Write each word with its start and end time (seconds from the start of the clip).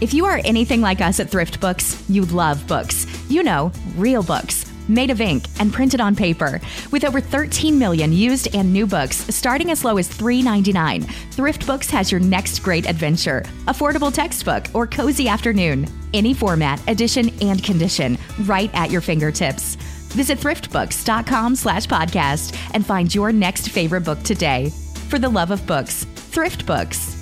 If 0.00 0.14
you 0.14 0.26
are 0.26 0.40
anything 0.44 0.80
like 0.80 1.00
us 1.00 1.18
at 1.18 1.28
Thrift 1.28 1.60
Books, 1.60 2.02
you 2.08 2.24
love 2.26 2.66
books. 2.68 3.06
You 3.28 3.42
know, 3.42 3.72
real 3.96 4.22
books 4.22 4.64
made 4.88 5.10
of 5.10 5.20
ink 5.20 5.44
and 5.60 5.72
printed 5.72 6.00
on 6.00 6.16
paper. 6.16 6.60
With 6.90 7.04
over 7.04 7.20
13 7.20 7.78
million 7.78 8.12
used 8.12 8.54
and 8.54 8.72
new 8.72 8.86
books 8.86 9.16
starting 9.34 9.70
as 9.70 9.84
low 9.84 9.98
as 9.98 10.08
$3.99, 10.08 11.04
Thrift 11.32 11.66
Books 11.66 11.90
has 11.90 12.10
your 12.10 12.20
next 12.20 12.60
great 12.60 12.88
adventure. 12.88 13.42
Affordable 13.66 14.12
textbook 14.12 14.66
or 14.72 14.86
cozy 14.86 15.28
afternoon. 15.28 15.86
Any 16.14 16.32
format, 16.32 16.80
edition, 16.88 17.30
and 17.42 17.62
condition, 17.62 18.16
right 18.44 18.70
at 18.74 18.90
your 18.90 19.00
fingertips. 19.02 19.74
Visit 20.14 20.38
thriftbooks.com 20.38 21.54
slash 21.54 21.86
podcast 21.86 22.56
and 22.72 22.86
find 22.86 23.14
your 23.14 23.30
next 23.30 23.68
favorite 23.68 24.04
book 24.04 24.22
today. 24.22 24.70
For 25.08 25.18
the 25.18 25.28
love 25.28 25.50
of 25.50 25.66
books, 25.66 26.04
Thrift 26.14 26.64
Books. 26.66 27.17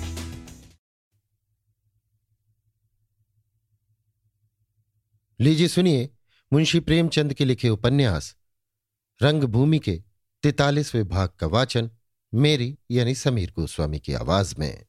लीजिए, 5.39 5.67
सुनिए, 5.67 6.09
मुंशी 6.53 6.79
प्रेमचंद 6.79 7.33
के 7.33 7.45
लिखे 7.45 7.69
उपन्यास 7.69 8.35
रंगभूमि 9.21 9.79
के 9.79 10.03
तैतालीसवें 10.43 11.07
भाग 11.07 11.29
का 11.29 11.47
वाचन, 11.47 11.91
मेरी 12.33 12.77
यानी 12.91 13.15
समीर 13.15 13.51
गोस्वामी 13.51 13.99
की 13.99 14.13
आवाज़ 14.13 14.55
में। 14.59 14.85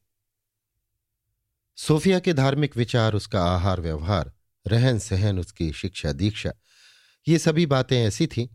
सोफिया 1.75 2.19
के 2.19 2.33
धार्मिक 2.33 2.77
विचार, 2.77 3.13
उसका 3.13 3.43
आहार, 3.43 3.81
व्यवहार, 3.81 4.33
रहन 4.67 4.99
सहन, 4.99 5.39
उसकी 5.39 5.73
शिक्षा 5.73 6.11
दीक्षा, 6.11 6.53
ये 7.27 7.39
सभी 7.39 7.65
बातें 7.65 8.07
ऐसी 8.07 8.27
थीं, 8.27 8.47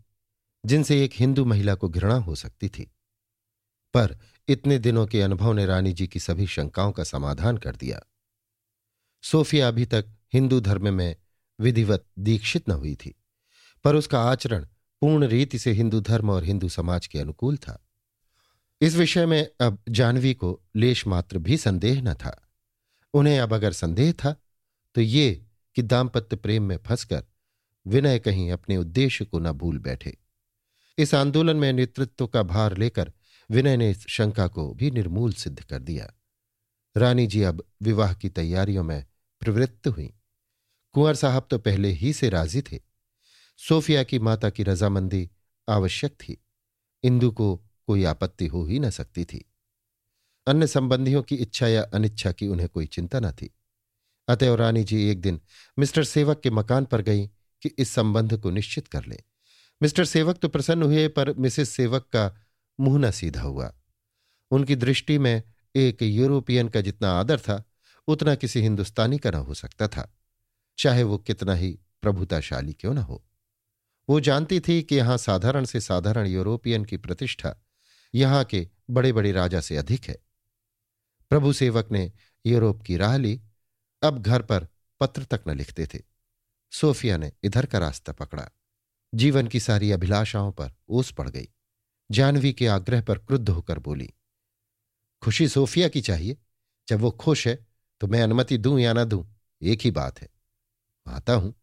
जिनसे 0.65 1.05
एक 1.05 1.11
हिंदू 1.13 1.45
महिला 1.45 1.75
को 1.75 1.89
घृणा 1.89 2.15
हो 2.15 2.35
सकती 2.35 2.69
थी। 2.69 2.91
पर 3.93 4.17
इतने 4.47 4.79
दिनों 4.79 5.07
के 5.07 5.21
अनुभव 5.21 5.53
ने 5.53 5.65
रानी 5.65 5.93
जी 5.93 6.07
की 6.07 6.19
सभी 6.19 6.47
शंकाओं 6.47 6.91
का 6.91 7.03
समाधान 7.03 7.57
कर 7.57 7.75
दिया। 7.75 8.01
सोफिया 9.23 9.67
अभी 9.67 9.85
तक 9.85 10.05
हिंदू 10.33 10.59
धर्म 10.59 10.93
में 10.93 11.15
विधिवत 11.59 12.05
दीक्षित 12.19 12.69
न 12.69 12.71
हुई 12.71 12.95
थी, 12.95 13.13
पर 13.85 13.95
उसका 13.95 14.21
आचरण 14.21 14.65
पूर्ण 15.01 15.27
रीति 15.27 15.59
से 15.59 15.71
हिंदू 15.71 15.99
धर्म 16.01 16.29
और 16.29 16.43
हिंदू 16.43 16.69
समाज 16.69 17.07
के 17.07 17.19
अनुकूल 17.19 17.57
था। 17.57 17.81
इस 18.81 18.95
विषय 18.95 19.25
में 19.25 19.47
अब 19.61 19.77
जानवी 19.89 20.33
को 20.33 20.59
लेश 20.75 21.05
मात्र 21.07 21.37
भी 21.37 21.57
संदेह 21.57 22.01
न 22.01 22.13
था। 22.13 22.41
उन्हें 23.13 23.39
अब 23.39 23.53
अगर 23.53 23.73
संदेह 23.73 24.11
था 24.13 24.35
तो 24.95 25.01
ये 25.01 25.45
कि 25.75 25.81
दाम्पत्य 25.81 26.35
प्रेम 26.35 26.63
में 26.63 26.77
फंसकर 26.77 27.23
विनय 27.85 28.19
कहीं 28.19 28.51
अपने 28.51 28.77
उद्देश्य 28.77 29.25
को 29.25 29.39
न 29.39 29.51
भूल 29.51 29.77
बैठे। 29.79 30.17
इस 30.97 31.13
आंदोलन 31.13 31.57
में 31.57 31.71
नेतृत्व 31.73 32.27
का 32.27 32.43
भार 32.43 32.77
लेकर 32.77 33.11
विनय 33.49 33.77
ने 33.77 33.89
इस 33.91 34.05
शंका 34.07 34.47
को 34.47 34.73
भी 34.73 34.91
निर्मूल 34.91 35.33
सिद्ध 35.33 35.59
कर 35.59 35.79
दिया। 35.79 36.11
रानी 36.95 37.27
जी 37.27 37.41
अब 37.43 37.63
विवाह 37.81 38.13
की 38.13 38.29
तैयारियों 38.29 38.83
में 38.83 39.05
प्रवृत्त 39.41 39.87
हुई। 39.87 40.13
कुंवर 40.95 41.15
साहब 41.15 41.47
तो 41.49 41.57
पहले 41.57 41.89
ही 41.89 42.13
से 42.13 42.29
राज़ी 42.29 42.61
थे। 42.61 42.79
सोफिया 43.57 44.03
की 44.03 44.19
माता 44.19 44.49
की 44.49 44.63
रजामंदी 44.63 45.29
आवश्यक 45.69 46.11
थी। 46.11 46.43
इंदु 47.03 47.31
को 47.31 47.65
कोई 47.87 48.03
आपत्ति 48.03 48.47
हो 48.47 48.65
ही 48.65 48.79
न 48.79 48.89
सकती 48.89 49.25
थी। 49.25 49.51
अन्य 50.47 50.67
संबंधियों 50.67 51.23
की 51.23 51.35
इच्छा 51.35 51.67
या 51.67 51.83
अनिच्छा 51.83 52.31
की 52.31 52.47
उन्हें 52.47 52.69
कोई 52.69 52.85
चिंता 52.85 53.19
न 53.19 53.31
थी। 53.31 53.55
अतएव 54.27 54.55
रानी 54.55 54.83
जी 54.83 55.09
एक 55.09 55.21
दिन 55.21 55.41
मिस्टर 55.79 56.03
सेवक 56.03 56.39
के 56.39 56.49
मकान 56.49 56.85
पर 56.85 57.01
गई 57.01 57.27
कि 57.61 57.69
इस 57.77 57.89
संबंध 57.89 58.37
को 58.37 58.49
निश्चित 58.49 58.87
कर 58.87 59.05
ले। 59.05 59.19
मिस्टर 59.81 60.05
सेवक 60.05 60.37
तो 60.37 60.47
प्रसन्न 60.47 60.83
हुए, 60.83 61.07
पर 61.07 61.33
मिसेस 61.33 61.69
सेवक 61.69 62.01
का 62.01 62.37
मुँह 62.79 62.99
न 62.99 63.11
सीधा 63.11 63.41
हुआ। 63.41 63.75
उनकी 64.51 64.75
दृष्टि 64.75 65.17
में 65.17 65.43
एक 65.75 66.01
यूरोपियन 66.01 66.69
का 66.69 66.81
जितना 66.81 67.11
आदर 67.11 67.39
था, 67.39 67.63
उतना 68.07 68.35
किसी 68.35 68.61
हिंदुस्तानी 68.61 69.17
का 69.17 69.31
न 69.31 69.35
हो 69.35 69.53
सकता 69.53 69.87
था। 69.87 70.11
चाहे 70.77 71.03
वो 71.03 71.17
कितना 71.17 71.53
ही 71.53 71.79
प्रभुताशाली 72.01 72.73
क्यों 72.73 72.93
न 72.93 72.97
हो। 72.97 73.23
वो 74.09 74.19
जानती 74.19 74.59
थी 74.59 74.81
कि 74.83 74.95
यहाँ 74.95 75.17
साधारण 75.17 75.65
से 75.65 75.81
साधारण 75.81 76.27
यूरोपियन 76.27 76.85
की 76.85 76.97
प्रतिष्ठा 76.97 77.55
यहाँ 78.13 78.43
के 78.43 78.67
बड़े 78.89 79.13
बड़े 79.13 79.31
राजा 79.31 79.61
से 79.61 79.77
अधिक 79.77 80.05
है। 80.05 80.17
प्रभु 81.31 81.53
सेवक 81.53 81.91
ने 81.91 82.11
यूरोप 82.45 82.81
की 82.81 82.97
राह 82.97 83.17
ली, 83.17 83.41
अब 84.01 84.21
घर 84.21 84.41
पर 84.41 84.67
पत्र 85.01 85.23
तक 85.23 85.43
न 85.47 85.57
लिखते 85.57 85.85
थे। 85.85 85.99
सोफिया 86.71 87.17
ने 87.17 87.31
इधर 87.43 87.65
का 87.65 87.79
रास्ता 87.79 88.11
पकड़ा। 88.11 88.49
जीवन 89.13 89.47
की 89.47 89.59
सारी 89.59 89.91
अभिलाषाओं 89.91 90.51
पर 90.51 90.71
ओस 90.89 91.11
पड़ 91.11 91.29
गई। 91.29 91.47
जानवी 92.09 92.53
के 92.53 92.67
आग्रह 92.67 93.01
पर 93.01 93.17
क्रुद्ध 93.17 93.49
होकर 93.49 93.79
बोली, 93.79 94.09
खुशी 95.23 95.47
सोफिया 95.47 95.87
की 95.87 96.01
चाहिए। 96.01 96.37
जब 96.87 96.99
वो 96.99 97.11
खुश 97.11 97.47
है 97.47 97.57
तो 98.01 98.07
मैं 98.07 98.21
अनुमति 98.21 98.57
दूँ 98.57 98.79
या 98.79 98.93
ना 98.93 99.03
दूँ, 99.03 99.25
एक 99.61 99.81
ही 99.81 99.91
बात 99.91 100.21
है। 100.21 100.29
आता 101.07 101.33
हूँ। 101.33 101.55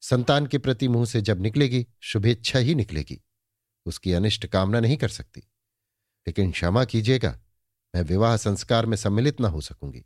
संतान 0.00 0.46
के 0.46 0.58
प्रति 0.58 0.88
मुँह 0.88 1.06
से 1.06 1.20
जब 1.20 1.40
निकलेगी, 1.40 1.86
शुभेच्छा 2.00 2.58
ही 2.58 2.74
निकलेगी। 2.74 3.22
उसकी 3.86 4.12
अनिष्ट 4.12 4.46
कामना 4.46 4.80
नहीं 4.80 4.96
कर 4.96 5.08
सकती। 5.08 5.40
लेकिन 6.26 6.50
क्षमा 6.50 6.84
कीजिएगा, 6.84 7.40
मैं 7.94 8.02
विवाह 8.02 8.36
संस्कार 8.36 8.86
में 8.86 8.96
सम्मिलित 8.96 9.40
ना 9.40 9.48
हो 9.48 9.60
सकूँगी। 9.60 10.04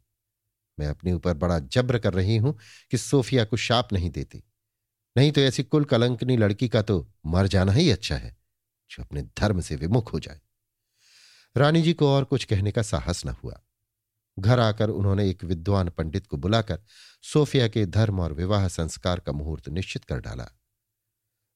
मैं 0.78 0.86
अपने 0.86 1.12
ऊपर 1.12 1.34
बड़ा 1.34 1.58
जब्र 1.58 1.98
कर 1.98 2.12
रही 2.12 2.36
हूँ 2.36 2.58
कि 2.90 2.98
सोफिया 2.98 3.44
को 3.44 3.56
शाप 3.56 3.92
नहीं 3.92 4.10
देती। 4.10 4.44
नहीं 5.16 5.32
तो 5.32 5.40
ऐसी 5.40 5.62
कुल 5.62 5.84
कलंकनी 5.84 6.36
लड़की 6.36 6.68
का 6.68 6.82
तो 6.82 7.12
मर 7.26 7.46
जाना 7.46 7.72
ही 7.72 7.90
अच्छा 7.90 8.16
है, 8.16 8.36
जो 8.90 9.02
अपने 9.02 9.22
धर्म 9.22 9.60
से 9.60 9.76
विमुख 9.76 10.12
हो 10.12 10.20
जाए। 10.20 10.40
रानी 11.56 11.82
जी 11.82 11.92
को 11.92 12.08
और 12.08 12.24
कुछ 12.24 12.44
कहने 12.44 12.72
का 12.72 12.82
साहस 12.82 13.26
न 13.26 13.28
हुआ। 13.28 13.60
घर 14.38 14.58
आकर 14.58 14.90
उन्होंने 14.90 15.28
एक 15.30 15.44
विद्वान 15.44 15.88
पंडित 15.88 16.26
को 16.26 16.36
बुलाकर 16.36 16.78
सोफिया 17.24 17.68
के 17.68 17.84
धर्म 17.86 18.20
और 18.20 18.32
विवाह 18.32 18.68
संस्कार 18.68 19.20
का 19.20 19.32
मुहूर्त 19.32 19.68
निश्चित 19.68 20.04
कर 20.04 20.20
डाला। 20.20 20.48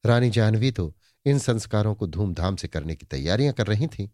रानी 0.04 0.30
जाह्नवी 0.30 0.70
तो 0.70 0.94
इन 1.26 1.38
संस्कारों 1.38 1.94
को 1.94 2.06
धूमधाम 2.06 2.56
से 2.56 2.68
करने 2.68 2.96
की 2.96 3.06
तैयारियाँ 3.06 3.52
कर 3.52 3.66
रही 3.66 3.86
थीं। 3.86 4.08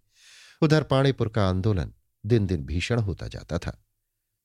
उधर 0.62 0.82
पाणीपुर 0.82 1.28
का 1.28 1.48
आंदोलन 1.48 1.92
दिन 2.24 2.46
दिन 2.46 2.64
भीषण 2.64 2.98
होता 2.98 3.28
जाता 3.28 3.58
था। 3.58 3.78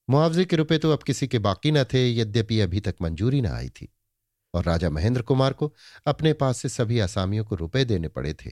मुआवजे 0.10 0.46
के 0.46 0.56
रुपए 0.56 0.78
तो 0.78 0.92
अब 0.92 1.04
किसी 1.04 1.28
के 1.28 1.40
बाकी 1.40 1.72
न 1.72 1.84
थे, 1.84 2.10
यद्यपि 2.18 2.60
अभी 2.60 2.80
तक 2.80 2.96
मंजूरी 3.02 3.42
न 3.42 3.46
आई 3.46 3.70
थी। 3.70 3.94
और 4.54 4.64
राजा 4.64 4.90
महेंद्र 4.90 5.22
कुमार 5.22 5.54
को 5.54 5.74
अपने 6.08 6.34
पास 6.34 6.58
से 6.58 6.70
सभी 6.70 7.00
आसामियों 7.00 7.46
को 7.46 7.56
रुपए 7.56 7.86
देने 7.86 8.08
पड़े 8.08 8.34
थे, 8.34 8.50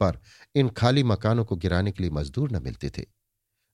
पर 0.00 0.18
इन 0.54 0.68
खाली 0.68 1.02
मकानों 1.02 1.44
को 1.44 1.56
गिराने 1.56 1.92
के 1.92 2.02
लिए 2.02 2.10
मजदूर 2.10 2.52
न 2.52 2.62
मिलते 2.62 2.90
थे। 2.90 3.13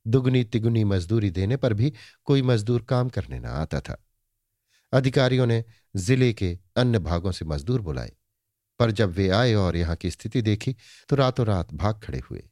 दुगनी 0.07 0.45
तिगुनी 0.45 0.85
मजदूरी 0.85 1.31
देने 1.31 1.57
पर 1.57 1.75
भी 1.75 1.93
कोई 2.25 2.43
मजदूर 2.43 2.83
काम 2.83 3.09
करने 3.09 3.39
न 3.39 3.45
आता 3.45 3.81
था। 3.81 3.97
अधिकारियों 4.93 5.47
ने 5.47 5.65
ज़िले 5.95 6.33
के 6.33 6.59
अन्य 6.77 6.99
भागों 6.99 7.33
से 7.33 7.45
मजदूर 7.45 7.81
बुलाए, 7.81 8.13
पर 8.81 8.91
जब 8.91 9.11
वे 9.11 9.29
आए 9.29 9.55
और 9.55 9.77
यहाँ 9.77 9.97
की 9.97 10.11
स्थिति 10.11 10.43
देखी 10.43 10.77
तो 11.09 11.17
रातों 11.17 11.47
रात 11.47 11.75
भाग 11.75 12.01
खड़े 12.05 12.19
हुए। 12.21 12.43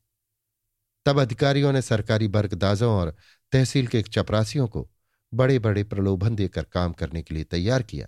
तब 1.06 1.20
अधिकारियों 1.20 1.72
ने 1.72 1.82
सरकारी 1.82 2.28
बर्गदाजों 2.28 2.92
और 2.92 3.14
तहसील 3.52 3.86
के 3.86 4.02
चपरासियों 4.02 4.66
को 4.68 4.88
बड़े 5.32 5.58
बड़े 5.58 5.84
प्रलोभन 5.84 6.34
देकर 6.36 6.64
काम 6.64 6.92
करने 6.92 7.22
के 7.22 7.34
लिए 7.34 7.44
तैयार 7.44 7.82
किया। 7.82 8.06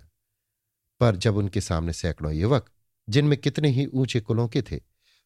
पर 1.01 1.15
जब 1.15 1.37
उनके 1.37 1.61
सामने 1.61 1.93
सैकड़ों 1.93 2.33
युवक, 2.33 2.69
जिनमें 3.07 3.37
कितने 3.37 3.69
ही 3.69 3.85
ऊँचे 3.85 4.19
कुलों 4.19 4.47
के 4.47 4.61
थे, 4.61 4.79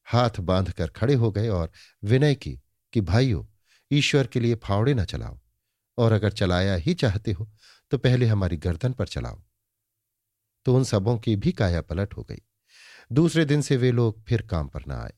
हाथ 0.07 0.39
बांधकर 0.39 0.87
खड़े 0.87 1.13
हो 1.13 1.31
गए 1.31 1.47
और 1.49 1.71
विनय 2.03 2.35
की 2.35 2.59
कि, 2.93 3.01
भाइयों 3.01 3.43
ईश्वर 3.91 4.27
के 4.27 4.39
लिए 4.39 4.55
फावड़े 4.55 4.93
न 4.93 5.05
चलाओ, 5.05 5.39
और 5.97 6.11
अगर 6.11 6.31
चलाया 6.31 6.75
ही 6.75 6.93
चाहते 6.93 7.31
हो 7.31 7.49
तो 7.91 7.97
पहले 7.97 8.25
हमारी 8.25 8.57
गर्दन 8.57 8.93
पर 8.93 9.07
चलाओ। 9.07 9.41
तो 10.65 10.75
उन 10.75 10.83
सबों 10.83 11.17
की 11.17 11.35
भी 11.35 11.51
काया 11.51 11.81
पलट 11.81 12.13
हो 12.13 12.23
गई। 12.23 12.41
दूसरे 13.11 13.45
दिन 13.45 13.61
से 13.61 13.77
वे 13.77 13.91
लोग 13.91 14.23
फिर 14.23 14.41
काम 14.41 14.67
पर 14.67 14.83
न 14.87 14.91
आए। 14.91 15.13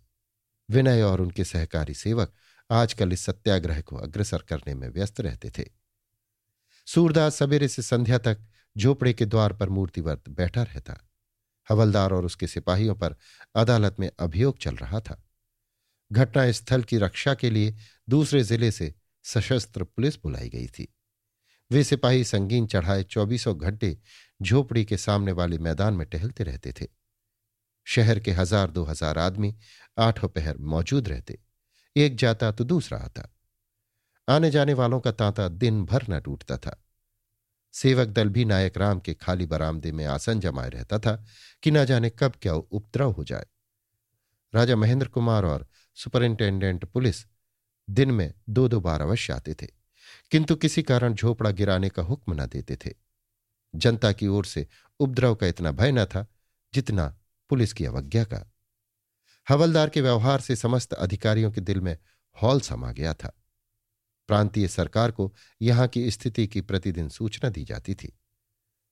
विनय 0.69 1.01
और 1.01 1.21
उनके 1.21 1.43
सहकारी 1.43 1.93
सेवक 1.93 2.33
आजकल 2.69 3.13
इस 3.13 3.21
सत्याग्रह 3.21 3.81
को 3.81 3.97
अग्रसर 3.97 4.41
करने 4.41 4.73
में 4.73 4.87
व्यस्त 4.89 5.21
रहते 5.21 5.49
थे। 5.49 5.69
सूरदास 6.87 7.35
सवेरे 7.35 7.67
से 7.67 7.81
संध्या 7.81 8.17
तक 8.17 8.45
झोपड़े 8.75 9.13
के 9.13 9.25
द्वार 9.25 9.53
पर 9.53 9.69
मूर्तिवर्त 9.69 10.29
बैठा 10.29 10.63
रहता। 10.63 10.97
हवलदार 11.67 12.11
और 12.11 12.25
उसके 12.25 12.47
सिपाहियों 12.47 12.95
पर 12.95 13.15
अदालत 13.55 13.95
में 13.99 14.09
अभियोग 14.19 14.57
चल 14.57 14.75
रहा 14.75 14.99
था। 14.99 15.21
घटनास्थल 16.11 16.83
की 16.83 16.97
रक्षा 16.97 17.33
के 17.33 17.49
लिए 17.49 17.75
दूसरे 18.09 18.43
ज़िले 18.43 18.71
से 18.71 18.93
सशस्त्र 19.25 19.83
पुलिस 19.83 20.17
बुलाई 20.17 20.49
गई 20.49 20.67
थी। 20.67 20.87
वे 21.71 21.83
सिपाही 21.83 22.23
संगीन 22.23 22.67
चढ़ाए 22.67 23.03
चौबीसों 23.03 23.57
घंटे 23.59 23.97
झोपड़ी 24.39 24.85
के 24.85 24.97
सामने 24.97 25.31
वाले 25.31 25.57
मैदान 25.57 25.93
में 25.93 26.05
टहलते 26.07 26.43
रहते 26.43 26.71
थे। 26.71 26.87
शहर 27.87 28.19
के 28.19 28.31
हज़ार 28.31 28.71
दो 28.71 28.83
हज़ार 28.83 29.17
आदमी 29.17 29.53
आठों 29.97 30.27
पहर 30.27 30.57
मौजूद 30.57 31.09
रहते। 31.09 31.37
एक 31.95 32.15
जाता 32.15 32.51
तो 32.51 32.63
दूसरा 32.63 32.97
आता। 32.97 33.29
आने 34.27 34.49
जाने 34.51 34.73
वालों 34.73 34.99
का 34.99 35.11
तांता 35.11 35.47
दिन 35.47 35.83
भर 35.85 36.05
न 36.09 36.19
टूटता 36.19 36.57
था। 36.57 36.75
सेवक 37.73 38.07
दल 38.07 38.29
भी 38.29 38.45
नायक 38.45 38.77
राम 38.77 38.99
के 38.99 39.13
खाली 39.13 39.45
बरामदे 39.45 39.91
में 39.91 40.05
आसन 40.05 40.39
जमाए 40.39 40.69
रहता 40.69 40.99
था 40.99 41.15
कि 41.63 41.71
न 41.71 41.85
जाने 41.85 42.09
कब 42.09 42.33
क्या 42.41 42.53
उपद्रव 42.53 43.11
हो 43.11 43.23
जाए। 43.23 43.45
राजा 44.53 44.75
महेंद्र 44.75 45.07
कुमार 45.07 45.45
और 45.45 45.67
सुपरिंटेंडेंट 45.97 46.85
पुलिस 46.85 47.25
दिन 47.89 48.11
में 48.11 48.33
दो 48.49 48.67
दो 48.67 48.79
बार 48.79 49.01
अवश्य 49.01 49.33
आते 49.33 49.53
थे। 49.53 49.67
किंतु 50.31 50.55
किसी 50.55 50.83
कारण 50.83 51.13
झोपड़ा 51.13 51.51
गिराने 51.51 51.89
का 51.89 52.03
हुक्म 52.03 52.41
न 52.41 52.45
देते 52.45 52.75
थे। 52.75 52.93
जनता 53.75 54.11
की 54.11 54.27
ओर 54.27 54.45
से 54.45 54.67
उपद्रव 54.99 55.35
का 55.35 55.47
इतना 55.47 55.71
भय 55.71 55.91
न 55.91 56.05
था 56.05 56.27
जितना 56.73 57.17
पुलिस 57.49 57.73
की 57.73 57.85
अवज्ञा 57.85 58.23
का। 58.23 58.53
हवलदार 59.49 59.89
के 59.89 60.01
व्यवहार 60.01 60.41
से 60.41 60.55
समस्त 60.55 60.93
अधिकारियों 60.93 61.51
के 61.51 61.61
दिल 61.61 61.81
में 61.81 61.97
हॉल 62.41 62.61
समा 62.61 62.91
गया 62.91 63.13
था। 63.13 63.33
प्रांतीय 64.27 64.67
सरकार 64.67 65.11
को 65.11 65.35
यहाँ 65.61 65.87
की 65.87 66.11
स्थिति 66.11 66.47
की 66.47 66.61
प्रतिदिन 66.61 67.09
सूचना 67.09 67.49
दी 67.49 67.63
जाती 67.63 67.95
थी। 67.95 68.19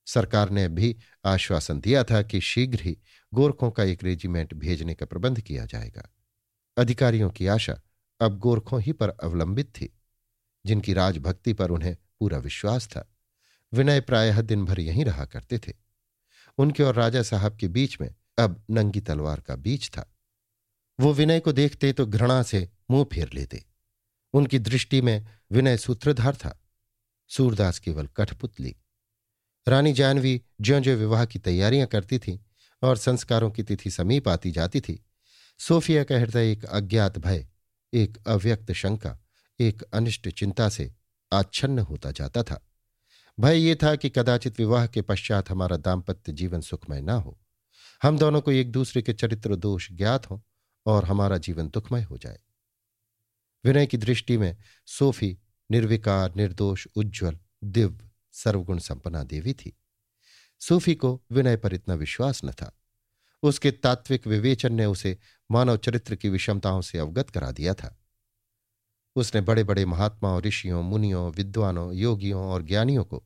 सरकार 0.07 0.49
ने 0.49 0.67
भी 0.67 0.97
आश्वासन 1.25 1.79
दिया 1.79 2.03
था 2.03 2.21
कि 2.21 2.41
शीघ्र 2.41 2.79
ही 2.81 2.97
गोरखों 3.33 3.71
का 3.71 3.83
एक 3.83 4.03
रेजिमेंट 4.03 4.53
भेजने 4.53 4.93
का 4.93 5.05
प्रबंध 5.05 5.41
किया 5.41 5.65
जाएगा। 5.65 6.14
अधिकारियों 6.77 7.29
की 7.29 7.47
आशा 7.47 7.81
अब 8.21 8.39
गोरखों 8.39 8.81
ही 8.81 8.91
पर 8.91 9.09
अवलंबित 9.09 9.67
थी, 9.67 9.99
जिनकी 10.65 10.93
राजभक्ति 10.93 11.53
पर 11.53 11.71
उन्हें 11.71 11.97
पूरा 12.19 12.37
विश्वास 12.37 12.87
था। 12.87 13.11
विनय 13.73 14.01
प्रायः 14.01 14.41
दिन 14.41 14.65
भर 14.65 14.79
यहीं 14.79 15.05
रहा 15.05 15.25
करते 15.25 15.57
थे। 15.57 15.73
उनके 16.57 16.83
और 16.83 16.95
राजा 16.95 17.23
साहब 17.23 17.57
के 17.57 17.67
बीच 17.67 18.01
में 18.01 18.15
अब 18.39 18.63
नंगी 18.69 19.01
तलवार 19.01 19.41
का 19.41 19.55
बीच 19.55 19.89
था। 19.89 20.15
वो 20.99 21.13
विनय 21.13 21.39
को 21.39 21.51
देखते 21.51 21.93
तो 21.93 22.05
घृणा 22.05 22.43
से 22.43 22.69
मुँह 22.91 23.03
फेर 23.03 23.29
लेते। 23.33 23.65
उनकी 24.33 24.59
दृष्टि 24.59 25.01
में 25.01 25.27
विनय 25.51 25.77
सूत्रधार 25.77 26.35
था। 26.35 26.61
सूरदास 27.27 27.79
केवल 27.79 28.07
कठपुतली। 28.07 28.75
रानी 29.67 29.93
जानवी 29.93 30.41
ज्यो 30.61 30.79
ज्यो 30.79 30.95
विवाह 30.95 31.25
की 31.25 31.39
तैयारियाँ 31.39 31.87
करती 31.87 32.19
थी 32.19 32.45
और 32.83 32.97
संस्कारों 32.97 33.51
की 33.51 33.63
तिथि 33.63 33.91
समीप 33.91 34.27
आती 34.27 34.51
जाती 34.51 34.81
थी 34.81 35.05
सोफिया 35.57 36.03
का 36.03 36.19
हृदय 36.19 36.51
एक 36.51 36.65
अज्ञात 36.65 37.17
भय, 37.17 37.47
एक 37.93 38.17
अव्यक्त 38.27 38.71
शंका, 38.71 39.19
एक 39.59 39.81
अनिष्ट 39.81 40.29
चिंता 40.29 40.69
से 40.69 40.93
आच्छन्न 41.33 41.79
होता 41.79 42.11
जाता 42.11 42.43
था। 42.43 42.67
भय 43.39 43.57
ये 43.57 43.75
था 43.75 43.95
कि 43.95 44.09
कदाचित 44.09 44.59
विवाह 44.59 44.87
के 44.87 45.01
पश्चात 45.01 45.49
हमारा 45.49 45.77
दाम्पत्य 45.77 46.31
जीवन 46.31 46.61
सुखमय 46.61 47.01
न 47.01 47.09
हो। 47.09 47.39
हम 48.03 48.17
दोनों 48.17 48.41
को 48.41 48.51
एक 48.51 48.71
दूसरे 48.71 49.01
के 49.01 49.13
चरित्र 49.13 49.55
दोष 49.55 49.91
ज्ञात 49.91 50.31
हों 50.31 50.39
और 50.85 51.05
हमारा 51.05 51.37
जीवन 51.37 51.67
दुखमय 51.67 52.01
हो 52.01 52.17
जाए। 52.17 52.39
विनय 53.65 53.85
की 53.85 53.97
दृष्टि 53.97 54.37
में 54.37 54.57
सोफी 54.85 55.37
निर्विकार, 55.71 56.35
निर्दोष, 56.35 56.87
उज्ज्वल, 56.95 57.39
दिव्य, 57.63 58.09
सर्वगुण 58.31 58.77
संपन्ना 58.77 59.23
देवी 59.23 59.53
थी। 59.53 59.77
सूफी 60.59 60.95
को 60.95 61.23
विनय 61.31 61.57
पर 61.57 61.73
इतना 61.73 61.93
विश्वास 61.93 62.41
न 62.45 62.51
था। 62.51 62.77
उसके 63.43 63.71
तात्विक 63.71 64.27
विवेचन 64.27 64.73
ने 64.73 64.85
उसे 64.85 65.17
मानव 65.51 65.77
चरित्र 65.77 66.15
की 66.15 66.29
विषमताओं 66.29 66.81
से 66.81 66.97
अवगत 66.97 67.29
करा 67.29 67.51
दिया 67.51 67.73
था। 67.73 67.95
उसने 69.15 69.41
बड़े 69.41 69.63
बड़े 69.63 69.85
महात्माओं, 69.85 70.41
ऋषियों, 70.41 70.81
मुनियों, 70.83 71.31
विद्वानों, 71.31 71.93
योगियों 71.93 72.43
और 72.43 72.63
ज्ञानियों 72.63 73.03
को, 73.03 73.23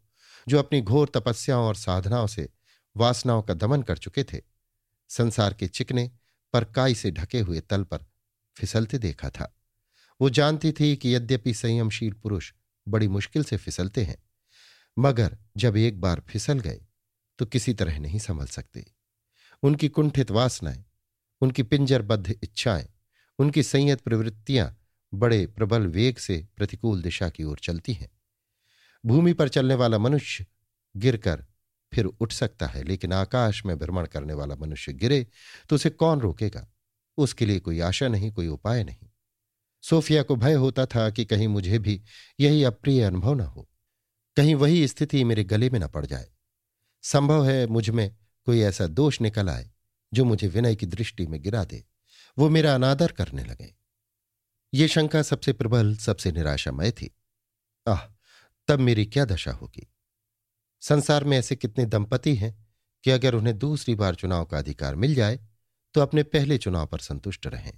जो 0.48 0.60
अपनी 0.60 0.82
घोर 0.82 1.12
तपस्याओं 1.14 1.68
और 1.68 1.76
साधनाओं 1.76 2.28
से 2.28 2.50
वासनाओं 2.96 3.42
का 3.42 3.54
दमन 3.54 3.82
कर 3.82 3.98
चुके 3.98 4.24
थे, 4.24 4.42
संसार 5.10 5.54
के 5.54 5.68
चिकने 5.68 6.12
पर 6.54 6.64
काई 6.64 6.96
से 6.96 7.12
ढके 7.12 7.40
हुए 7.40 7.60
तल 7.60 7.84
पर 7.84 8.06
फिसलते 8.58 8.98
देखा 8.98 9.30
था। 9.30 9.54
वो 10.22 10.30
जानती 10.30 10.72
थी 10.72 10.96
कि 10.96 11.16
यद्यपि 11.16 11.54
संयमशील 11.54 12.14
पुरुष 12.14 12.54
बड़ी 12.88 13.08
मुश्किल 13.08 13.44
से 13.44 13.58
फिसलते 13.58 14.04
हैं, 14.04 14.24
मगर 14.98 15.38
जब 15.58 15.78
एक 15.78 16.00
बार 16.02 16.22
फिसल 16.30 16.60
गए 16.60 16.82
तो 17.40 17.46
किसी 17.46 17.74
तरह 17.74 18.00
नहीं 18.00 18.20
संभल 18.20 18.46
सकते। 18.46 18.86
उनकी 19.64 19.90
कुंठित 19.90 20.32
वासनाएँ 20.32 20.84
उनकी 21.42 21.64
पिंजरबद्ध 21.64 22.30
इच्छाएँ, 22.44 22.90
उनकी 23.40 23.64
संयत 23.64 24.02
प्रवृत्तियाँ 24.02 24.76
बड़े 25.14 25.48
प्रबल 25.48 25.88
वेग 25.88 26.18
से 26.18 26.48
प्रतिकूल 26.58 27.02
दिशा 27.02 27.30
की 27.30 27.44
ओर 27.44 27.60
चलती 27.60 27.94
हैं। 27.94 28.10
भूमि 29.06 29.34
पर 29.34 29.50
चलने 29.50 29.76
वाला 29.76 29.98
मनुष्य 29.98 30.46
गिरकर 30.98 31.46
फिर 31.94 32.06
उठ 32.06 32.32
सकता 32.32 32.68
है, 32.68 32.84
लेकिन 32.84 33.14
आकाश 33.14 33.66
में 33.66 33.78
भ्रमण 33.80 34.06
करने 34.06 34.34
वाला 34.34 34.56
मनुष्य 34.56 34.94
गिरे 34.94 35.28
तो 35.70 35.76
उसे 35.76 35.90
कौन 35.90 36.20
रोकेगा? 36.20 36.68
उसके 37.18 37.46
लिए 37.46 37.60
कोई 37.60 37.80
आशा 37.80 38.08
नहीं, 38.08 38.32
कोई 38.32 38.48
उपाय 38.48 38.84
नहीं। 38.84 39.08
सोफिया 39.82 40.24
को 40.24 40.36
भय 40.36 40.54
होता 40.54 40.86
था 40.86 41.10
कि 41.10 41.26
कहीं 41.26 41.48
मुझे 41.48 41.80
भी 41.80 42.02
यही 42.40 42.64
अप्रिय 42.64 43.04
अनुभव 43.04 43.34
न 43.34 43.40
हो। 43.40 43.70
कहीं 44.38 44.56
वही 44.56 44.88
स्थिति 44.88 45.24
मेरे 45.24 45.44
गले 45.44 45.70
में 45.70 45.80
न 45.80 45.88
पड़ 45.88 46.06
जाए। 46.06 46.30
संभव 47.02 47.50
है 47.50 47.68
मुझमें 47.68 48.16
कोई 48.46 48.60
ऐसा 48.60 48.88
दोष 48.88 49.22
निकल 49.22 49.50
आए। 49.50 49.72
जो 50.14 50.26
मुझे 50.26 50.48
विनय 50.48 50.76
की 50.76 50.86
दृष्टि 50.86 51.28
में 51.28 51.42
गिरा 51.42 51.64
दे, 51.64 51.84
वो 52.38 52.50
मेरा 52.50 52.76
अनादर 52.76 53.12
करने 53.12 53.44
लगे। 53.44 53.76
ये 54.74 54.88
शंका 54.88 55.22
सबसे 55.22 55.54
प्रबल, 55.54 55.96
सबसे 55.96 56.32
निराशामय 56.32 56.92
थी। 56.92 57.16
आह, 57.88 58.00
तब 58.68 58.80
मेरी 58.80 59.06
क्या 59.06 59.26
दशा 59.26 59.52
होगी? 59.52 59.88
संसार 60.82 61.24
में 61.24 61.38
ऐसे 61.38 61.56
कितने 61.56 61.86
दंपति 61.86 62.36
हैं 62.36 62.68
कि 63.04 63.12
अगर 63.12 63.36
उन्हें 63.36 63.58
दूसरी 63.58 63.96
बार 63.96 64.16
चुनाव 64.16 64.46
का 64.46 64.58
अधिकार 64.58 64.96
मिल 64.96 65.16
जाए 65.16 65.40
तो 65.94 66.02
अपने 66.02 66.24
पहले 66.24 66.58
चुनाव 66.58 66.88
पर 66.88 67.00
संतुष्ट 67.00 67.48
रहें। 67.48 67.74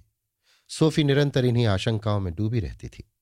सोफी 0.68 1.04
निरंतर 1.04 1.44
इन्हीं 1.44 1.66
आशंकाओं 1.66 2.20
में 2.20 2.34
डूबी 2.34 2.60
रहती 2.60 2.88
थी। 2.88 3.12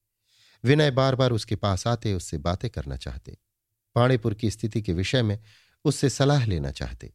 विनय 0.64 0.90
बार 0.90 1.14
बार 1.14 1.32
उसके 1.32 1.56
पास 1.56 1.86
आते, 1.86 2.14
उससे 2.14 2.38
बातें 2.38 2.70
करना 2.70 2.96
चाहते। 2.96 3.38
पाणीपुर 3.94 4.34
की 4.34 4.50
स्थिति 4.50 4.82
के 4.82 4.92
विषय 4.92 5.22
में 5.22 5.38
उससे 5.84 6.10
सलाह 6.10 6.46
लेना 6.46 6.70
चाहते। 6.70 7.12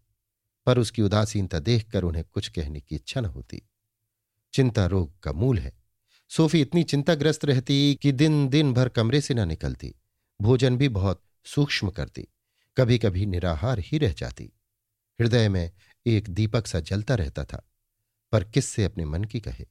पर 0.66 0.78
उसकी 0.78 1.02
उदासीनता 1.02 1.60
देखकर 1.60 2.04
उन्हें 2.04 2.24
कुछ 2.24 2.48
कहने 2.48 2.80
की 2.80 2.96
इच्छा 2.96 3.22
न 3.22 3.26
होती। 3.26 3.62
चिंता 4.54 4.86
रोग 4.86 5.20
का 5.20 5.32
मूल 5.32 5.60
है। 5.60 5.74
सोफी 6.30 6.62
इतनी 6.62 6.84
चिंताग्रस्त 6.84 7.46
रहती 7.46 7.96
कि 8.02 8.12
दिन 8.12 8.48
दिन 8.50 8.74
भर 8.74 8.90
कमरे 8.90 9.22
से 9.22 9.34
न 9.34 9.48
निकलती। 9.48 9.96
भोजन 10.40 10.78
भी 10.78 10.90
बहुत 10.90 11.24
सूक्ष्म 11.46 11.90
करती। 11.90 12.28
कभी 12.78 12.98
कभी 12.98 13.26
निराहार 13.26 13.80
ही 13.80 13.98
रह 13.98 14.14
जाती। 14.14 14.52
हृदय 15.22 15.50
में 15.50 15.72
एक 16.06 16.30
दीपक 16.30 16.68
सा 16.68 16.80
जलता 16.80 17.16
रहता 17.16 17.44
था, 17.46 17.64
पर 18.32 18.44
किससे 18.44 18.84
अपने 18.84 19.06
मन 19.06 19.24
की 19.24 19.40
कहे? 19.40 19.66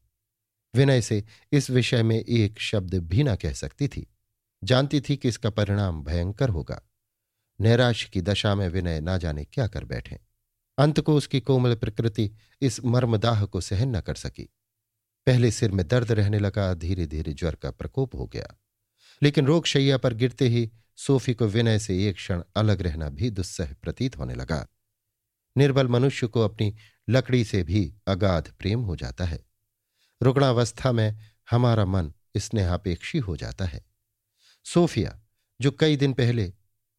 विनय 0.74 1.00
से 1.02 1.24
इस 1.52 1.70
विषय 1.70 2.02
में 2.02 2.16
एक 2.20 2.60
शब्द 2.60 2.94
भी 2.94 3.22
ना 3.22 3.36
कह 3.36 3.52
सकती 3.52 3.88
थी। 3.88 4.06
जानती 4.64 5.00
थी 5.00 5.16
कि 5.16 5.28
इसका 5.28 5.50
परिणाम 5.50 6.02
भयंकर 6.04 6.48
होगा। 6.48 6.80
नैराश 7.60 8.04
की 8.04 8.20
दशा 8.20 8.54
में 8.54 8.68
विनय 8.68 9.00
ना 9.00 9.16
जाने 9.16 9.44
क्या 9.44 9.66
कर 9.66 9.84
बैठे। 9.84 10.18
अंत 10.78 11.00
को 11.00 11.16
उसकी 11.16 11.40
कोमल 11.40 11.74
प्रकृति 11.74 12.30
इस 12.62 12.84
मर्मदाह 12.84 13.44
को 13.44 13.60
सहन 13.60 13.96
न 13.96 14.00
कर 14.00 14.14
सकी। 14.14 14.42
पहले 15.26 15.50
सिर 15.50 15.70
में 15.70 15.88
दर्द 15.88 16.12
रहने 16.12 16.38
लगा 16.38 16.74
धीरे 16.74 17.06
धीरे 17.06 17.32
ज्वर 17.32 17.54
का 17.54 17.70
प्रकोप 17.70 18.14
हो 18.14 18.26
गया। 18.26 18.60
लेकिन 19.22 19.46
रोग 19.46 19.66
शैया 19.66 19.98
पर 19.98 20.14
गिरते 20.14 20.48
ही 20.48 20.70
सोफी 20.96 21.34
को 21.34 21.46
विनय 21.46 21.78
से 21.78 22.08
एक 22.08 22.14
क्षण 22.14 22.42
अलग 22.56 22.82
रहना 22.82 23.08
भी 23.08 23.30
दुस्सह 23.30 23.74
प्रतीत 23.74 24.18
होने 24.18 24.34
लगा। 24.34 24.68
निर्बल 25.56 25.88
मनुष्य 25.88 26.26
को 26.26 26.40
अपनी 26.40 26.76
लकड़ी 27.10 27.44
से 27.44 27.62
भी 27.62 27.94
अगाध 28.06 28.52
प्रेम 28.58 28.80
हो 28.80 28.96
जाता 28.96 29.24
है। 29.24 29.44
रुग्णावस्था 30.22 30.92
में 30.92 31.18
हमारा 31.50 31.84
मन 31.84 32.12
स्नेहापेक्षी 32.36 33.18
हो 33.18 33.36
जाता 33.36 33.64
है। 33.64 33.84
सोफिया, 34.64 35.20
जो 35.60 35.70
कई 35.70 35.96
दिन 35.96 36.12
पहले 36.12 36.52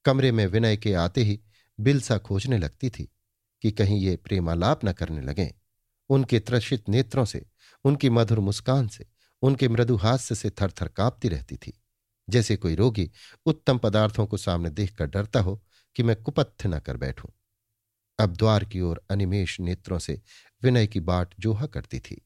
कमरे 0.06 0.32
में 0.32 0.48
विनय 0.48 0.78
के 0.78 0.94
आते 0.94 1.24
ही 1.24 1.42
बिलसा 1.80 2.18
खोजने 2.18 2.58
लगती 2.58 2.90
थी 2.90 3.12
कि 3.62 3.72
कहीं 3.72 4.00
ये 4.00 4.16
प्रेमालाप 4.16 4.86
न 4.86 4.94
करने 4.94 5.22
लगें। 5.22 5.50
उनके 6.10 6.40
त्रषित 6.40 6.90
नेत्रों 6.90 7.26
से, 7.26 7.46
उनकी 7.84 8.10
मधुर 8.10 8.40
मुस्कान 8.40 8.88
से, 8.88 9.06
उनके 9.42 9.70
मृदु 9.70 9.96
हास्य 9.96 10.36
से 10.36 10.50
थर 10.50 10.72
थर 10.72 10.88
कांपती 10.88 11.30
रहती 11.30 11.56
थी। 11.56 11.82
जैसे 12.30 12.58
कोई 12.58 12.76
रोगी 12.76 13.12
उत्तम 13.46 13.78
पदार्थों 13.78 14.26
को 14.26 14.38
सामने 14.38 14.70
देखकर 14.70 15.06
डरता 15.06 15.40
हो 15.40 15.64
कि 15.96 16.04
मैं 16.04 16.16
कुपथ्य 16.16 16.70
न 16.70 16.80
कर 16.80 16.98
बैठूं। 16.98 17.30
अब 18.20 18.34
द्वार 18.36 18.66
की 18.66 18.82
ओर 18.82 19.02
अनिमेश 19.10 19.60
नेत्रों 19.60 20.00
से 20.00 20.22
विनय 20.64 20.88
की 20.88 21.00
बाट 21.00 21.34
जोहा 21.40 21.66
करती 21.66 22.00
थी। 22.00 22.26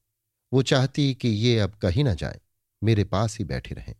वो 0.53 0.61
चाहती 0.61 1.13
कि 1.13 1.27
ये 1.27 1.59
अब 1.59 1.75
कहीं 1.75 2.03
ना 2.03 2.13
जाए, 2.13 2.39
मेरे 2.83 3.03
पास 3.03 3.37
ही 3.37 3.45
बैठे 3.45 3.75
रहें। 3.75 3.95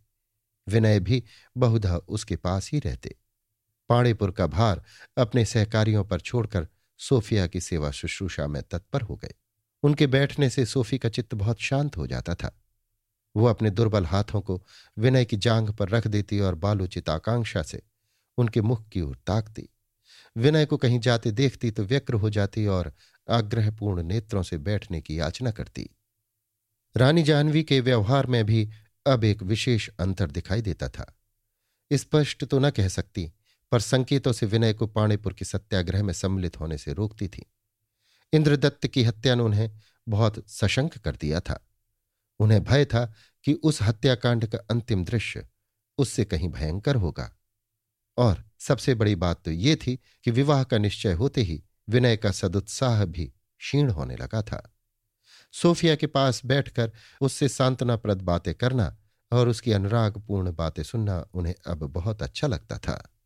विनय 0.68 1.00
भी 1.00 1.24
बहुधा 1.56 1.96
उसके 1.96 2.36
पास 2.36 2.70
ही 2.72 2.78
रहते। 2.78 3.16
पाणीपुर 3.88 4.30
का 4.30 4.46
भार 4.46 4.84
अपने 5.18 5.44
सहकारियों 5.44 6.04
पर 6.04 6.20
छोड़कर 6.20 6.68
सोफिया 7.00 7.46
की 7.46 7.60
सेवा 7.60 7.90
शुश्रूषा 7.90 8.46
में 8.46 8.62
तत्पर 8.62 9.02
हो 9.02 9.16
गए 9.16 9.34
उनके 9.82 10.06
बैठने 10.06 10.50
से 10.50 10.66
सोफी 10.66 10.98
का 10.98 11.08
चित्त 11.08 11.34
बहुत 11.34 11.60
शांत 11.60 11.96
हो 11.96 12.06
जाता 12.06 12.34
था। 12.34 12.56
वो 13.34 13.46
अपने 13.46 13.70
दुर्बल 13.70 14.06
हाथों 14.06 14.40
को 14.40 14.62
विनय 14.98 15.24
की 15.24 15.36
जांग 15.36 15.68
पर 15.70 15.88
रख 15.88 16.06
देती 16.06 16.40
और 16.40 16.54
बालोचित 16.54 17.08
आकांक्षा 17.08 17.62
से 17.62 17.82
उनके 18.38 18.60
मुख 18.60 18.88
की 18.88 19.00
ओर 19.00 19.16
ताकती। 19.26 19.68
विनय 20.36 20.66
को 20.66 20.76
कहीं 20.76 21.00
जाते 21.00 21.30
देखती 21.30 21.70
तो 21.70 21.84
व्यक्र 21.84 22.14
हो 22.14 22.30
जाती 22.30 22.66
और 22.66 22.92
आग्रहपूर्ण 23.30 24.02
नेत्रों 24.02 24.42
से 24.42 24.58
बैठने 24.58 25.00
की 25.00 25.18
याचना 25.18 25.50
करती। 25.50 25.88
रानी 26.96 27.22
जानवी 27.22 27.62
के 27.62 27.80
व्यवहार 27.80 28.26
में 28.26 28.44
भी 28.44 28.70
अब 29.06 29.24
एक 29.24 29.42
विशेष 29.42 29.88
अंतर 30.00 30.30
दिखाई 30.30 30.62
देता 30.62 30.88
था। 30.88 31.14
स्पष्ट 31.92 32.44
तो 32.44 32.58
न 32.58 32.70
कह 32.70 32.88
सकती 32.88 33.30
पर 33.70 33.80
संकेतों 33.80 34.32
से 34.32 34.46
विनय 34.46 34.72
को 34.72 34.86
पाणीपुर 34.86 35.32
के 35.32 35.44
सत्याग्रह 35.44 36.02
में 36.02 36.12
सम्मिलित 36.12 36.60
होने 36.60 36.78
से 36.78 36.92
रोकती 36.92 37.28
थी। 37.28 37.46
इंद्रदत्त 38.32 38.86
की 38.86 39.02
हत्या 39.02 39.34
ने 39.34 39.42
उन्हें 39.42 39.70
बहुत 40.08 40.50
सशंक 40.50 40.98
कर 40.98 41.16
दिया 41.16 41.40
था। 41.40 41.66
उन्हें 42.38 42.64
भय 42.64 42.84
था 42.84 43.14
कि 43.44 43.52
उस 43.52 43.82
हत्याकांड 43.82 44.46
का 44.46 44.58
अंतिम 44.70 45.04
दृश्य 45.04 45.48
उससे 45.98 46.24
कहीं 46.24 46.48
भयंकर 46.48 46.96
होगा। 46.96 47.36
और 48.18 48.44
सबसे 48.58 48.94
बड़ी 48.94 49.14
बात 49.14 49.44
तो 49.44 49.50
ये 49.50 49.76
थी 49.76 49.98
कि 50.24 50.30
विवाह 50.30 50.64
का 50.64 50.78
निश्चय 50.78 51.12
होते 51.12 51.40
ही 51.40 51.64
विनय 51.88 52.16
का 52.16 52.30
सदुत्साह 52.30 53.04
भी 53.04 53.26
क्षीण 53.58 53.90
होने 53.90 54.16
लगा 54.16 54.42
था। 54.42 54.74
सोफिया 55.52 55.96
के 55.96 56.06
पास 56.06 56.46
बैठकर 56.46 56.92
उससे 57.20 57.48
सांत्वनाप्रद 57.48 58.22
बातें 58.22 58.54
करना 58.54 58.96
और 59.32 59.48
उसकी 59.48 59.72
अनुरागपूर्ण 59.72 60.52
बातें 60.52 60.82
सुनना 60.82 61.26
उन्हें 61.34 61.54
अब 61.66 61.78
बहुत 61.78 62.22
अच्छा 62.22 62.46
लगता 62.46 62.78
था। 62.78 63.16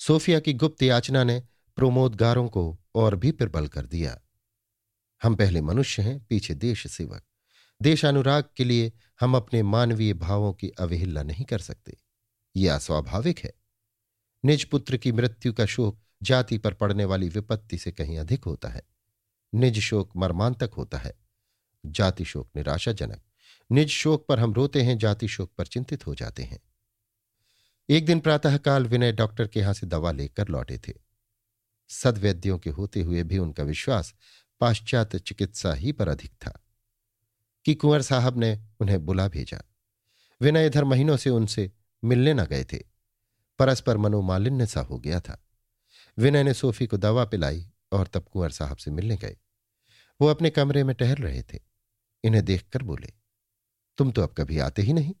सोफिया 0.00 0.40
की 0.40 0.52
गुप्त 0.52 0.82
याचना 0.82 1.24
ने 1.24 1.42
प्रमोदगारों 1.76 2.48
को 2.48 2.78
और 2.94 3.16
भी 3.16 3.32
प्रबल 3.32 3.68
कर 3.68 3.86
दिया। 3.86 4.20
हम 5.22 5.34
पहले 5.34 5.60
मनुष्य 5.60 6.02
हैं, 6.02 6.24
पीछे 6.24 6.54
देश 6.54 6.86
सेवक। 6.86 7.22
देशानुराग 7.82 8.44
के 8.56 8.64
लिए 8.64 8.92
हम 9.20 9.36
अपने 9.36 9.62
मानवीय 9.62 10.14
भावों 10.14 10.52
की 10.52 10.68
अवहेलना 10.68 11.22
नहीं 11.22 11.44
कर 11.44 11.58
सकते। 11.58 11.96
यह 12.56 12.74
अस्वाभाविक 12.74 13.38
है। 13.38 13.52
निज 14.44 14.64
पुत्र 14.64 14.96
की 14.96 15.12
मृत्यु 15.12 15.52
का 15.52 15.66
शोक 15.66 16.00
जाति 16.22 16.58
पर 16.58 16.74
पड़ने 16.74 17.04
वाली 17.04 17.28
विपत्ति 17.28 17.78
से 17.78 17.92
कहीं 17.92 18.18
अधिक 18.18 18.44
होता 18.44 18.68
है। 18.68 18.82
निज 19.54 19.80
शोक 19.80 20.16
मर्मांतक 20.16 20.70
होता 20.76 20.98
है। 20.98 21.18
जाति 21.86 22.24
शोक 22.24 22.50
निराशाजनक। 22.56 23.22
निज 23.72 23.88
शोक 23.88 24.26
पर 24.26 24.40
हम 24.40 24.52
रोते 24.52 24.82
हैं, 24.82 24.98
जाति 24.98 25.28
शोक 25.28 25.52
पर 25.58 25.66
चिंतित 25.66 26.06
हो 26.06 26.14
जाते 26.14 26.42
हैं। 26.42 26.60
एक 27.90 28.06
दिन 28.06 28.20
प्रातःकाल 28.20 28.86
विनय 28.86 29.12
डॉक्टर 29.12 29.48
के 29.48 29.60
यहाँ 29.60 29.74
से 29.74 29.86
दवा 29.86 30.12
लेकर 30.12 30.48
लौटे 30.48 30.78
थे। 30.78 30.92
सदवैद्यों 31.88 32.58
के 32.58 32.70
होते 32.70 33.02
हुए 33.02 33.22
भी 33.22 33.38
उनका 33.38 33.62
विश्वास 33.62 34.14
पाश्चात्य 34.60 35.18
चिकित्सा 35.18 35.72
ही 35.72 35.92
पर 35.92 36.08
अधिक 36.08 36.30
था। 36.32 36.64
कि 37.64 37.74
कुंवर 37.74 38.02
साहब 38.02 38.38
ने 38.38 38.64
उन्हें 38.80 39.06
बुला 39.06 39.28
भेजा। 39.28 39.62
विनय 40.40 40.66
इधर 40.66 40.84
महीनों 40.84 41.16
से 41.16 41.30
उनसे 41.30 41.72
मिलने 42.04 42.34
न 42.34 42.44
गए 42.44 42.64
थे। 42.64 42.78
परस्पर 43.58 43.96
मनोमालिन्य 43.96 44.66
सा 44.66 44.80
हो 44.80 44.98
गया 44.98 45.20
था। 45.20 45.44
विनय 46.18 46.42
ने 46.42 46.54
सोफी 46.54 46.86
को 46.86 46.96
दवा 46.96 47.24
पिलाई 47.24 47.70
और 47.92 48.06
तब 48.06 48.28
कुंवर 48.32 48.50
साहब 48.50 48.76
से 48.76 48.90
मिलने 48.90 49.16
गए। 49.16 49.36
वो 50.20 50.26
अपने 50.26 50.50
कमरे 50.50 50.84
में 50.84 50.96
टहल 50.96 51.14
रहे 51.14 51.42
थे। 51.42 51.58
इन्हें 52.24 52.44
देखकर 52.44 52.82
बोले, 52.82 53.12
तुम 53.98 54.12
तो 54.12 54.22
अब 54.22 54.34
कभी 54.38 54.58
आते 54.58 54.82
ही 54.82 54.92
नहीं? 54.92 55.14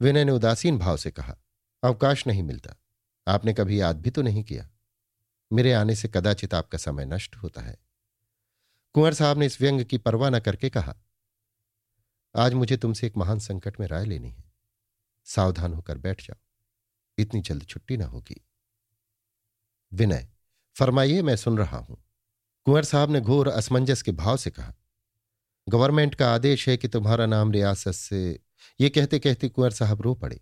विनय 0.00 0.24
ने 0.24 0.32
उदासीन 0.32 0.78
भाव 0.78 0.96
से 0.96 1.10
कहा 1.10 1.38
अवकाश 1.82 2.26
नहीं 2.26 2.42
मिलता। 2.42 2.74
आपने 3.26 3.52
कभी 3.54 3.80
याद 3.80 4.00
भी 4.00 4.10
तो 4.10 4.22
नहीं 4.22 4.42
किया। 4.44 4.68
मेरे 5.50 5.72
आने 5.72 5.94
से 5.96 6.08
कदाचित 6.08 6.54
आपका 6.54 6.78
समय 6.78 7.04
नष्ट 7.04 7.36
होता 7.36 7.60
है। 7.60 7.76
कुंवर 8.94 9.14
साहब 9.14 9.38
ने 9.38 9.46
इस 9.46 9.60
व्यंग 9.60 9.84
की 9.84 9.98
परवाह 9.98 10.30
न 10.30 10.40
करके 10.40 10.70
कहा, 10.70 10.94
आज 12.34 12.54
मुझे 12.54 12.76
तुमसे 12.76 13.06
एक 13.06 13.16
महान 13.16 13.38
संकट 13.38 13.80
में 13.80 13.86
राय 13.86 14.04
लेनी 14.04 14.30
है। 14.30 14.44
सावधान 15.26 15.74
होकर 15.74 15.98
बैठ 15.98 16.22
जाओ। 16.22 16.36
इतनी 17.18 17.40
जल्द 17.40 17.64
छुट्टी 17.64 17.96
ना 17.96 18.06
होगी। 18.06 18.40
विनय, 19.92 20.28
फरमाइए, 20.76 21.22
मैं 21.22 21.36
सुन 21.36 21.58
रहा 21.58 21.78
हूँ। 21.78 22.02
कुंवर 22.66 22.84
साहब 22.84 23.10
ने 23.10 23.20
घोर 23.20 23.48
असमंजस 23.48 24.02
के 24.02 24.12
भाव 24.12 24.36
से 24.36 24.50
कहा, 24.50 24.74
गवर्नमेंट 25.66 26.14
का 26.14 26.32
आदेश 26.34 26.68
है 26.68 26.76
कि 26.76 26.88
तुम्हारा 26.88 27.26
नाम 27.26 27.52
रियासत 27.52 27.92
से 27.92 28.40
ये 28.80 28.88
कहते 28.88 29.18
कहते 29.18 29.48
कुंवर 29.48 29.70
साहब 29.70 30.02
रो 30.02 30.14
पड़े। 30.14 30.40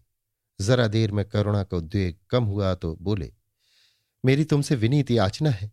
जरा 0.61 0.87
देर 0.87 1.12
में 1.12 1.25
करुणा 1.25 1.62
का 1.62 1.76
उद्वेग 1.76 2.17
कम 2.31 2.45
हुआ 2.45 2.75
तो 2.75 2.97
बोले, 3.00 3.33
मेरी 4.25 4.45
तुमसे 4.45 4.75
विनीत 4.75 5.11
याचना 5.11 5.50
है 5.50 5.71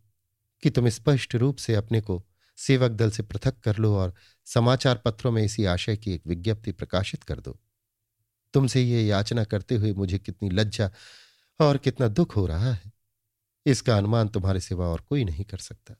कि 0.63 0.69
तुम 0.69 0.89
स्पष्ट 0.89 1.35
रूप 1.35 1.57
से 1.57 1.75
अपने 1.75 2.01
को 2.01 2.23
सेवक 2.57 2.91
दल 2.91 3.11
से 3.11 3.23
पृथक 3.23 3.59
कर 3.59 3.77
लो 3.77 3.95
और 3.95 4.13
समाचार 4.45 5.01
पत्रों 5.05 5.31
में 5.31 5.43
इसी 5.43 5.65
आशय 5.65 5.97
की 5.97 6.13
एक 6.13 6.27
विज्ञप्ति 6.27 6.71
प्रकाशित 6.71 7.23
कर 7.23 7.39
दो। 7.39 7.59
तुमसे 8.53 8.81
ये 8.81 9.05
याचना 9.07 9.43
करते 9.43 9.75
हुए 9.75 9.93
मुझे 9.93 10.19
कितनी 10.19 10.49
लज्जा 10.49 10.91
और 11.59 11.77
कितना 11.77 12.07
दुख 12.07 12.35
हो 12.35 12.45
रहा 12.45 12.73
है। 12.73 12.91
इसका 13.65 13.97
अनुमान 13.97 14.27
तुम्हारे 14.27 14.59
सिवा 14.59 14.87
और 14.87 15.01
कोई 15.01 15.23
नहीं 15.23 15.45
कर 15.45 15.57
सकता। 15.57 15.93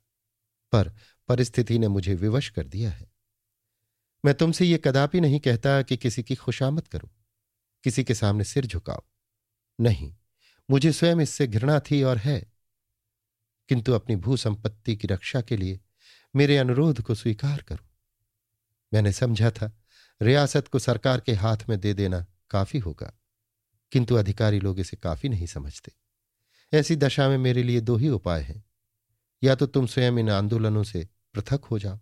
पर 0.71 0.91
परिस्थिति 1.27 1.79
ने 1.79 1.87
मुझे 1.87 2.15
विवश 2.15 2.49
कर 2.49 2.67
दिया 2.67 2.89
है। 2.89 3.11
मैं 4.25 4.33
तुमसे 4.33 4.65
ये 4.65 4.81
कदापि 4.83 5.21
नहीं 5.21 5.39
कहता 5.39 5.81
कि 5.81 5.97
किसी 5.97 6.23
की 6.23 6.35
खुशामद 6.35 6.87
करो। 6.87 7.09
किसी 7.87 8.03
के 8.03 8.15
सामने 8.15 8.43
सिर 8.43 8.65
झुकाओ। 8.65 9.03
नहीं, 9.81 10.15
मुझे 10.71 10.91
स्वयं 10.91 11.19
इससे 11.19 11.47
घृणा 11.47 11.79
थी 11.79 12.03
और 12.03 12.17
है। 12.17 12.53
किंतु 13.69 13.93
अपनी 13.93 14.15
भू 14.15 14.37
संपत्ति 14.37 14.95
की 14.95 15.07
रक्षा 15.07 15.41
के 15.41 15.57
लिए 15.57 15.79
मेरे 16.35 16.57
अनुरोध 16.57 17.01
को 17.01 17.15
स्वीकार 17.15 17.61
करो। 17.61 17.89
मैंने 18.93 19.11
समझा 19.11 19.51
था, 19.51 19.77
रियासत 20.21 20.67
को 20.67 20.79
सरकार 20.79 21.19
के 21.19 21.33
हाथ 21.33 21.57
में 21.69 21.79
दे 21.79 21.93
देना 21.93 22.25
काफ़ी 22.49 22.79
होगा, 22.79 23.13
किंतु 23.91 24.15
अधिकारी 24.15 24.59
लोग 24.59 24.79
इसे 24.79 24.97
काफ़ी 24.97 25.29
नहीं 25.29 25.47
समझते। 25.47 25.91
ऐसी 26.73 26.95
दशा 26.95 27.29
में 27.29 27.37
मेरे 27.37 27.63
लिए 27.63 27.81
दो 27.81 27.97
ही 27.97 28.09
उपाय 28.09 28.41
हैं। 28.41 28.65
या 29.43 29.55
तो 29.55 29.65
तुम 29.65 29.87
स्वयं 29.87 30.11
इन 30.11 30.29
आंदोलनों 30.29 30.83
से 30.83 31.09
पृथक 31.33 31.65
हो 31.65 31.79
जाओ, 31.79 31.99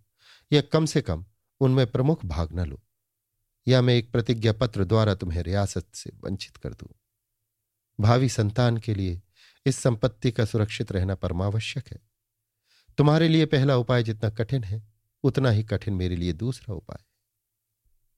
या 0.51 0.61
कम 0.61 0.85
से 0.85 1.01
कम 1.01 1.25
उनमें 1.59 1.87
प्रमुख 1.87 2.25
भाग 2.25 2.51
न 2.51 2.65
लो। 2.65 2.81
या 3.67 3.81
मैं 3.81 3.93
एक 3.93 4.11
प्रतिज्ञा 4.11 4.53
पत्र 4.53 4.83
द्वारा 4.83 5.15
तुम्हें 5.15 5.41
रियासत 5.43 5.87
से 5.93 6.11
वंचित 6.23 6.57
कर 6.57 6.73
दूँ। 6.73 6.89
भावी 7.99 8.29
संतान 8.29 8.77
के 8.77 8.95
लिए 8.95 9.21
इस 9.65 9.77
संपत्ति 9.77 10.31
का 10.31 10.45
सुरक्षित 10.45 10.91
रहना 10.91 11.15
परमावश्यक 11.15 11.87
है। 11.87 11.99
तुम्हारे 12.97 13.27
लिए 13.27 13.45
पहला 13.45 13.77
उपाय 13.77 14.03
जितना 14.03 14.29
कठिन 14.29 14.63
है, 14.63 14.83
उतना 15.23 15.49
ही 15.49 15.63
कठिन 15.63 15.93
मेरे 15.93 16.15
लिए 16.15 16.33
दूसरा 16.33 16.75
उपाय 16.75 17.03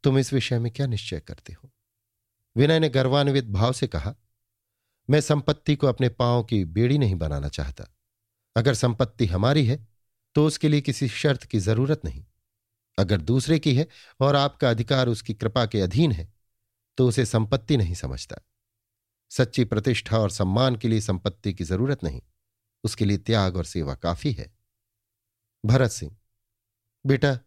तुम 0.04 0.18
इस 0.20 0.34
विषय 0.34 0.60
में 0.60 0.72
क्या 0.72 0.88
निश्चय 0.88 1.20
करते 1.20 1.54
हो? 1.54 1.70
विनय 2.56 2.80
ने 2.80 2.90
गर्वान्वित 2.90 3.46
भाव 3.46 3.74
से 3.74 3.88
कहा, 3.88 4.16
मैं 5.10 5.22
संपत्ति 5.22 5.76
को 5.76 5.88
अपने 5.88 6.10
पाँव 6.10 6.44
की 6.44 6.64
बेड़ी 6.66 6.98
नहीं 6.98 7.16
बनाना 7.16 7.50
चाहता। 7.50 7.88
अगर 8.56 8.74
संपत्ति 8.74 9.26
हमारी 9.26 9.66
है 9.66 9.88
तो 10.36 10.46
उसके 10.46 10.70
लिए 10.70 10.82
किसी 10.82 11.08
शर्त 11.08 11.44
की 11.44 11.60
ज़रूरत 11.60 12.02
नहीं। 12.06 12.26
अगर 12.98 13.22
दूसरे 13.22 13.60
की 13.60 13.76
है 13.76 13.88
और 14.20 14.36
आपका 14.36 14.70
अधिकार 14.70 15.08
उसकी 15.08 15.34
कृपा 15.34 15.66
के 15.66 15.82
अधीन 15.82 16.12
है 16.12 16.34
तो 16.98 17.08
उसे 17.08 17.26
संपत्ति 17.26 17.78
नहीं 17.78 17.94
समझता। 17.94 18.36
सच्ची 19.32 19.64
प्रतिष्ठा 19.66 20.20
और 20.20 20.30
सम्मान 20.30 20.76
के 20.76 20.88
लिए 20.88 21.02
संपत्ति 21.02 21.54
की 21.54 21.64
ज़रूरत 21.64 22.04
नहीं। 22.04 22.22
उसके 22.84 23.06
लिए 23.06 23.18
त्याग 23.18 23.58
और 23.58 23.66
सेवा 23.66 23.96
काफ़ी 23.96 24.32
है। 24.32 24.52
भरत 25.66 25.92
सिंह, 25.92 26.16
बेटा, 27.06 27.40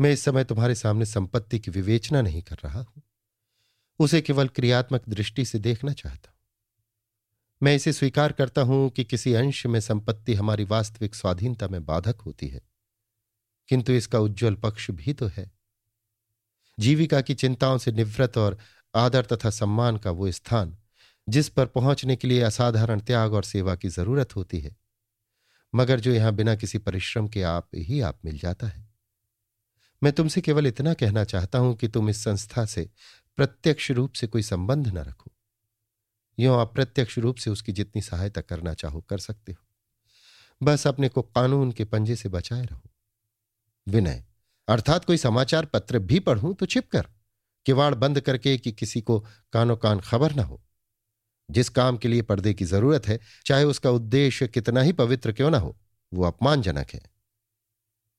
मैं 0.00 0.12
इस 0.12 0.20
समय 0.20 0.44
तुम्हारे 0.44 0.74
सामने 0.74 1.04
संपत्ति 1.04 1.58
की 1.58 1.70
विवेचना 1.70 2.22
नहीं 2.22 2.42
कर 2.42 2.56
रहा 2.64 2.80
हूँ। 2.80 3.02
उसे 3.98 4.20
केवल 4.20 4.48
क्रियात्मक 4.48 5.08
दृष्टि 5.08 5.44
से 5.44 5.58
देखना 5.58 5.92
चाहता 5.92 6.30
हूँ। 6.30 6.38
मैं 7.62 7.74
इसे 7.74 7.92
स्वीकार 7.92 8.32
करता 8.32 8.62
हूँ 8.62 8.90
कि 8.90 9.04
किसी 9.04 9.34
अंश 9.34 9.66
में 9.66 9.80
संपत्ति 9.80 10.34
हमारी 10.34 10.64
वास्तविक 10.64 11.14
स्वाधीनता 11.14 11.68
में 11.68 11.84
बाधक 11.84 12.20
होती 12.20 12.48
है। 12.48 12.60
किंतु 13.72 13.92
इसका 13.92 14.18
उज्जवल 14.18 14.54
पक्ष 14.54 14.90
भी 14.90 15.12
तो 15.12 15.26
है। 15.26 15.52
जीविका 16.78 17.20
की 17.20 17.34
चिंताओं 17.34 17.78
से 17.78 17.92
निवृत्त 17.92 18.38
और 18.38 18.58
आदर 18.94 19.24
तथा 19.24 19.50
सम्मान 19.50 19.96
का 19.96 20.10
वो 20.10 20.30
स्थान, 20.30 20.78
जिस 21.28 21.48
पर 21.48 21.66
पहुँचने 21.66 22.16
के 22.16 22.28
लिए 22.28 22.42
असाधारण 22.42 23.00
त्याग 23.00 23.32
और 23.32 23.44
सेवा 23.44 23.74
की 23.74 23.88
ज़रूरत 23.88 24.36
होती 24.36 24.60
है। 24.60 24.76
मगर 25.74 26.00
जो 26.00 26.12
यहाँ 26.12 26.34
बिना 26.34 26.54
किसी 26.54 26.78
परिश्रम 26.78 27.28
के 27.28 27.42
आप 27.42 27.68
ही 27.74 28.00
आप 28.00 28.18
मिल 28.24 28.38
जाता 28.38 28.66
है। 28.66 28.88
मैं 30.02 30.12
तुमसे 30.12 30.40
केवल 30.40 30.66
इतना 30.66 30.94
कहना 30.94 31.24
चाहता 31.24 31.58
हूँ 31.58 31.76
कि 31.76 31.88
तुम 31.88 32.08
इस 32.08 32.24
संस्था 32.24 32.64
से 32.64 32.90
प्रत्यक्ष 33.36 33.90
रूप 33.90 34.12
से 34.12 34.26
कोई 34.26 34.42
संबंध 34.42 34.88
न 34.88 34.98
रखो। 34.98 35.32
यो 36.38 36.54
अप्रत्यक्ष 36.54 37.18
रूप 37.18 37.36
से 37.36 37.50
उसकी 37.50 37.72
जितनी 37.72 38.02
सहायता 38.02 38.40
करना 38.40 38.74
चाहो 38.74 39.00
कर 39.00 39.18
सकते 39.18 39.52
हो। 39.52 39.64
बस 40.66 40.86
अपने 40.86 41.08
को 41.08 41.22
कानून 41.22 41.72
के 41.72 41.84
पंजे 41.84 42.16
से 42.16 42.28
बचाए 42.28 42.64
रहो। 42.64 42.91
विनय। 43.88 44.24
अर्थात 44.68 45.04
कोई 45.04 45.16
समाचार 45.16 45.64
पत्र 45.64 45.98
भी 45.98 46.18
पढ़ूं 46.20 46.54
तो 46.54 46.66
छिप 46.66 46.90
कर, 46.90 47.06
किवाड़ 47.66 47.94
बंद 47.94 48.20
करके 48.20 48.58
कि 48.58 48.72
किसी 48.72 49.00
को 49.00 49.26
कानो 49.52 49.76
कान 49.76 50.00
खबर 50.00 50.34
ना 50.34 50.42
हो। 50.42 50.62
जिस 51.50 51.68
काम 51.68 51.96
के 51.96 52.08
लिए 52.08 52.22
पर्दे 52.22 52.54
की 52.54 52.64
ज़रूरत 52.64 53.08
है, 53.08 53.20
चाहे 53.46 53.64
उसका 53.64 53.90
उद्देश्य 53.90 54.48
कितना 54.48 54.80
ही 54.80 54.92
पवित्र 54.92 55.32
क्यों 55.32 55.50
ना 55.50 55.58
हो, 55.58 55.78
वो 56.14 56.24
अपमानजनक 56.24 56.90
है। 56.90 57.02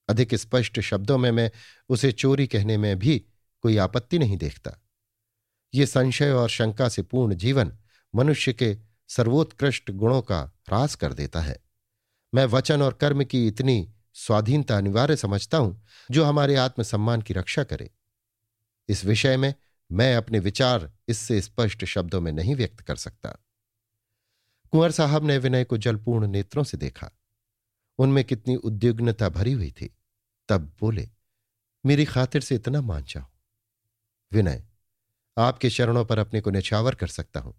अधिक 0.10 0.36
स्पष्ट 0.36 0.80
शब्दों 0.80 1.18
में 1.18 1.32
मैं 1.32 1.52
उसे 1.90 2.12
चोरी 2.12 2.48
कहने 2.48 2.78
में 2.78 3.00
भी 3.00 3.26
कोई 3.62 3.78
आपत्ति 3.78 4.20
नहीं 4.20 4.38
देखता। 4.38 4.72
ये 5.74 5.86
संशय 5.86 6.32
और 6.32 6.50
शंका 6.50 6.90
से 6.90 7.02
पूर्ण 7.02 7.36
जीवन 7.36 7.78
मनुष्य 8.16 8.54
के 8.54 8.78
सर्वोत्कृष्ट 9.08 9.92
गुणों 9.92 10.22
का 10.22 10.42
ह्रास 10.42 10.96
कर 10.96 11.14
देता 11.14 11.42
है। 11.42 11.64
मैं 12.34 12.46
वचन 12.46 12.82
और 12.82 12.94
कर्म 12.94 13.24
की 13.24 13.48
इतनी 13.48 13.93
स्वाधीनता 14.14 14.78
अनिवार्य 14.78 15.16
समझता 15.16 15.58
हूँ, 15.58 15.86
जो 16.12 16.24
हमारे 16.26 16.56
आत्मसम्मान 16.56 17.22
की 17.22 17.34
रक्षा 17.34 17.64
करे। 17.64 17.90
इस 18.90 19.06
विषय 19.06 19.38
में 19.38 19.54
मैं 19.92 20.16
अपने 20.16 20.40
विचार 20.40 20.92
इससे 21.08 21.42
स्पष्ट 21.42 21.86
शब्दों 21.86 22.22
में 22.22 22.32
नहीं 22.32 22.56
व्यक्त 22.56 22.82
कर 22.82 22.96
सकता। 22.96 23.30
कुंवर 24.72 24.92
साहब 24.92 25.26
ने 25.26 25.38
विनय 25.38 25.64
को 25.64 25.78
जलपूर्ण 25.78 26.28
नेत्रों 26.28 26.64
से 26.64 26.78
देखा। 26.78 27.12
उनमें 27.98 28.24
कितनी 28.24 28.56
उद्विग्नता 28.56 29.30
भरी 29.30 29.52
हुई 29.52 29.72
थी। 29.72 29.96
तब 30.50 30.72
बोले, 30.80 31.10
मेरी 31.86 32.06
खातिर 32.06 32.42
से 32.42 32.56
इतना 32.56 32.82
मान 32.82 33.04
जाओ। 33.04 33.26
विनय, 34.32 34.64
आपके 35.38 35.70
चरणों 35.70 36.06
पर 36.06 36.20
अपने 36.20 36.42
को 36.42 36.52
निछावर 36.52 36.96
कर 36.96 37.08
सकता 37.08 37.40
हूँ, 37.40 37.54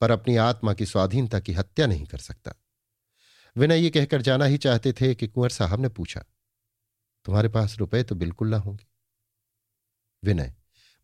पर 0.00 0.10
अपनी 0.10 0.36
आत्मा 0.36 0.74
की 0.74 0.86
स्वाधीनता 0.86 1.40
की 1.40 1.52
हत्या 1.52 1.86
नहीं 1.86 2.06
कर 2.06 2.18
सकता। 2.18 2.54
विनय 3.56 3.78
ये 3.78 3.90
कहकर 3.90 4.22
जाना 4.22 4.44
ही 4.44 4.58
चाहते 4.58 4.92
थे 4.92 5.14
कि 5.14 5.28
कुंवर 5.28 5.50
साहब 5.50 5.80
ने 5.80 5.88
पूछा, 5.88 6.24
तुम्हारे 7.26 7.48
पास 7.48 7.76
रुपए 7.78 8.02
तो 8.02 8.14
बिल्कुल 8.14 8.48
ना 8.48 8.56
होंगे? 8.56 8.86
विनय, 10.22 10.54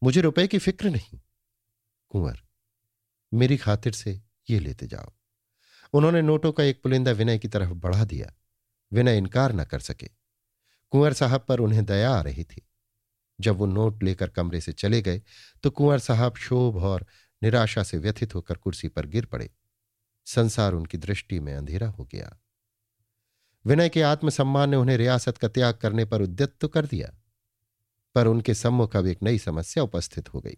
मुझे 0.02 0.20
रुपए 0.20 0.46
की 0.46 0.58
फ़िक्र 0.58 0.90
नहीं। 0.90 1.20
कुंवर, 2.10 2.40
मेरी 3.32 3.56
खातिर 3.56 3.92
से 3.92 4.20
ये 4.50 4.58
लेते 4.58 4.86
जाओ। 4.86 5.12
उन्होंने 5.94 6.22
नोटों 6.22 6.52
का 6.52 6.64
एक 6.64 6.82
पुलिंदा 6.82 7.10
विनय 7.10 7.38
की 7.38 7.48
तरफ़ 7.48 7.70
बढ़ा 7.74 8.04
दिया। 8.04 8.32
विनय 8.92 9.18
इनकार 9.18 9.52
न 9.52 9.64
कर 9.64 9.80
सके। 9.80 10.08
कुंवर 10.92 11.12
साहब 11.12 11.44
पर 11.48 11.60
उन्हें 11.60 11.84
दया 11.84 12.10
आ 12.10 12.20
रही 12.22 12.44
थी। 12.44 12.66
जब 13.38 13.56
वो 13.56 13.66
नोट 13.66 14.02
लेकर 14.02 14.30
कमरे 14.30 14.60
से 14.60 14.72
चले 14.72 15.00
गए 15.02 15.22
तो 15.62 15.70
कुंवर 15.70 15.98
साहब 15.98 16.36
शोभ 16.36 16.76
और 16.76 17.06
निराशा 17.42 17.82
से 17.82 17.98
व्यथित 17.98 18.34
होकर 18.34 18.56
कुर्सी 18.56 18.88
पर 18.88 19.06
गिर 19.06 19.26
पड़े। 19.26 19.50
संसार 20.24 20.72
उनकी 20.72 20.98
दृष्टि 20.98 21.40
में 21.40 21.54
अंधेरा 21.54 21.88
हो 21.88 22.04
गया। 22.04 22.36
विनय 23.66 23.88
के 23.88 24.02
आत्मसम्मान 24.02 24.70
ने 24.70 24.76
उन्हें 24.76 24.96
रियासत 24.96 25.38
का 25.38 25.48
त्याग 25.48 25.74
करने 25.74 26.04
पर 26.04 26.22
उद्यत 26.22 26.54
तो 26.60 26.68
कर 26.68 26.86
दिया, 26.86 27.14
पर 28.14 28.26
उनके 28.26 28.54
सम्मुख 28.54 28.96
अब 28.96 29.06
एक 29.06 29.22
नई 29.22 29.38
समस्या 29.38 29.82
उपस्थित 29.82 30.34
हो 30.34 30.40
गई। 30.40 30.56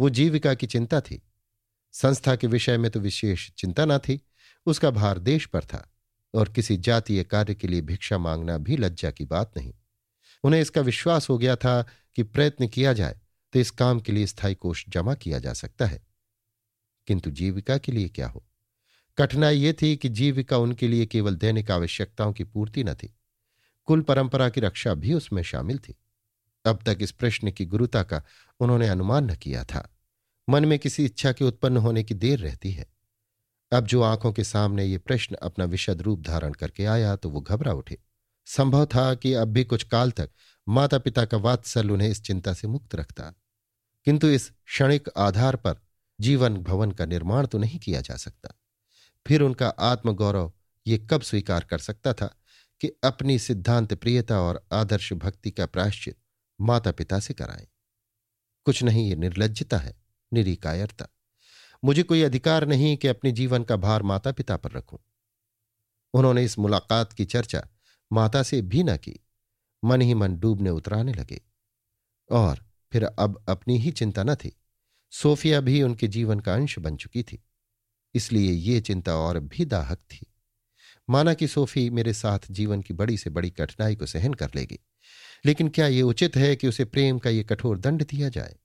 वो 0.00 0.10
जीविका 0.10 0.54
की 0.54 0.66
चिंता 0.66 1.00
थी। 1.00 1.22
संस्था 1.92 2.36
के 2.36 2.46
विषय 2.46 2.78
में 2.78 2.90
तो 2.90 3.00
विशेष 3.00 3.50
चिंता 3.50 3.84
न 3.84 3.98
थी। 3.98 4.20
उसका 4.66 4.90
भार 4.90 5.18
देश 5.18 5.46
पर 5.46 5.64
था 5.64 5.92
और 6.34 6.48
किसी 6.48 6.76
जातीय 6.76 7.24
कार्य 7.24 7.54
के 7.54 7.68
लिए 7.68 7.80
भिक्षा 7.80 8.18
मांगना 8.18 8.58
भी 8.58 8.76
लज्जा 8.76 9.10
की 9.10 9.24
बात 9.24 9.52
नहीं। 9.56 9.74
उन्हें 10.44 10.60
इसका 10.60 10.80
विश्वास 10.80 11.28
हो 11.28 11.38
गया 11.38 11.56
था 11.56 11.82
कि 12.16 12.22
प्रयत्न 12.22 12.68
किया 12.68 12.92
जाए 12.92 13.20
तो 13.52 13.60
इस 13.60 13.70
काम 13.70 14.00
के 14.00 14.12
लिए 14.12 14.26
स्थायी 14.26 14.54
कोष 14.54 14.84
जमा 14.88 15.14
किया 15.14 15.38
जा 15.38 15.52
सकता 15.52 15.86
है। 15.86 16.06
किंतु 17.06 17.30
जीविका 17.30 17.78
के 17.78 17.92
लिए 17.92 18.08
क्या 18.08 18.28
हो? 18.28 18.46
कठिनाई 19.18 19.58
ये 19.58 19.72
थी 19.72 19.96
कि 19.96 20.08
जीविका 20.08 20.56
उनके 20.56 20.88
लिए 20.88 21.06
केवल 21.06 21.36
दैनिक 21.36 21.70
आवश्यकताओं 21.70 22.32
की 22.32 22.44
पूर्ति 22.44 22.84
न 22.84 22.94
थी। 22.94 23.14
कुल 23.84 24.00
परंपरा 24.00 24.48
की 24.48 24.60
रक्षा 24.60 24.94
भी 24.94 25.14
उसमें 25.14 25.42
शामिल 25.42 25.78
थी। 25.78 25.94
अब 26.66 26.78
तक 26.86 26.98
इस 27.00 27.12
प्रश्न 27.12 27.50
की 27.50 27.66
गुरुता 27.66 28.02
का 28.02 28.22
उन्होंने 28.60 28.88
अनुमान 28.88 29.30
न 29.30 29.34
किया 29.34 29.64
था। 29.64 29.94
मन 30.48 30.64
में 30.64 30.78
किसी 30.78 31.04
इच्छा 31.04 31.32
के 31.32 31.44
उत्पन्न 31.44 31.76
होने 31.76 32.02
की 32.02 32.14
देर 32.14 32.38
रहती 32.38 32.72
है। 32.72 32.86
अब 33.72 33.86
जो 33.86 34.02
आँखों 34.02 34.32
के 34.32 34.44
सामने 34.44 34.84
ये 34.84 34.98
प्रश्न 34.98 35.34
अपना 35.34 35.64
विशद 35.64 36.02
रूप 36.02 36.20
धारण 36.20 36.52
करके 36.52 36.84
आया 36.84 37.16
तो 37.16 37.30
वो 37.30 37.40
घबरा 37.40 37.72
उठे। 37.72 37.98
संभव 38.46 38.86
था 38.86 39.14
कि 39.14 39.34
अब 39.34 39.48
भी 39.48 39.64
कुछ 39.64 39.82
काल 39.82 40.10
तक 40.10 40.30
माता 40.68 40.98
पिता 40.98 41.24
का 41.24 41.36
वात्सल 41.36 41.90
उन्हें 41.90 42.08
इस 42.08 42.22
चिंता 42.22 42.52
से 42.52 42.68
मुक्त 42.68 42.94
रखता। 42.94 43.24
किंतु 44.04 44.26
इस 44.26 44.52
क्षणिक 44.64 45.08
आधार 45.16 45.56
पर 45.56 45.76
जीवन 46.20 46.56
भवन 46.56 46.90
का 46.90 47.06
निर्माण 47.06 47.46
तो 47.46 47.58
नहीं 47.58 47.78
किया 47.78 48.00
जा 48.00 48.16
सकता। 48.16 48.54
फिर 49.26 49.40
उनका 49.42 49.68
आत्मगौरव 49.68 50.52
ये 50.86 50.98
कब 50.98 51.22
स्वीकार 51.22 51.64
कर 51.64 51.78
सकता 51.78 52.12
था 52.12 52.26
कि 52.80 52.88
अपनी 53.04 53.38
सिद्धांत 53.38 53.94
प्रियता 53.94 54.40
और 54.40 54.66
आदर्श 54.72 55.12
भक्ति 55.12 55.50
का 55.50 55.66
प्रायश्चित 55.66 56.18
माता 56.60 56.92
पिता 56.92 57.20
से 57.20 57.34
कराएँ? 57.34 57.66
कुछ 58.64 58.82
नहीं, 58.82 59.08
ये 59.08 59.16
निर्लजता 59.16 59.78
है, 59.78 60.02
निरीकायरता। 60.32 61.08
मुझे 61.84 62.02
कोई 62.02 62.22
अधिकार 62.22 62.66
नहीं 62.66 62.96
कि 62.96 63.08
अपने 63.08 63.32
जीवन 63.32 63.62
का 63.62 63.76
भार 63.76 64.02
माता 64.02 64.32
पिता 64.32 64.56
पर 64.56 64.70
रखूँ। 64.70 64.98
उन्होंने 66.14 66.44
इस 66.44 66.58
मुलाकात 66.58 67.12
की 67.12 67.24
चर्चा 67.24 67.68
माता 68.12 68.42
से 68.42 68.62
भी 68.62 68.82
न 68.82 68.96
की। 68.96 69.26
मन 69.84 70.00
ही 70.00 70.14
मन 70.14 70.36
डूबने 70.36 70.70
उतराने 70.70 71.12
लगे। 71.12 71.42
और 72.30 72.66
फिर 72.92 73.04
अब 73.04 73.44
अपनी 73.48 73.78
ही 73.78 73.90
चिंता 73.90 74.24
न 74.24 74.34
थी। 74.34 74.60
सोफिया 75.10 75.60
भी 75.60 75.82
उनके 75.82 76.08
जीवन 76.08 76.40
का 76.40 76.54
अंश 76.54 76.78
बन 76.78 76.96
चुकी 76.96 77.22
थी। 77.22 77.44
इसलिए 78.14 78.52
ये 78.52 78.80
चिंता 78.80 79.14
और 79.16 79.38
भी 79.40 79.64
दाहक 79.64 79.98
थी। 79.98 80.26
माना 81.08 81.34
कि 81.34 81.46
सोफी 81.48 81.88
मेरे 81.90 82.12
साथ 82.12 82.38
जीवन 82.50 82.82
की 82.82 82.94
बड़ी 82.94 83.16
से 83.16 83.30
बड़ी 83.30 83.50
कठिनाई 83.50 83.96
को 83.96 84.06
सहन 84.06 84.34
कर 84.34 84.50
लेगी, 84.56 84.78
लेकिन 85.44 85.68
क्या 85.68 85.86
ये 85.86 86.02
उचित 86.02 86.36
है 86.36 86.54
कि 86.56 86.68
उसे 86.68 86.84
प्रेम 86.84 87.18
का 87.18 87.30
ये 87.30 87.44
कठोर 87.44 87.78
दंड 87.78 88.06
दिया 88.06 88.28
जाए? 88.28 88.56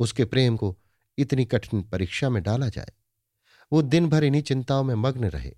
उसके 0.00 0.24
प्रेम 0.24 0.56
को 0.56 0.76
इतनी 1.18 1.44
कठिन 1.44 1.82
परीक्षा 1.82 2.30
में 2.30 2.42
डाला 2.42 2.68
जाए। 2.68 2.92
वो 3.72 3.82
दिन 3.82 4.08
भर 4.08 4.24
इन्हीं 4.24 4.42
चिंताओं 4.42 4.84
में 4.84 4.94
मग्न 4.94 5.24
रहे। 5.24 5.52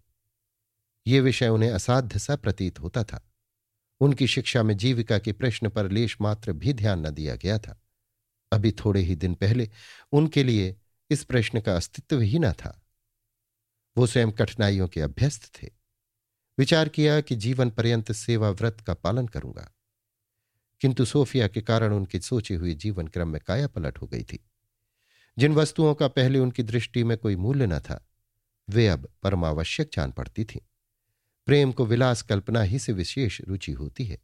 ये 1.07 1.21
विषय 1.21 1.49
उन्हें 1.49 1.71
असाध्य 1.71 2.19
सा 2.19 2.37
प्रतीत 2.37 2.81
होता 2.81 3.05
था। 3.05 3.29
उनकी 4.01 4.27
शिक्षा 4.27 4.63
में 4.63 4.77
जीविका 4.77 5.19
के 5.19 5.33
प्रश्न 5.33 5.69
पर 5.69 5.91
लेश 5.91 6.17
मात्र 6.21 6.53
भी 6.53 6.73
ध्यान 6.73 7.07
न 7.07 7.11
दिया 7.11 7.37
गया 7.37 7.59
था। 7.59 7.79
अभी 8.53 8.73
थोड़े 8.75 9.01
ही 9.01 9.15
दिन 9.17 9.35
पहले 9.35 9.69
उनके 10.13 10.45
लिए 10.45 10.77
इस 11.11 11.25
प्रश्न 11.25 11.61
का 11.61 11.77
अस्तित्व 11.77 12.21
ही 12.21 12.39
न 12.39 12.53
था। 12.53 12.82
वो 13.97 14.07
स्वयं 14.07 14.33
कठिनाइयों 14.33 14.89
के 14.89 15.01
अभ्यस्त 15.01 15.63
थे। 15.63 15.71
विचार 16.59 16.89
किया 16.89 17.21
कि 17.21 17.37
जीवन 17.37 17.71
पर्यंत 17.71 18.13
सेवा 18.13 18.51
व्रत 18.51 18.81
का 18.87 18.95
पालन 18.95 19.27
करूँगा। 19.27 19.73
किंतु 20.81 21.05
सोफिया 21.05 21.49
के 21.49 21.61
कारण 21.61 21.93
उनके 21.93 22.21
सोचे 22.21 22.55
हुए 22.55 22.75
जीवन 22.75 23.07
क्रम 23.07 23.29
में 23.29 23.41
काया 23.47 23.67
पलट 23.67 23.99
हो 23.99 24.07
गई 24.07 24.23
थी। 24.23 24.45
जिन 25.39 25.55
वस्तुओं 25.55 25.95
का 25.95 26.09
पहले 26.09 26.39
उनकी 26.39 26.63
दृष्टि 26.63 27.05
में 27.05 27.19
कोई 27.19 27.37
मूल्य 27.37 27.67
न 27.67 27.79
था, 27.79 28.09
वे 28.71 28.89
अब 28.89 29.09
परमावश्यक 29.23 29.91
जान 29.93 30.13
पड़ती 30.13 30.45
थीं। 30.45 30.61
प्रेम 31.47 31.73
को 31.73 31.87
विलास 31.87 32.23
कल्पना 32.23 32.63
ही 32.63 32.79
से 32.79 32.93
विशेष 32.93 33.41
रुचि 33.41 33.73
होती 33.73 34.05
है। 34.05 34.19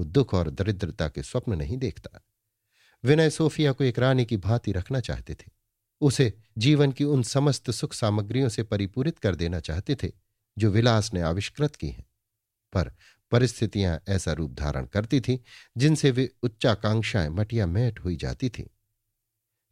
वो 0.00 0.06
दुख 0.06 0.34
और 0.34 0.50
दरिद्रता 0.50 1.08
के 1.08 1.22
स्वप्न 1.22 1.54
नहीं 1.54 1.76
देखता। 1.76 2.24
विनय 3.04 3.30
सोफिया 3.30 3.72
को 3.72 3.84
एक 3.84 3.98
रानी 3.98 4.24
की 4.24 4.36
भांति 4.36 4.72
रखना 4.72 5.00
चाहते 5.00 5.34
थे। 5.34 5.55
उसे 6.00 6.34
जीवन 6.58 6.92
की 6.92 7.04
उन 7.04 7.22
समस्त 7.22 7.70
सुख 7.70 7.92
सामग्रियों 7.92 8.48
से 8.48 8.62
परिपूरित 8.62 9.18
कर 9.18 9.34
देना 9.34 9.60
चाहते 9.60 9.94
थे, 9.94 10.12
जो 10.58 10.70
विलास 10.70 11.14
ने 11.14 11.20
आविष्कृत 11.20 11.76
की 11.76 11.88
हैं। 11.88 12.06
पर 12.72 12.92
परिस्थितियाँ 13.30 14.00
ऐसा 14.08 14.32
रूप 14.32 14.52
धारण 14.52 14.86
करती 14.86 15.20
थीं, 15.20 15.38
जिनसे 15.76 16.10
वे 16.10 16.30
उच्चाकांक्षाएँ 16.42 17.28
मटिया 17.28 17.66
मैट 17.66 18.00
हुई 18.00 18.16
जाती 18.16 18.48
थीं। 18.48 18.64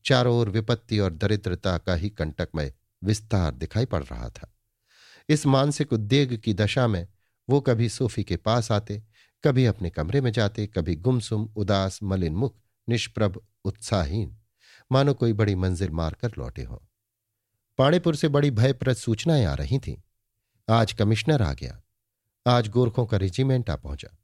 चारों 0.05 0.37
ओर 0.37 0.49
विपत्ति 0.49 0.99
और 0.99 1.15
दरिद्रता 1.15 1.79
का 1.79 1.95
ही 1.95 2.11
कंटकमय 2.11 2.75
विस्तार 3.05 3.55
दिखाई 3.55 3.85
पड़ 3.85 4.05
रहा 4.05 4.29
था। 4.29 4.55
इस 5.29 5.47
मानसिक 5.47 5.93
उद्वेग 5.93 6.39
की 6.39 6.55
दशा 6.55 6.87
में 6.87 7.09
वो 7.49 7.61
कभी 7.61 7.89
सोफी 7.89 8.25
के 8.25 8.37
पास 8.37 8.73
आते, 8.73 9.03
कभी 9.45 9.67
अपने 9.67 9.91
कमरे 9.91 10.21
में 10.21 10.33
जाते, 10.33 10.67
कभी 10.67 10.97
गुमसुम, 10.97 11.53
उदास, 11.57 12.03
मलिन 12.03 12.35
मुख, 12.35 12.57
निष्प्रभ 12.89 13.47
उत्साहहीन 13.65 14.37
मानो 14.92 15.14
कोई 15.14 15.33
बड़ी 15.33 15.55
मंजिल 15.55 15.90
मारकर 15.90 16.33
लौटे 16.38 16.62
हों। 16.62 16.79
पाणीपुर 17.79 18.16
से 18.16 18.29
बड़ी 18.29 18.51
भयप्रद 18.51 18.97
सूचनाएँ 18.97 19.44
आ 19.44 19.55
रही 19.55 19.79
थीं। 19.79 19.97
आज 20.70 20.92
कमिश्नर 20.92 21.42
आ 21.42 21.53
गया। 21.53 21.83
आज 22.47 22.68
गोरखों 22.68 23.07
का 23.07 23.16
रेजिमेंट 23.16 23.70
आ 23.70 23.77
पहुँचा। 23.77 24.16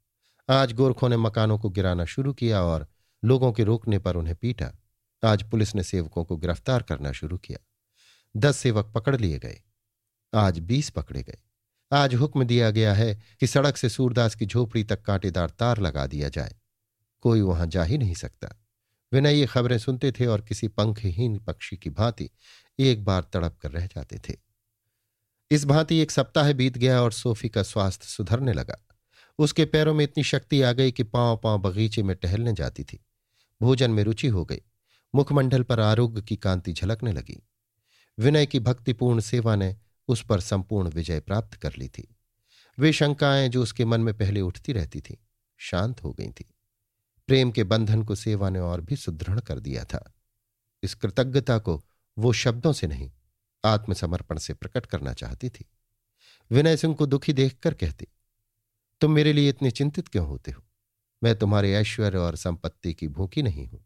आज 0.49 0.73
गोरखों 0.73 1.09
ने 1.09 1.17
मकानों 1.17 1.59
को 1.59 1.69
गिराना 1.69 2.05
शुरू 2.05 2.33
किया 2.33 2.61
और 2.63 2.87
लोगों 3.25 3.51
के 3.51 3.63
रोकने 3.63 3.99
पर 3.99 4.15
उन्हें 4.15 4.35
पीटा। 4.35 4.71
आज 5.23 5.43
पुलिस 5.43 5.75
ने 5.75 5.83
सेवकों 5.83 6.23
को 6.23 6.37
गिरफ़्तार 6.37 6.83
करना 6.83 7.11
शुरू 7.11 7.37
किया। 7.37 7.59
दस 8.37 8.57
सेवक 8.57 8.85
पकड़ 8.85 9.15
लिए 9.15 9.39
गए। 9.39 9.61
आज 10.35 10.59
बीस 10.59 10.89
पकड़े 10.89 11.23
गए। 11.23 11.37
आज 11.91 12.15
हुक्म 12.15 12.43
दिया 12.43 12.71
गया 12.71 12.93
है 12.93 13.21
कि 13.39 13.47
सड़क 13.47 13.77
से 13.77 13.89
सूरदास 13.89 14.35
की 14.35 14.45
झोपड़ी 14.45 14.83
तक 14.83 15.01
कांटेदार 15.01 15.49
तार 15.49 15.77
लगा 15.77 16.07
दिया 16.07 16.29
जाए। 16.29 16.55
कोई 17.21 17.41
वहाँ 17.41 17.67
जा 17.67 17.83
ही 17.83 17.97
नहीं 17.97 18.13
सकता। 18.13 18.60
विनय 19.13 19.39
ये 19.39 19.45
खबरें 19.45 19.77
सुनते 19.77 20.11
थे 20.11 20.25
और 20.25 20.41
किसी 20.41 20.67
पंखहीन 20.67 21.39
पक्षी 21.39 21.77
की 21.77 21.89
भांति 21.89 22.29
एक 22.79 23.03
बार 23.03 23.21
तड़प 23.33 23.57
कर 23.61 23.71
रह 23.71 23.85
जाते 23.85 24.19
थे। 24.29 24.37
इस 25.51 25.65
भांति 25.65 25.97
एक 25.97 26.11
सप्ताह 26.11 26.53
बीत 26.53 26.77
गया 26.77 27.01
और 27.01 27.11
सोफी 27.11 27.49
का 27.49 27.63
स्वास्थ्य 27.63 28.07
सुधरने 28.07 28.53
लगा। 28.53 28.87
उसके 29.39 29.65
पैरों 29.65 29.93
में 29.93 30.03
इतनी 30.03 30.23
शक्ति 30.23 30.61
आ 30.61 30.71
गई 30.71 30.91
कि 30.91 31.03
पाँव 31.03 31.37
पाँव 31.37 31.59
बगीचे 31.59 32.03
में 32.03 32.15
टहलने 32.15 32.53
जाती 32.53 32.83
थी। 32.83 33.05
भोजन 33.61 33.91
में 33.91 34.03
रुचि 34.03 34.27
हो 34.27 34.45
गई। 34.45 34.61
मुखमंडल 35.15 35.63
पर 35.63 35.79
आरोग्य 35.79 36.21
की 36.21 36.35
कांति 36.35 36.73
झलकने 36.73 37.11
लगी। 37.11 37.43
विनय 38.19 38.45
की 38.45 38.59
भक्तिपूर्ण 38.59 39.19
सेवा 39.19 39.55
ने 39.55 39.77
उस 40.07 40.25
पर 40.25 40.39
संपूर्ण 40.39 40.89
विजय 40.89 41.19
प्राप्त 41.19 41.53
कर 41.53 41.73
ली 41.77 41.87
थी। 41.87 42.15
वे 42.79 42.93
शंकाएँ 42.93 43.49
जो 43.49 43.63
उसके 43.63 43.85
मन 43.85 44.01
में 44.01 44.17
पहले 44.17 44.41
उठती 44.41 44.73
रहती 44.73 45.01
थी, 45.01 45.17
शांत 45.57 46.03
हो 46.03 46.13
गई 46.13 46.29
थी। 46.29 46.53
प्रेम 47.29 47.51
के 47.51 47.63
बंधन 47.63 48.03
को 48.03 48.15
सेवा 48.15 48.49
ने 48.49 48.59
और 48.59 48.81
भी 48.81 48.95
सुदृढ़ 48.95 49.39
कर 49.39 49.59
दिया 49.59 49.83
था। 49.83 50.03
इस 50.83 50.95
कृतज्ञता 50.95 51.57
को 51.57 51.81
वो 52.17 52.31
शब्दों 52.33 52.73
से 52.73 52.87
नहीं, 52.87 53.11
आत्मसमर्पण 53.63 54.37
से 54.37 54.53
प्रकट 54.53 54.85
करना 54.85 55.13
चाहती 55.13 55.49
थी। 55.49 55.65
विनय 56.51 56.77
सिंह 56.77 56.95
को 56.95 57.05
दुखी 57.05 57.33
देखकर 57.33 57.73
कहती, 57.73 58.07
तुम 59.01 59.11
मेरे 59.11 59.33
लिए 59.33 59.49
इतने 59.49 59.71
चिंतित 59.71 60.07
क्यों 60.07 60.27
होते 60.27 60.51
हो? 60.51 60.63
मैं 61.21 61.35
तुम्हारे 61.35 61.73
ऐश्वर्य 61.73 62.17
और 62.17 62.35
संपत्ति 62.35 62.93
की 62.93 63.07
भूखी 63.07 63.41
नहीं 63.43 63.67
हूँ। 63.67 63.85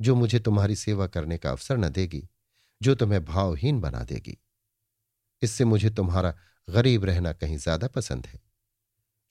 जो 0.00 0.14
मुझे 0.14 0.38
तुम्हारी 0.38 0.76
सेवा 0.76 1.06
करने 1.06 1.38
का 1.38 1.50
अवसर 1.50 1.76
न 1.76 1.88
देगी, 1.88 2.22
जो 2.80 2.94
तुम्हें 2.94 3.24
भावहीन 3.24 3.80
बना 3.80 4.02
देगी, 4.04 4.36
इससे 5.42 5.64
मुझे 5.64 5.90
तुम्हारा 5.90 6.34
गरीब 6.68 7.04
रहना 7.04 7.32
कहीं 7.32 7.56
ज़्यादा 7.56 7.88
पसंद 7.88 8.26
है। 8.26 8.40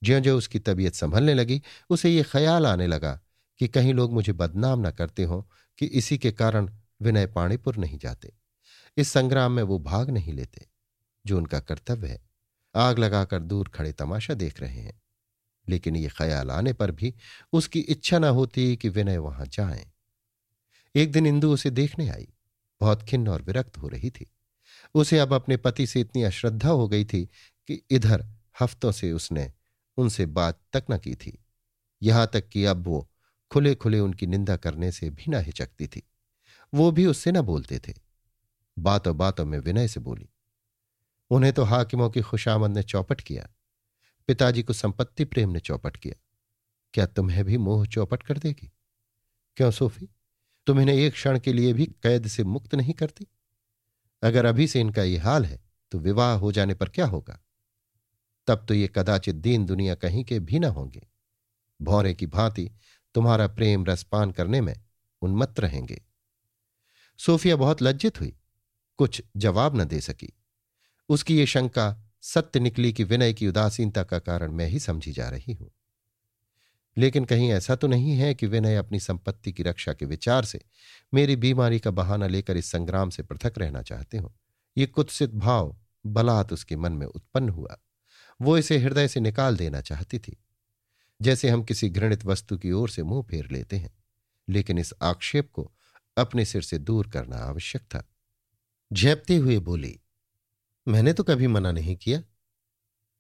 ज्यो 0.04 0.20
ज्यो 0.20 0.38
उसकी 0.38 0.60
तबीयत 0.60 0.94
संभलने 0.94 1.34
लगी, 1.34 1.62
उसे 1.89 2.10
ये 2.10 2.24
ख्याल 2.24 2.68
आने 2.68 2.88
लगा 2.88 3.22
कि 3.60 3.68
कहीं 3.68 3.94
लोग 3.94 4.13
मुझे 4.13 4.34
बदनाम 4.34 4.88
न 4.88 4.92
करते 4.92 5.24
हों, 5.24 5.42
कि 5.78 5.86
इसी 5.86 6.18
के 6.18 6.32
कारण 6.32 6.70
विनय 7.02 7.28
पाणीपुर 7.28 7.76
नहीं 7.76 7.98
जाते। 7.98 8.34
इस 8.98 9.10
संग्राम 9.10 9.52
में 9.52 9.63
वो 9.63 9.80
भाग 9.80 10.10
नहीं 10.10 10.34
लेते, 10.34 10.68
जो 11.26 11.38
उनका 11.38 11.60
कर्तव्य 11.60 12.08
है। 12.08 12.30
आग 12.76 13.00
लगाकर 13.00 13.39
दूर 13.39 13.68
खड़े 13.68 13.92
तमाशा 13.92 14.34
देख 14.34 14.62
रहे 14.62 14.82
हैं। 14.82 15.02
लेकिन 15.70 15.96
ये 15.96 16.08
ख्याल 16.08 16.52
आने 16.52 16.74
पर 16.74 16.92
भी 16.92 17.13
उसकी 17.54 17.80
इच्छा 17.80 18.20
न 18.20 18.24
होती 18.24 18.76
कि 18.76 18.89
विनय 18.89 19.18
वहाँ 19.18 19.46
जाए। 19.46 19.92
एक 20.96 21.12
दिन 21.12 21.28
इंदु 21.28 21.54
उसे 21.54 21.70
देखने 21.70 22.10
आई। 22.10 22.28
बहुत 22.82 23.04
खिन्न 23.04 23.28
और 23.28 23.42
विरक्त 23.42 23.78
हो 23.78 23.88
रही 23.88 24.10
थी। 24.10 24.32
उसे 24.94 25.20
अब 25.20 25.34
अपने 25.34 25.58
पति 25.58 25.88
से 25.88 26.02
इतनी 26.02 26.24
अश्रद्धा 26.24 26.70
हो 26.70 26.88
गई 26.88 27.06
थी 27.06 27.26
कि 27.68 27.82
इधर 27.89 28.26
हफ्तों 28.62 28.92
से 28.92 29.12
उसने 29.12 29.54
उनसे 29.97 30.25
बात 30.25 30.60
तक 30.73 30.84
न 30.91 30.97
की 30.97 31.15
थी। 31.15 31.38
यहाँ 32.01 32.29
तक 32.34 32.47
कि 32.49 32.65
अब 32.65 32.88
वो 32.88 33.08
खुले 33.51 33.73
खुले 33.75 33.99
उनकी 33.99 34.27
निंदा 34.27 34.56
करने 34.58 34.91
से 34.91 35.10
भी 35.10 35.32
न 35.32 35.41
हिचकती 35.41 35.88
थी। 35.88 36.01
वो 36.73 36.91
भी 36.91 37.06
उससे 37.06 37.32
न 37.32 37.41
बोलते 37.41 37.79
थे। 37.79 37.93
बातों 38.77 39.15
बातों 39.17 39.45
में 39.45 39.58
विनय 39.60 39.88
से 39.88 39.99
बोली, 39.99 40.29
उन्हें 41.32 41.53
तो 41.53 41.63
हाकिमों 41.63 42.10
की 42.10 42.21
खुशामद 42.21 42.71
ने 42.71 42.84
चौपट 42.84 43.21
किया। 43.21 43.47
पिताजी 44.29 44.63
को 44.63 44.73
संपत्ति 44.73 45.25
प्रेम 45.25 45.49
ने 45.49 45.60
चौपट 45.60 45.97
किया। 45.97 46.15
क्या 46.93 47.06
तुम्हें 47.06 47.43
भी 47.45 47.58
मोह 47.58 47.86
चौपट 47.86 48.23
कर 48.23 48.38
देगी? 48.38 48.71
क्यों 49.58 49.71
सोफी? 49.71 50.10
तुम 50.67 50.79
इन्हें 50.79 50.95
एक 50.95 51.13
क्षण 51.13 51.39
के 51.39 51.53
लिए 51.53 51.73
भी 51.73 51.86
कैद 52.03 52.27
से 52.27 52.43
मुक्त 52.43 52.75
नहीं 52.75 52.93
करती? 52.93 53.27
अगर 54.23 54.45
अभी 54.45 54.67
से 54.67 54.82
इनका 54.82 55.03
यह 55.03 55.23
हाल 55.23 55.45
है 55.45 55.60
तो 55.91 55.99
विवाह 55.99 56.34
हो 56.34 56.51
जाने 56.51 56.73
पर 56.73 56.89
क्या 56.89 57.06
होगा? 57.06 57.39
तब 58.47 58.65
तो 58.67 58.73
ये 58.73 58.89
कदाचित 58.95 59.36
दीन 59.36 59.65
दुनिया 59.65 59.95
कहीं 59.95 60.23
के 60.23 60.39
भी 60.39 60.60
न 60.60 60.63
होंगे। 60.63 61.08
भौरे 61.82 62.13
की 62.13 62.25
भांति 62.25 62.71
तुम्हारा 63.13 63.47
प्रेम 63.47 63.86
रसपान 63.86 64.32
करने 64.32 64.62
में 64.62 64.75
उन्मत्त 65.21 65.60
रहेंगे। 65.60 66.01
सोफिया 67.17 67.56
बहुत 67.56 67.82
लज्जित 67.82 68.19
हुई, 68.19 68.38
कुछ 68.97 69.23
जवाब 69.38 69.82
न 69.82 69.84
दे 69.84 70.01
सकी। 70.01 70.34
उसकी 71.10 71.38
ये 71.38 71.45
शंका 71.45 72.03
सत्य 72.21 72.60
निकली 72.60 72.93
कि 72.93 73.03
विनय 73.03 73.34
की 73.34 73.47
उदासीनता 73.47 74.03
का 74.03 74.19
कारण 74.19 74.51
मैं 74.51 74.67
ही 74.67 74.79
समझी 74.79 75.12
जा 75.12 75.29
रही 75.29 75.53
हूँ। 75.53 75.71
लेकिन 76.97 77.25
कहीं 77.25 77.51
ऐसा 77.51 77.75
तो 77.75 77.88
नहीं 77.88 78.12
है 78.12 78.34
कि 78.34 78.47
विनय 78.47 78.75
अपनी 78.75 78.99
संपत्ति 78.99 79.51
की 79.51 79.63
रक्षा 79.63 79.93
के 79.93 80.06
विचार 80.06 80.45
से 80.45 80.62
मेरी 81.13 81.36
बीमारी 81.36 81.79
का 81.79 81.91
बहाना 81.91 82.27
लेकर 82.27 82.58
इस 82.58 82.71
संग्राम 82.71 83.10
से 83.10 83.23
पृथक 83.23 83.53
रहना 83.58 83.82
चाहते 83.82 84.17
हो। 84.17 84.36
ये 84.77 84.86
कुत्सित 84.86 85.32
भाव, 85.32 85.77
बलात् 86.06 86.53
उसके 86.53 86.75
मन 86.75 86.91
में 86.91 87.08
उत्पन्न 87.08 87.49
हुआ। 87.49 87.77
वो 88.39 88.58
इसे 88.58 88.78
हृदय 88.78 89.08
से 89.08 89.19
निकाल 89.19 89.58
देना 89.58 89.82
चाहती 89.82 90.19
थी। 90.19 90.38
जैसे 91.19 91.50
हम 91.50 91.63
किसी 91.63 91.89
घृणित 91.89 92.26
वस्तु 92.26 92.58
की 92.58 92.72
ओर 92.72 92.89
से 92.89 93.04
मुँह 93.04 93.24
फेर 93.24 93.48
लेते 93.52 93.78
हैं, 93.78 93.93
लेकिन 94.48 94.78
इस 94.78 94.93
आक्षेप 95.02 95.52
को 95.52 95.72
अपने 96.17 96.46
सिर 96.46 96.62
से 96.62 96.78
दूर 96.78 97.08
करना 97.08 97.38
आवश्यक 97.39 97.82
था। 97.82 98.04
झेपते 98.91 99.36
हुए 99.36 99.58
बोली, 99.60 100.00
मैंने 100.88 101.13
तो 101.13 101.24
कभी 101.24 101.48
मना 101.48 101.72
नहीं 101.72 101.96
किया। 101.96 102.22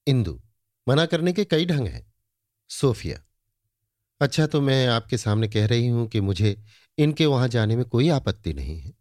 इंदु, 0.07 0.39
मना 0.87 1.05
करने 1.05 1.33
के 1.33 1.45
कई 1.45 1.65
ढंग 1.65 1.87
हैं। 1.87 2.11
सोफिया 2.69 3.19
अच्छा 4.21 4.45
तो 4.47 4.61
मैं 4.61 4.87
आपके 4.87 5.17
सामने 5.17 5.47
कह 5.47 5.65
रही 5.67 5.87
हूँ 5.87 6.07
कि 6.07 6.21
मुझे 6.21 6.55
इनके 6.97 7.25
वहाँ 7.25 7.47
जाने 7.47 7.75
में 7.75 7.85
कोई 7.85 8.09
आपत्ति 8.09 8.53
नहीं 8.53 8.79
है, 8.79 8.93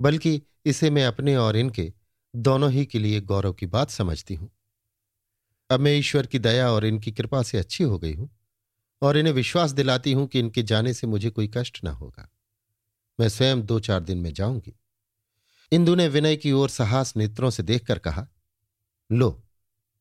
बल्कि 0.00 0.40
इसे 0.66 0.90
मैं 0.90 1.04
अपने 1.04 1.36
और 1.36 1.56
इनके 1.56 1.92
दोनों 2.34 2.70
ही 2.72 2.84
के 2.86 2.98
लिए 2.98 3.20
गौरव 3.20 3.52
की 3.52 3.66
बात 3.66 3.90
समझती 3.90 4.34
हूँ। 4.34 4.50
अब 5.70 5.80
मैं 5.80 5.92
ईश्वर 5.92 6.26
की 6.26 6.38
दया 6.38 6.70
और 6.70 6.84
इनकी 6.84 7.12
कृपा 7.12 7.42
से 7.42 7.58
अच्छी 7.58 7.84
हो 7.84 7.98
गई 7.98 8.14
हूँ 8.14 8.30
और 9.02 9.16
इन्हें 9.16 9.34
विश्वास 9.34 9.70
दिलाती 9.70 10.12
हूँ 10.12 10.26
कि 10.26 10.38
इनके 10.38 10.62
जाने 10.62 10.94
से 10.94 11.06
मुझे 11.06 11.30
कोई 11.30 11.50
कष्ट 11.54 11.84
ना 11.84 11.90
होगा। 11.90 12.32
मैं 13.20 13.28
स्वयं 13.28 13.62
दो 13.62 13.80
चार 13.80 14.00
दिन 14.00 14.18
में 14.18 14.32
जाऊँगी। 14.32 14.78
इंदु 15.72 15.94
ने 15.94 16.08
विनय 16.08 16.36
की 16.36 16.52
ओर 16.52 16.68
साहस 16.68 17.16
नेत्रों 17.16 17.50
से 17.50 17.62
देखकर 17.62 17.98
कहा, 17.98 18.28
लो, 19.12 19.44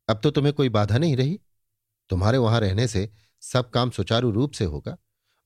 अब 0.09 0.19
तो 0.23 0.31
तुम्हें 0.31 0.53
कोई 0.53 0.69
बाधा 0.69 0.97
नहीं 0.97 1.15
रही? 1.15 1.39
तुम्हारे 2.09 2.37
वहाँ 2.37 2.59
रहने 2.59 2.87
से 2.87 3.09
सब 3.41 3.69
काम 3.69 3.89
सुचारू 3.89 4.31
रूप 4.31 4.51
से 4.51 4.65
होगा 4.65 4.97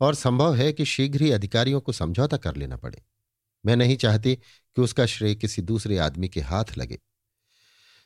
और 0.01 0.15
संभव 0.15 0.55
है 0.55 0.73
कि 0.73 0.85
शीघ्र 0.85 1.21
ही 1.21 1.31
अधिकारियों 1.31 1.81
को 1.81 1.91
समझौता 1.91 2.37
कर 2.37 2.55
लेना 2.55 2.77
पड़े। 2.77 3.03
मैं 3.65 3.75
नहीं 3.75 3.97
चाहती 3.97 4.35
कि 4.35 4.81
उसका 4.81 5.05
श्रेय 5.05 5.35
किसी 5.35 5.61
दूसरे 5.61 5.97
आदमी 5.97 6.29
के 6.29 6.41
हाथ 6.41 6.77
लगे। 6.77 6.99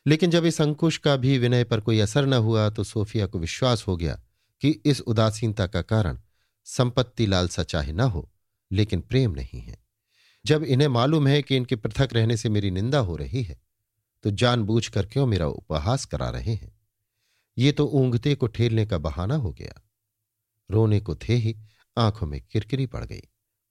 लेकिन 0.05 0.31
जब 0.31 0.45
इस 0.45 0.61
अंकुश 0.61 0.97
का 0.97 1.15
भी 1.15 1.37
विनय 1.37 1.63
पर 1.63 1.79
कोई 1.79 1.99
असर 1.99 2.25
न 2.25 2.33
हुआ 2.33 2.69
तो 2.69 2.83
सोफिया 2.83 3.25
को 3.25 3.39
विश्वास 3.39 3.87
हो 3.87 3.95
गया 3.97 4.19
कि 4.61 4.69
इस 4.85 5.01
उदासीनता 5.01 5.67
का 5.67 5.81
कारण 5.81 6.19
संपत्ति 6.67 7.25
लालसा 7.25 7.63
चाहे 7.63 7.91
न 7.91 7.99
हो, 7.99 8.29
लेकिन 8.71 9.01
प्रेम 9.01 9.31
नहीं 9.31 9.61
है। 9.61 9.77
जब 10.45 10.63
इन्हें 10.63 10.87
मालूम 10.87 11.27
है 11.27 11.41
कि 11.41 11.55
इनके 11.55 11.75
पृथक 11.75 12.09
रहने 12.13 12.37
से 12.37 12.49
मेरी 12.49 12.71
निंदा 12.71 12.99
हो 12.99 13.15
रही 13.15 13.43
है 13.43 13.61
तो 14.23 14.31
जानबूझकर 14.31 15.05
क्यों 15.05 15.25
मेरा 15.25 15.47
उपहास 15.47 16.05
करा 16.05 16.29
रहे 16.29 16.53
हैं? 16.53 16.71
ये 17.57 17.71
तो 17.71 17.85
ऊंघते 17.85 18.35
को 18.35 18.47
ठेलने 18.47 18.85
का 18.85 18.97
बहाना 18.97 19.35
हो 19.35 19.51
गया। 19.51 19.81
रोने 20.69 20.99
को 20.99 21.15
थे 21.15 21.33
ही, 21.33 21.55
आँखों 21.97 22.27
में 22.27 22.39
किरकिरी 22.41 22.85
पड़ 22.85 23.03
गई। 23.05 23.21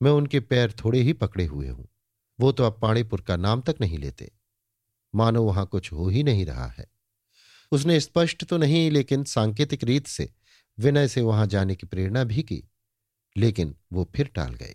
मैं 0.00 0.10
उनके 0.10 0.40
पैर 0.40 0.72
थोड़े 0.84 1.00
ही 1.00 1.12
पकड़े 1.12 1.44
हुए 1.46 1.68
हूँ। 1.68 1.88
वो 2.38 2.52
तो 2.52 2.64
अब 2.64 2.78
पाणीपुर 2.82 3.20
का 3.20 3.36
नाम 3.36 3.60
तक 3.60 3.76
नहीं 3.80 3.98
लेते। 3.98 4.30
मानो 5.14 5.42
वहाँ 5.42 5.66
कुछ 5.66 5.92
हो 5.92 6.08
ही 6.08 6.22
नहीं 6.22 6.46
रहा 6.46 6.66
है। 6.66 6.86
उसने 7.72 8.00
स्पष्ट 8.00 8.44
तो 8.44 8.56
नहीं, 8.56 8.90
लेकिन 8.90 9.24
सांकेतिक 9.24 9.84
रीत 9.84 10.06
से 10.06 10.30
विनय 10.78 11.08
से 11.08 11.20
वहाँ 11.20 11.46
जाने 11.46 11.74
की 11.74 11.86
प्रेरणा 11.86 12.24
भी 12.24 12.42
की, 12.42 12.62
लेकिन 13.36 13.74
वो 13.92 14.10
फिर 14.16 14.26
टाल 14.26 14.54
गए। 14.54 14.74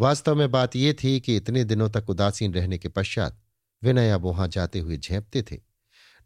वास्तव 0.00 0.34
में 0.34 0.50
बात 0.50 0.76
यह 0.76 0.92
थी 1.04 1.20
कि 1.20 1.36
इतने 1.36 1.64
दिनों 1.64 1.90
तक 1.90 2.10
उदासीन 2.10 2.54
रहने 2.54 2.78
के 2.78 2.88
पश्चात 2.88 3.40
विनय 3.82 4.10
अब 4.10 4.22
वहाँ 4.22 4.48
जाते 4.48 4.78
हुए 4.78 4.96
झेपते 4.96 5.42
थे। 5.42 5.60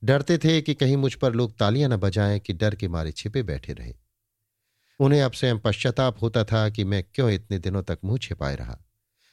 डरते 0.05 0.39
थे 0.39 0.63
कि 0.63 0.75
कहीं 0.75 0.97
मुझ 0.97 1.15
पर 1.15 1.35
लोग 1.35 1.59
तालियाँ 1.59 1.89
न 1.91 1.97
बजाएँ 1.97 2.39
कि 2.41 2.53
डर 2.53 2.75
के 2.75 2.89
मारे 2.89 3.13
छिपे 3.13 3.43
बैठे 3.43 3.73
रहे। 3.73 3.95
उन्हें 5.01 5.23
अब 5.23 5.33
स्वयं 5.33 5.59
पश्चाताप 5.59 6.23
होता 6.23 6.45
था 6.45 6.69
कि 6.71 6.85
मैं 6.85 7.05
क्यों 7.15 7.31
इतने 7.31 7.59
दिनों 7.59 7.83
तक 7.83 7.99
मुँह 8.05 8.19
छिपाए 8.19 8.57
रहा, 8.57 8.79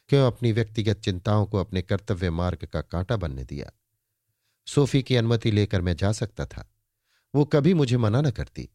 क्यों 0.10 0.27
अपनी 0.27 0.51
व्यक्तिगत 0.51 0.99
चिंताओं 0.99 1.45
को 1.45 1.58
अपने 1.58 1.82
कर्तव्य 1.82 2.29
मार्ग 2.29 2.65
का 2.65 2.82
कांटा 2.82 3.17
बनने 3.17 3.43
दिया। 3.43 3.71
सोफी 4.65 5.04
की 5.04 5.15
अनुमति 5.15 5.52
लेकर 5.52 5.82
मैं 5.82 5.95
जा 5.95 6.12
सकता 6.12 6.45
था। 6.45 6.69
वो 7.36 7.45
कभी 7.45 7.73
मुझे 7.73 7.97
मना 7.97 8.21
न 8.21 8.32
करती। 8.32 8.69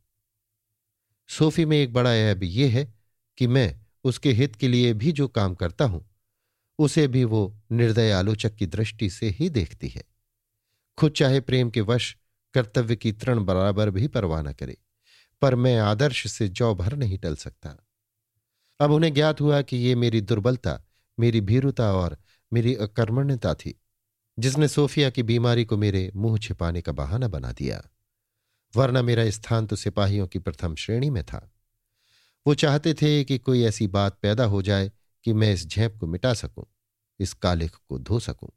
सोफी 1.29 1.65
में 1.65 1.77
एक 1.77 1.93
बड़ा 1.93 2.15
ऐब 2.15 2.43
यह 2.43 2.73
है 2.73 2.95
कि 3.39 3.47
मैं 3.47 3.81
उसके 4.05 4.33
हित 4.33 4.57
के 4.57 4.69
लिए 4.69 4.93
भी 4.95 5.13
जो 5.13 5.29
काम 5.29 5.55
करता 5.55 5.85
हूँ, 5.85 6.11
उसे 6.79 7.09
भी 7.09 7.25
वो 7.25 7.61
निर्दय 7.73 8.11
आलोचक 8.11 8.55
की 8.55 8.67
दृष्टि 8.67 9.11
से 9.11 9.29
ही 9.29 9.51
देखती 9.51 9.89
है। 9.89 10.05
खुद 10.99 11.13
चाहे 11.13 11.41
प्रेम 11.41 11.71
के 11.71 11.81
वश 11.81 12.17
कर्तव्य 12.55 12.97
की 12.97 13.13
तृण 13.13 13.45
बराबर 13.45 13.91
भी 13.91 14.09
परवाह 14.09 14.43
न 14.43 14.53
करे, 14.53 14.77
पर 15.43 15.55
मैं 15.55 15.79
आदर्श 15.79 16.27
से 16.33 16.49
जौ 16.49 16.75
भर 16.75 16.97
नहीं 16.97 17.19
टल 17.19 17.37
सकता। 17.37 17.77
अब 18.81 18.91
उन्हें 18.91 19.15
ज्ञात 19.15 19.41
हुआ 19.41 19.63
कि 19.63 19.77
ये 19.77 19.95
मेरी 19.95 20.21
दुर्बलता, 20.21 20.83
मेरी 21.19 21.41
भीरुता 21.41 21.93
और 21.93 22.19
मेरी 22.53 22.75
अकर्मण्यता 22.75 23.55
थी। 23.55 23.81
जिसने 24.39 24.69
सोफिया 24.69 25.11
की 25.11 25.23
बीमारी 25.23 25.65
को 25.65 25.77
मेरे 25.77 26.13
मुँह 26.17 26.39
छिपाने 26.39 26.83
का 26.83 26.93
बहाना 26.93 27.29
बना 27.29 27.53
दिया। 27.53 27.83
वरना 28.77 29.03
मेरा 29.03 29.31
स्थान 29.31 29.67
तो 29.67 29.77
सिपाहियों 29.77 30.27
की 30.27 30.39
प्रथम 30.39 30.75
श्रेणी 30.75 31.11
में 31.11 31.25
था। 31.25 31.53
वो 32.47 32.55
चाहते 32.55 32.95
थे 32.95 33.25
कि 33.25 33.39
कोई 33.39 33.63
ऐसी 33.63 33.87
बात 33.87 34.19
पैदा 34.23 34.45
हो 34.45 34.63
जाए 34.63 34.93
कि 35.25 35.33
मैं 35.33 35.53
इस 35.53 35.67
झेप 35.67 35.97
को 36.01 36.07
मिटा 36.07 36.35
सकूँ, 36.35 36.65
इस 37.21 37.33
कालिख 37.33 37.77
को 37.89 37.99
धो 37.99 38.19
सकूँ। 38.19 38.49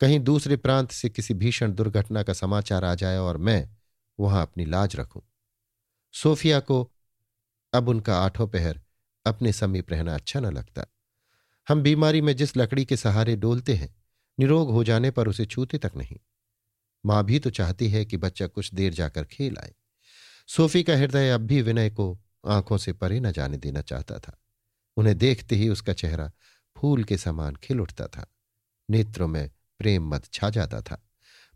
कहीं 0.00 0.20
दूसरे 0.20 0.56
प्रांत 0.56 0.90
से 0.90 1.08
किसी 1.08 1.34
भीषण 1.34 1.72
दुर्घटना 1.72 2.22
का 2.22 2.32
समाचार 2.32 2.84
आ 2.84 2.94
जाए 2.94 3.18
और 3.18 3.36
मैं 3.36 3.68
वहाँ 4.20 4.42
अपनी 4.42 4.64
लाज 4.64 4.96
रखूँ। 4.96 5.22
सोफिया 6.12 6.60
को 6.60 6.92
अब 7.72 7.88
उनका 7.88 8.18
आठों 8.18 8.48
पहर 8.48 8.80
अपने 9.26 9.52
समीप 9.52 9.90
रहना 9.90 10.14
अच्छा 10.14 10.40
न 10.40 10.46
लगता। 10.46 10.84
हम 11.68 11.82
बीमारी 11.82 12.20
में 12.20 12.36
जिस 12.36 12.56
लकड़ी 12.56 12.84
के 12.84 12.96
सहारे 12.96 13.36
डोलते 13.36 13.74
हैं 13.74 14.01
निरोग 14.38 14.70
हो 14.70 14.84
जाने 14.84 15.10
पर 15.10 15.28
उसे 15.28 15.46
छूते 15.46 15.78
तक 15.78 15.92
नहीं। 15.96 16.18
माँ 17.04 17.24
भी 17.24 17.38
तो 17.38 17.50
चाहती 17.50 17.88
है 17.88 18.04
कि 18.04 18.16
बच्चा 18.16 18.46
कुछ 18.46 18.74
देर 18.74 18.92
जाकर 18.92 19.24
खेल 19.24 19.56
आए। 19.56 19.72
सोफी 20.48 20.82
का 20.82 20.96
हृदय 20.96 21.30
अब 21.30 21.40
भी 21.40 21.62
विनय 21.62 21.90
को 21.90 22.18
आँखों 22.46 22.78
से 22.78 22.92
परे 22.92 23.20
न 23.20 23.32
जाने 23.32 23.56
देना 23.56 23.80
चाहता 23.80 24.18
था। 24.18 24.38
उन्हें 24.96 25.16
देखते 25.18 25.56
ही 25.56 25.68
उसका 25.68 25.92
चेहरा 25.92 26.30
फूल 26.76 27.04
के 27.04 27.16
समान 27.16 27.56
खिल 27.56 27.80
उठता 27.80 28.06
था। 28.06 28.26
नेत्रों 28.88 29.28
में 29.28 29.50
प्रेम 29.80 30.08
मत 30.08 30.24
छा 30.32 30.50
जाता 30.50 30.80
था, 30.80 31.02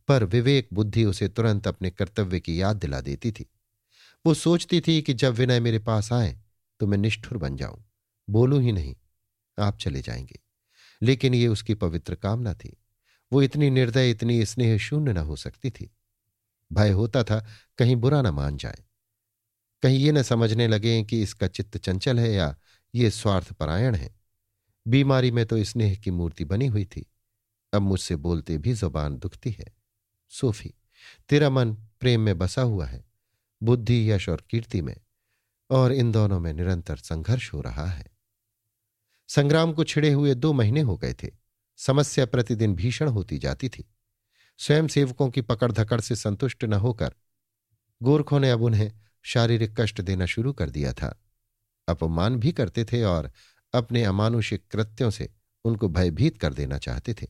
पर 0.08 0.24
विवेक 0.24 0.68
बुद्धि 0.72 1.04
उसे 1.04 1.28
तुरंत 1.28 1.66
अपने 1.68 1.90
कर्तव्य 1.90 2.40
की 2.40 2.60
याद 2.60 2.76
दिला 2.76 3.00
देती 3.00 3.32
थी। 3.32 3.46
वो 4.24 4.34
सोचती 4.34 4.80
थी 4.80 5.00
कि 5.02 5.14
जब 5.14 5.34
विनय 5.34 5.60
मेरे 5.60 5.78
पास 5.78 6.12
आए 6.12 6.36
तो 6.80 6.86
मैं 6.86 6.98
निष्ठुर 6.98 7.38
बन 7.38 7.56
जाऊँ। 7.56 7.84
बोलूँ 8.28 8.62
ही 8.62 8.72
नहीं, 8.72 8.94
आप 9.58 9.78
चले 9.78 10.02
जाएँगे। 10.02 10.38
लेकिन 11.02 11.34
ये 11.34 11.48
उसकी 11.48 11.74
पवित्र 11.74 12.14
कामना 12.14 12.54
थी। 12.54 12.76
वो 13.32 13.42
इतनी 13.42 13.70
निर्दय, 13.70 14.10
इतनी 14.10 14.46
स्नेह 14.46 14.78
शून्य 14.78 15.12
न 15.12 15.16
हो 15.16 15.36
सकती 15.36 15.70
थी। 15.70 15.96
भय 16.72 16.90
होता 16.90 17.24
था, 17.24 17.46
कहीं 17.78 17.96
बुरा 17.96 18.22
न 18.22 18.26
मान 18.26 18.56
जाए। 18.56 18.84
कहीं 19.82 19.98
ये 19.98 20.12
न 20.12 20.22
समझने 20.22 20.68
लगे 20.68 21.04
कि 21.04 21.22
इसका 21.22 21.46
चित्त 21.46 21.78
चंचल 21.78 22.18
है 22.20 22.32
या 22.32 22.56
ये 22.94 23.10
स्वार्थपरायण 23.10 23.94
है। 23.94 24.16
बीमारी 24.88 25.30
में 25.30 25.46
तो 25.46 25.64
स्नेह 25.64 25.94
की 25.94 26.10
मूर्ति 26.10 26.44
बनी 26.44 26.66
हुई 26.66 26.84
थी। 26.84 27.06
अब 27.72 27.82
मुझसे 27.82 28.16
बोलते 28.16 28.58
भी 28.58 28.72
ज़ुबान 28.72 29.16
दुखती 29.16 29.50
है। 29.50 29.76
सोफी, 30.28 30.74
तेरा 31.28 31.50
मन 31.50 31.74
प्रेम 31.74 32.20
में 32.20 32.38
बसा 32.38 32.62
हुआ 32.62 32.86
है, 32.86 33.04
बुद्धि, 33.62 34.12
यश 34.12 34.28
और 34.28 34.44
कीर्ति 34.50 34.82
में, 34.82 34.96
और 35.70 35.92
इन 35.92 36.12
दोनों 36.12 36.40
में 36.40 36.52
निरंतर 36.52 36.96
संघर्ष 36.96 37.52
हो 37.52 37.60
रहा 37.60 37.86
है। 37.86 38.15
संग्राम 39.28 39.72
को 39.72 39.84
छिड़े 39.84 40.12
हुए 40.12 40.34
दो 40.34 40.52
महीने 40.52 40.80
हो 40.80 40.96
गए 40.96 41.14
थे। 41.14 41.30
समस्या 41.76 42.26
प्रतिदिन 42.26 42.74
भीषण 42.74 43.08
होती 43.08 43.38
जाती 43.38 43.68
थी। 43.68 43.92
स्वयं 44.58 44.88
सेवकों 44.88 45.30
की 45.30 45.40
पकड़ 45.40 45.72
धकड़ 45.72 46.00
से 46.00 46.16
संतुष्ट 46.16 46.64
न 46.64 46.72
होकर 46.72 47.14
गोरखों 48.02 48.40
ने 48.40 48.50
अब 48.50 48.62
उन्हें 48.62 48.92
शारीरिक 49.22 49.80
कष्ट 49.80 50.00
देना 50.00 50.26
शुरू 50.26 50.52
कर 50.52 50.70
दिया 50.70 50.92
था। 50.92 51.22
अपमान 51.88 52.36
भी 52.36 52.52
करते 52.52 52.84
थे 52.84 53.02
और 53.02 53.32
अपने 53.74 54.04
अमानुषिक 54.04 54.68
कृत्यों 54.70 55.10
से 55.10 55.32
उनको 55.64 55.88
भयभीत 55.88 56.40
कर 56.40 56.54
देना 56.54 56.78
चाहते 56.78 57.14
थे। 57.14 57.26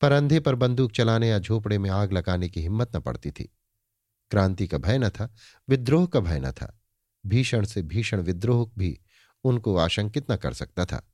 पर 0.00 0.12
अंधे 0.12 0.40
पर 0.40 0.54
बंदूक 0.54 0.92
चलाने 0.92 1.28
या 1.28 1.38
झोपड़े 1.38 1.78
में 1.78 1.90
आग 1.90 2.12
लगाने 2.12 2.48
की 2.48 2.60
हिम्मत 2.60 2.96
न 2.96 3.00
पड़ती 3.00 3.30
थी। 3.30 3.44
क्रांति 4.30 4.66
का 4.66 4.78
भय 4.78 4.98
न 4.98 5.08
था, 5.08 5.34
विद्रोह 5.68 6.06
का 6.06 6.20
भय 6.20 6.40
न 6.40 6.52
था। 6.52 6.80
भीषण 7.26 7.64
से 7.64 7.82
भीषण 7.82 8.20
विद्रोह 8.20 8.70
भी 8.78 9.00
उनको 9.44 9.76
आशंकित 9.76 10.30
न 10.30 10.36
कर 10.36 10.52
सकता 10.52 10.84
था। 10.84 11.12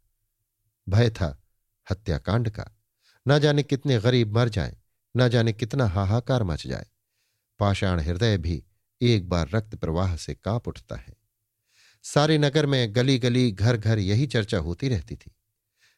भय 0.89 1.11
था 1.11 1.43
हत्याकांड 1.91 2.51
का। 2.51 2.77
न 3.29 3.39
जाने 3.39 3.63
कितने 3.63 3.99
गरीब 3.99 4.37
मर 4.37 4.49
जाएँ, 4.49 4.77
न 5.17 5.29
जाने 5.29 5.53
कितना 5.53 5.87
हाहाकार 5.87 6.43
मच 6.43 6.67
जाए। 6.67 6.87
पाषाण 7.59 8.01
हृदय 8.01 8.39
भी 8.39 8.65
एक 9.01 9.29
बार 9.29 9.51
रक्त 9.55 9.75
प्रवाह 9.75 10.17
से 10.17 10.35
काँप 10.35 10.69
उठता 10.69 10.97
है। 10.97 11.15
सारे 12.03 12.39
नगर 12.39 12.67
में 12.67 12.95
गली 12.95 13.19
गली 13.19 13.51
घर 13.53 13.77
घर 13.77 13.99
यही 13.99 14.27
चर्चा 14.27 14.59
होती 14.59 14.89
रहती 14.89 15.17
थी। 15.17 15.37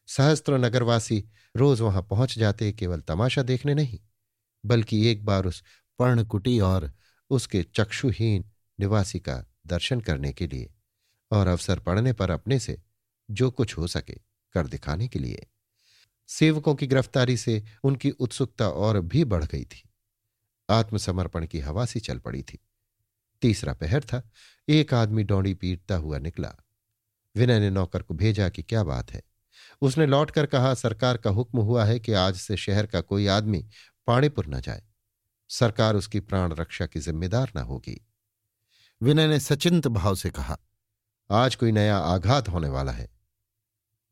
सहस्त्र 0.07 0.59
नगरवासी 0.59 1.25
रोज 1.57 1.81
वहाँ 1.81 2.03
पहुँच 2.03 2.39
जाते, 2.39 2.73
केवल 2.73 3.01
तमाशा 3.01 3.43
देखने 3.43 3.75
नहीं, 3.75 3.99
बल्कि 4.67 5.07
एक 5.07 5.25
बार 5.25 5.47
उस 5.47 5.63
पर्णकुटी 5.99 6.61
और 6.61 6.93
उसके 7.31 7.63
चक्षुहीन 7.63 8.45
निवासी 8.81 9.21
का 9.21 9.45
दर्शन 9.67 10.01
करने 10.01 10.33
के 10.33 10.47
लिए। 10.47 10.75
और 11.31 11.47
अवसर 11.47 11.79
पड़ने 11.79 12.13
पर 12.13 12.31
अपने 12.31 12.59
से 12.59 12.83
जो 13.31 13.51
कुछ 13.51 13.79
हो 13.79 13.87
सके 13.87 14.15
कर 14.53 14.67
दिखाने 14.67 15.09
के 15.09 15.19
लिए। 15.19 15.47
सेवकों 16.29 16.75
की 16.75 16.87
गिरफ्तारी 16.87 17.37
से 17.37 17.65
उनकी 17.85 18.11
उत्सुकता 18.11 18.69
और 18.69 19.01
भी 19.01 19.25
बढ़ 19.25 19.45
गई 19.45 19.65
थी। 19.65 19.91
आत्मसमर्पण 20.71 21.47
की 21.47 21.61
हवा 21.61 21.87
सी 21.87 22.01
चल 22.01 22.19
पड़ी 22.19 22.43
थी। 22.43 22.59
तीसरा 23.43 23.75
पहर 23.75 24.01
था। 24.01 24.31
एक 24.69 24.95
आदमी 24.95 25.25
डोंडी 25.25 25.55
पीटता 25.55 25.97
हुआ 25.97 26.19
निकला। 26.19 26.55
विनय 27.37 27.61
ने 27.61 27.71
नौकर 27.71 28.03
को 28.03 28.15
भेजा 28.15 28.49
कि 28.49 28.63
क्या 28.63 28.85
बात 28.85 29.11
है? 29.11 29.23
उसने 29.83 30.07
लौटकर 30.07 30.47
कहा, 30.47 30.75
सरकार 30.75 31.17
का 31.17 31.31
हुक्म 31.31 31.59
हुआ 31.59 31.85
है 31.85 32.01
कि 32.01 32.13
आज 32.13 32.37
से 32.37 32.57
शहर 32.57 32.87
का 32.87 33.01
कोई 33.01 33.27
आदमी 33.27 33.69
पाणीपुर 34.07 34.47
न 34.47 34.61
जाए। 34.61 34.83
सरकार 35.49 35.97
उसकी 35.97 36.21
प्राण 36.21 36.53
रक्षा 36.53 36.87
की 36.87 37.01
जिम्मेदार 37.01 37.53
न 37.57 37.59
होगी। 37.59 38.07
विनय 39.03 39.29
ने 39.29 39.41
सचिंत 39.41 39.89
भाव 39.89 40.15
से 40.15 40.31
कहा 40.31 40.59
आज 41.31 41.55
कोई 41.55 41.73
नया 41.73 41.99
आघात 41.99 42.49
होने 42.49 42.69
वाला 42.69 42.93
है। 42.93 43.11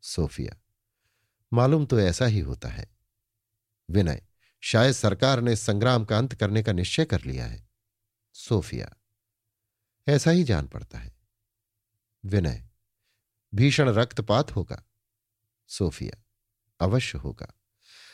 सोफिया, 0.03 0.57
मालूम 1.53 1.87
तो 1.87 2.01
ऐसा 2.01 2.27
ही 2.27 2.41
होता 2.41 2.69
है। 2.69 2.91
विनय, 3.91 4.23
शायद 4.63 4.93
सरकार 4.93 5.41
ने 5.41 5.57
संग्राम 5.57 6.05
का 6.05 6.19
अंत 6.19 6.35
करने 6.35 6.63
का 6.63 6.73
निश्चय 6.73 7.05
कर 7.05 7.25
लिया 7.25 7.47
है। 7.47 7.69
सोफिया, 8.33 8.97
ऐसा 10.09 10.31
ही 10.31 10.45
जान 10.45 10.67
पड़ता 10.67 10.99
है। 10.99 11.17
विनय, 12.25 12.69
भीषण 13.55 13.89
रक्तपात 13.89 14.57
होगा। 14.57 14.83
सोफिया, 15.69 16.23
अवश्य 16.81 17.19
होगा। 17.19 17.53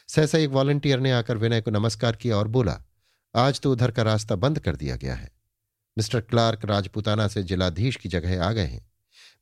सहसा 0.08 0.38
एक 0.38 0.50
वॉलंटियर 0.50 1.00
ने 1.00 1.12
आकर 1.12 1.36
विनय 1.36 1.60
को 1.60 1.70
नमस्कार 1.70 2.16
किया 2.16 2.36
और 2.36 2.48
बोला, 2.48 2.82
आज 3.34 3.60
तो 3.60 3.72
उधर 3.72 3.90
का 3.90 4.02
रास्ता 4.02 4.34
बंद 4.34 4.60
कर 4.60 4.76
दिया 4.76 4.96
गया 4.96 5.14
है। 5.14 5.32
मिस्टर 5.98 6.20
क्लार्क 6.20 6.64
राजपुताना 6.64 7.28
से 7.28 7.42
जिलाधीश 7.42 7.96
की 7.96 8.08
जगह 8.08 8.44
आ 8.44 8.52
गए 8.52 8.66
हैं। 8.66 8.91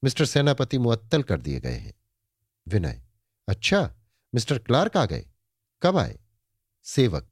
मिस्टर 0.05 0.25
सेनापति 0.25 0.79
मुअत्तल 0.79 1.23
कर 1.23 1.41
दिए 1.41 1.61
गए 1.61 1.75
हैं। 1.75 1.95
विनय 2.69 3.03
अच्छा 3.49 3.95
मिस्टर 4.35 4.59
क्लार्क 4.59 4.97
आ 4.97 5.05
गए। 5.05 5.27
कब 5.83 5.97
आए? 5.97 6.19
सेवक, 6.85 7.31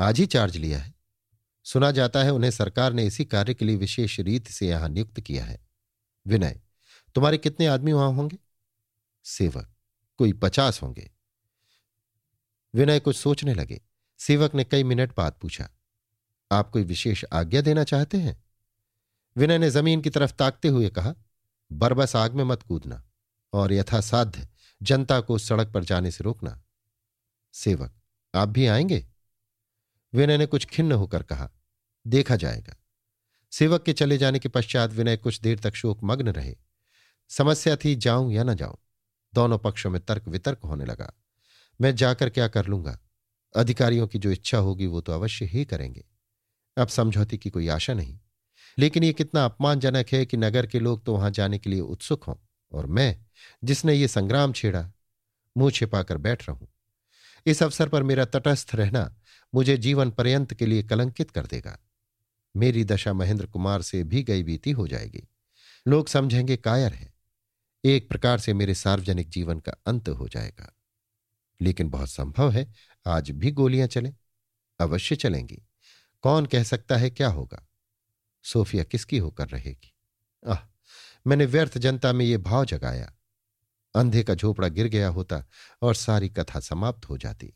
आज 0.00 0.18
ही 0.18 0.26
चार्ज 0.26 0.56
लिया 0.56 0.78
है। 0.78 0.94
सुना 1.64 1.90
जाता 1.90 2.22
है 2.22 2.30
उन्हें 2.30 2.50
सरकार 2.50 2.92
ने 2.92 3.06
इसी 3.06 3.24
कार्य 3.24 3.54
के 3.54 3.64
लिए 3.64 3.76
विशेष 3.76 4.20
रीति 4.20 4.52
से 4.52 4.68
यहाँ 4.68 4.88
नियुक्त 4.88 5.20
किया 5.20 5.44
है। 5.44 5.66
विनय, 6.26 6.60
तुम्हारे 7.14 7.38
कितने 7.38 7.66
आदमी 7.66 7.92
वहाँ 7.92 8.12
होंगे? 8.12 8.38
सेवक, 9.24 9.74
कोई 10.16 10.32
पचास 10.32 10.82
होंगे। 10.82 11.10
विनय 12.74 13.00
कुछ 13.00 13.16
सोचने 13.16 13.54
लगे। 13.54 13.80
सेवक 14.18 14.54
ने 14.54 14.64
कई 14.64 14.84
मिनट 14.84 15.16
बाद 15.16 15.32
पूछा, 15.42 15.68
आप 16.52 16.70
कोई 16.70 16.82
विशेष 16.82 17.24
आज्ञा 17.32 17.60
देना 17.60 17.84
चाहते 17.84 18.18
हैं? 18.18 18.44
विनय 19.36 19.58
ने 19.58 19.70
ज़मीन 19.70 20.00
की 20.00 20.10
तरफ़ 20.10 20.32
ताकते 20.32 20.68
हुए 20.68 20.88
कहा 20.88 21.14
बरबस 21.74 22.16
आग 22.16 22.32
में 22.32 22.44
मत 22.44 22.62
कूदना 22.62 23.04
और 23.52 23.72
यथासाध्य 23.72 24.48
जनता 24.82 25.20
को 25.20 25.38
सड़क 25.38 25.68
पर 25.68 25.84
जाने 25.84 26.10
से 26.10 26.24
रोकना। 26.24 26.62
सेवक, 27.52 27.92
आप 28.34 28.48
भी 28.48 28.66
आएँगे? 28.66 29.06
विनय 30.14 30.38
ने 30.38 30.46
कुछ 30.46 30.64
खिन्न 30.64 30.92
होकर 30.92 31.22
कहा, 31.22 31.50
देखा 32.06 32.36
जाएगा। 32.36 32.76
सेवक 33.50 33.82
के 33.82 33.92
चले 33.92 34.18
जाने 34.18 34.38
के 34.38 34.48
पश्चात 34.48 34.90
विनय 34.90 35.16
कुछ 35.16 35.40
देर 35.40 35.58
तक 35.58 35.74
शोक 35.74 36.00
मग्न 36.04 36.28
रहे। 36.28 36.56
समस्या 37.28 37.76
थी 37.76 37.94
जाऊँ 37.94 38.32
या 38.32 38.44
न 38.44 38.54
जाऊँ, 38.54 38.76
दोनों 39.34 39.58
पक्षों 39.58 39.90
में 39.90 40.04
तर्क 40.04 40.28
वितर्क 40.28 40.58
होने 40.58 40.84
लगा। 40.84 41.12
मैं 41.80 41.94
जाकर 41.94 42.30
क्या 42.30 42.48
कर 42.48 42.66
लूँगा? 42.66 42.98
अधिकारियों 43.56 44.06
की 44.06 44.18
जो 44.18 44.30
इच्छा 44.30 44.58
होगी 44.58 44.86
वो 44.86 45.00
तो 45.00 45.12
अवश्य 45.12 45.44
ही 45.44 45.64
करेंगे। 45.64 46.04
अब 46.78 46.88
समझौते 46.88 47.36
की 47.36 47.50
कोई 47.50 47.68
आशा 47.68 47.94
नहीं। 47.94 48.20
लेकिन 48.78 49.04
ये 49.04 49.12
कितना 49.12 49.44
अपमानजनक 49.44 50.06
है 50.12 50.26
कि 50.26 50.36
नगर 50.36 50.66
के 50.66 50.80
लोग 50.80 51.04
तो 51.04 51.12
वहाँ 51.12 51.30
जाने 51.30 51.58
के 51.58 51.70
लिए 51.70 51.80
उत्सुक 51.80 52.24
हों। 52.24 52.34
और 52.72 52.86
मैं, 52.86 53.24
जिसने 53.64 53.94
ये 53.94 54.08
संग्राम 54.08 54.52
छेड़ा, 54.52 54.92
मुँह 55.56 55.70
छिपाकर 55.70 56.16
बैठ 56.16 56.48
रहूँ 56.48 56.68
इस 57.46 57.62
अवसर 57.62 57.88
पर 57.88 58.02
मेरा 58.02 58.24
तटस्थ 58.24 58.74
रहना 58.74 59.16
मुझे 59.54 59.76
जीवन 59.76 60.10
पर्यंत 60.10 60.54
के 60.54 60.66
लिए 60.66 60.82
कलंकित 60.82 61.30
कर 61.30 61.46
देगा। 61.46 61.78
मेरी 62.56 62.84
दशा 62.84 63.12
महेंद्र 63.12 63.46
कुमार 63.46 63.82
से 63.82 64.04
भी 64.04 64.22
गई 64.22 64.42
बीती 64.42 64.70
हो 64.70 64.88
जाएगी। 64.88 65.28
लोग 65.88 66.08
समझेंगे 66.08 66.56
कायर 66.56 66.92
है। 66.92 67.14
एक 67.84 68.08
प्रकार 68.08 68.38
से 68.38 68.54
मेरे 68.54 68.74
सार्वजनिक 68.74 69.28
जीवन 69.28 69.58
का 69.60 69.72
अंत 69.86 70.08
हो 70.08 70.28
जाएगा। 70.28 70.76
लेकिन 71.60 71.88
बहुत 71.88 72.08
संभव 72.08 72.50
है, 72.50 72.72
आज 73.06 73.30
भी 73.30 73.50
गोलियाँ 73.50 73.86
चलें। 73.86 74.14
अवश्य 74.80 75.16
चलेंगी। 75.16 75.62
कौन 76.22 76.46
कह 76.46 76.62
सकता 76.62 76.96
है 76.96 77.10
क्या 77.10 77.28
होगा? 77.28 77.68
सोफिया, 78.44 78.84
किसकी 78.84 79.18
होकर 79.18 79.48
रहेगी? 79.48 79.94
आह, 80.46 80.58
मैंने 81.26 81.46
व्यर्थ 81.46 81.78
जनता 81.78 82.12
में 82.12 82.24
ये 82.24 82.38
भाव 82.38 82.64
जगाया। 82.64 83.12
अंधे 83.94 84.22
का 84.22 84.34
झोपड़ा 84.34 84.68
गिर 84.68 84.86
गया 84.88 85.08
होता 85.08 85.44
और 85.82 85.94
सारी 85.94 86.28
कथा 86.28 86.60
समाप्त 86.60 87.08
हो 87.08 87.18
जाती। 87.18 87.52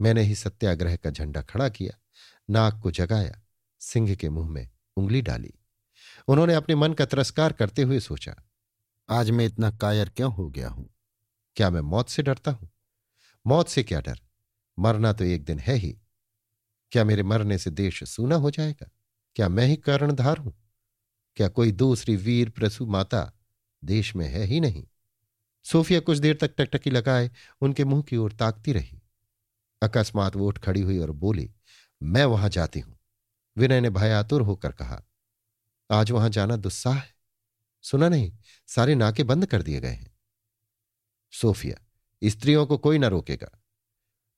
मैंने 0.00 0.22
ही 0.22 0.34
सत्याग्रह 0.34 0.96
का 0.96 1.10
झंडा 1.10 1.42
खड़ा 1.42 1.68
किया 1.68 1.98
नाक 2.50 2.80
को 2.82 2.90
जगाया, 2.90 3.42
सिंह 3.80 4.14
के 4.14 4.28
मुँह 4.28 4.48
में 4.48 4.68
उंगली 4.96 5.22
डाली। 5.22 5.54
उन्होंने 6.28 6.54
अपने 6.54 6.74
मन 6.74 6.92
का 6.92 7.04
तिरस्कार 7.04 7.52
करते 7.52 7.82
हुए 7.82 8.00
सोचा, 8.00 8.34
आज 9.08 9.30
मैं 9.30 9.46
इतना 9.46 9.70
कायर 9.70 10.08
क्यों 10.08 10.32
हो 10.32 10.48
गया 10.50 10.68
हूँ? 10.68 10.88
क्या 11.56 11.70
मैं 11.70 11.80
मौत 11.80 12.08
से 12.08 12.22
डरता 12.22 12.50
हूँ? 12.50 12.70
मौत 13.46 13.68
से 13.68 13.82
क्या 13.82 14.00
डर? 14.00 14.20
मरना 14.78 15.12
तो 15.12 15.24
एक 15.24 15.44
दिन 15.44 15.58
है 15.58 15.74
ही। 15.74 15.98
क्या 16.92 17.04
मेरे 17.04 17.22
मरने 17.22 17.58
से 17.58 17.70
देश 17.70 18.04
सूना 18.04 18.36
हो 18.36 18.50
जाएगा? 18.50 18.90
क्या 19.36 19.48
मैं 19.48 19.66
ही 19.66 19.76
कर्णधार 19.76 20.38
हूँ? 20.38 20.54
क्या 21.36 21.48
कोई 21.48 21.72
दूसरी 21.72 22.16
वीर 22.16 22.50
प्रसु 22.50 22.86
माता 22.86 23.32
देश 23.84 24.16
में 24.16 24.26
है 24.28 24.44
ही 24.44 24.60
नहीं? 24.60 24.84
सोफिया 25.64 26.00
कुछ 26.00 26.18
देर 26.18 26.36
तक 26.36 26.54
टकटकी 26.58 26.90
लगाए, 26.90 27.30
उनके 27.60 27.84
मुँह 27.84 28.02
की 28.02 28.16
ओर 28.16 28.32
ताकती 28.32 28.72
रही। 28.72 29.02
अकस्मात 29.82 30.36
वो 30.36 30.48
उठ 30.48 30.58
खड़ी 30.58 30.80
हुई 30.80 30.98
और 30.98 31.10
बोली, 31.10 31.50
मैं 32.02 32.24
वहाँ 32.24 32.48
जाती 32.48 32.80
हूँ। 32.80 32.98
विनय 33.56 33.80
ने 33.80 33.90
भयातुर 33.90 34.42
होकर 34.42 34.72
कहा, 34.72 35.02
आज 35.90 36.10
वहाँ 36.10 36.28
जाना 36.28 36.56
दुस्साह 36.56 36.94
है। 36.94 37.14
सुना 37.82 38.08
नहीं, 38.08 38.32
सारे 38.66 38.94
नाके 38.94 39.22
बंद 39.22 39.46
कर 39.46 39.62
दिए 39.62 39.80
गए 39.80 39.88
हैं। 39.88 40.16
सोफिया, 41.32 41.76
स्त्रियों 42.22 42.66
को 42.66 42.78
कोई 42.78 42.98
ना 42.98 43.08
रोकेगा। 43.08 43.50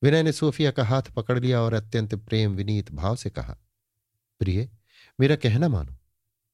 विनय 0.03 0.23
ने 0.23 0.33
सोफिया 0.33 0.71
का 0.71 0.85
हाथ 0.85 1.03
पकड़ 1.03 1.39
लिया 1.39 1.61
और 1.61 1.75
अत्यंत 1.75 2.15
प्रेम 2.15 2.55
विनीत 2.55 2.91
भाव 2.93 3.17
से 3.17 3.31
कहा, 3.31 3.57
प्रिय 4.41 4.69
मेरा 5.21 5.37
कहना 5.37 5.69
मानो, 5.69 5.97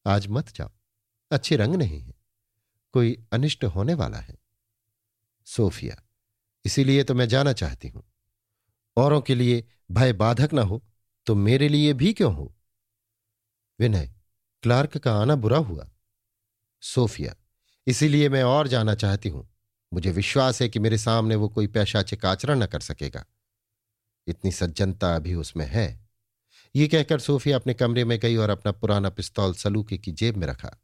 आज 0.07 0.27
मत 0.27 0.49
जाओ, 0.49 0.71
अच्छे 1.31 1.57
रंग 1.57 1.75
नहीं 1.75 2.01
है, 2.01 2.15
कोई 2.93 3.27
अनिष्ट 3.33 3.65
होने 3.65 3.95
वाला 3.95 4.19
है। 4.19 4.37
सोफिया, 5.47 5.97
इसीलिए 6.65 7.05
तो 7.05 7.15
मैं 7.15 7.29
जाना 7.29 7.53
चाहती 7.53 7.89
हूँ। 7.89 8.03
औरों 8.97 9.21
के 9.21 9.35
लिए 9.35 9.65
भय 9.91 10.13
बाधक 10.13 10.53
ना 10.53 10.63
हो 10.63 10.83
तो 11.27 11.35
मेरे 11.35 11.69
लिए 11.69 11.93
भी 11.93 12.13
क्यों 12.13 12.35
हो? 12.35 12.55
विनय, 13.81 14.13
क्लार्क 14.63 14.97
का 14.99 15.15
आना 15.15 15.35
बुरा 15.35 15.59
हुआ। 15.59 15.89
सोफिया, 16.83 17.35
इसीलिए 17.87 18.29
मैं 18.29 18.43
और 18.43 18.69
जाना 18.69 18.95
चाहती 18.95 19.29
हूँ। 19.29 19.49
मुझे 19.93 20.11
विश्वास 20.11 20.63
है 20.63 20.69
कि 20.69 20.79
मेरे 20.79 20.99
सामने 20.99 21.35
वो 21.35 21.49
कोई 21.49 21.67
पैशाचिक 21.67 22.25
आचरण 22.25 22.63
न 22.63 22.67
कर 22.67 22.81
सकेगा। 22.81 23.25
इतनी 24.27 24.53
सज्जनता 24.53 25.15
अभी 25.17 25.35
उसमें 25.35 25.67
है। 25.67 26.06
ये 26.77 26.89
कहकर 26.89 27.19
सोफिया 27.19 27.57
अपने 27.57 27.75
कमरे 27.75 28.05
में 28.05 28.19
गई 28.19 28.37
और 28.37 28.51
अपना 28.51 28.73
पुराना 28.73 29.11
पिस्तौल 29.11 29.55
सलूके 29.55 29.99
की 29.99 30.13
जेब 30.13 30.37
में 30.37 30.47
रखा। 30.47 30.77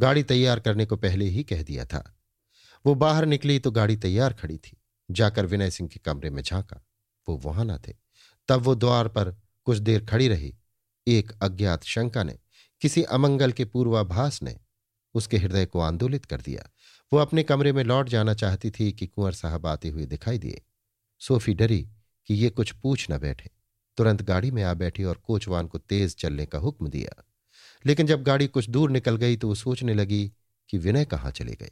गाड़ी 0.00 0.22
तैयार 0.22 0.60
करने 0.60 0.86
को 0.86 0.96
पहले 0.96 1.24
ही 1.24 1.44
कह 1.44 1.62
दिया 1.62 1.84
था। 1.84 2.18
वो 2.86 2.94
बाहर 2.94 3.26
निकली 3.26 3.58
तो 3.58 3.70
गाड़ी 3.70 3.96
तैयार 3.96 4.32
खड़ी 4.32 4.58
थी। 4.58 4.76
जाकर 5.10 5.46
विनय 5.46 5.70
सिंह 5.70 5.88
के 5.88 6.00
कमरे 6.00 6.30
में 6.30 6.42
झांका। 6.42 6.86
वो 7.28 7.36
वहाँ 7.36 7.64
न 7.64 7.78
थे। 7.78 7.94
तब 8.48 8.60
वो 8.60 8.74
द्वार 8.74 9.08
पर 9.08 9.36
कुछ 9.64 9.78
देर 9.78 10.06
खड़ी 10.06 10.28
रही। 10.28 10.58
एक 11.08 11.32
अज्ञात 11.42 11.84
शंका 11.84 12.22
ने, 12.22 12.38
किसी 12.80 13.02
अमंगल 13.02 13.52
के 13.52 13.64
पूर्वाभास 13.64 14.42
ने 14.42 14.60
उसके 15.14 15.36
हृदय 15.36 15.66
को 15.66 15.80
आंदोलित 15.80 16.24
कर 16.24 16.40
दिया। 16.40 16.70
वो 17.12 17.18
अपने 17.18 17.42
कमरे 17.42 17.72
में 17.72 17.84
लौट 17.84 18.08
जाना 18.08 18.34
चाहती 18.34 18.70
थी 18.70 18.92
कि 18.92 19.06
कुंवर 19.06 19.32
साहब 19.32 19.66
आते 19.66 19.88
हुए 19.88 20.06
दिखाई 20.06 20.38
दिए। 20.38 20.62
सोफी 21.20 21.54
डरी 21.54 21.88
कि 22.26 22.34
ये 22.34 22.50
कुछ 22.50 22.70
पूछ 22.70 23.06
न 23.10 23.18
बैठे। 23.18 23.57
तुरंत 23.98 24.22
गाड़ी 24.22 24.50
में 24.50 24.62
आ 24.62 24.74
बैठी 24.74 25.04
और 25.04 25.16
कोचवान 25.16 25.66
को 25.66 25.78
तेज 25.78 26.16
चलने 26.16 26.46
का 26.46 26.58
हुक्म 26.58 26.88
दिया। 26.88 27.24
लेकिन 27.86 28.06
जब 28.06 28.22
गाड़ी 28.22 28.46
कुछ 28.46 28.70
दूर 28.70 28.90
निकल 28.90 29.16
गई 29.16 29.36
तो 29.36 29.48
वो 29.48 29.54
सोचने 29.54 29.94
लगी 29.94 30.32
कि 30.68 30.78
विनय 30.78 31.04
कहाँ 31.04 31.30
चले 31.30 31.54
गए। 31.54 31.70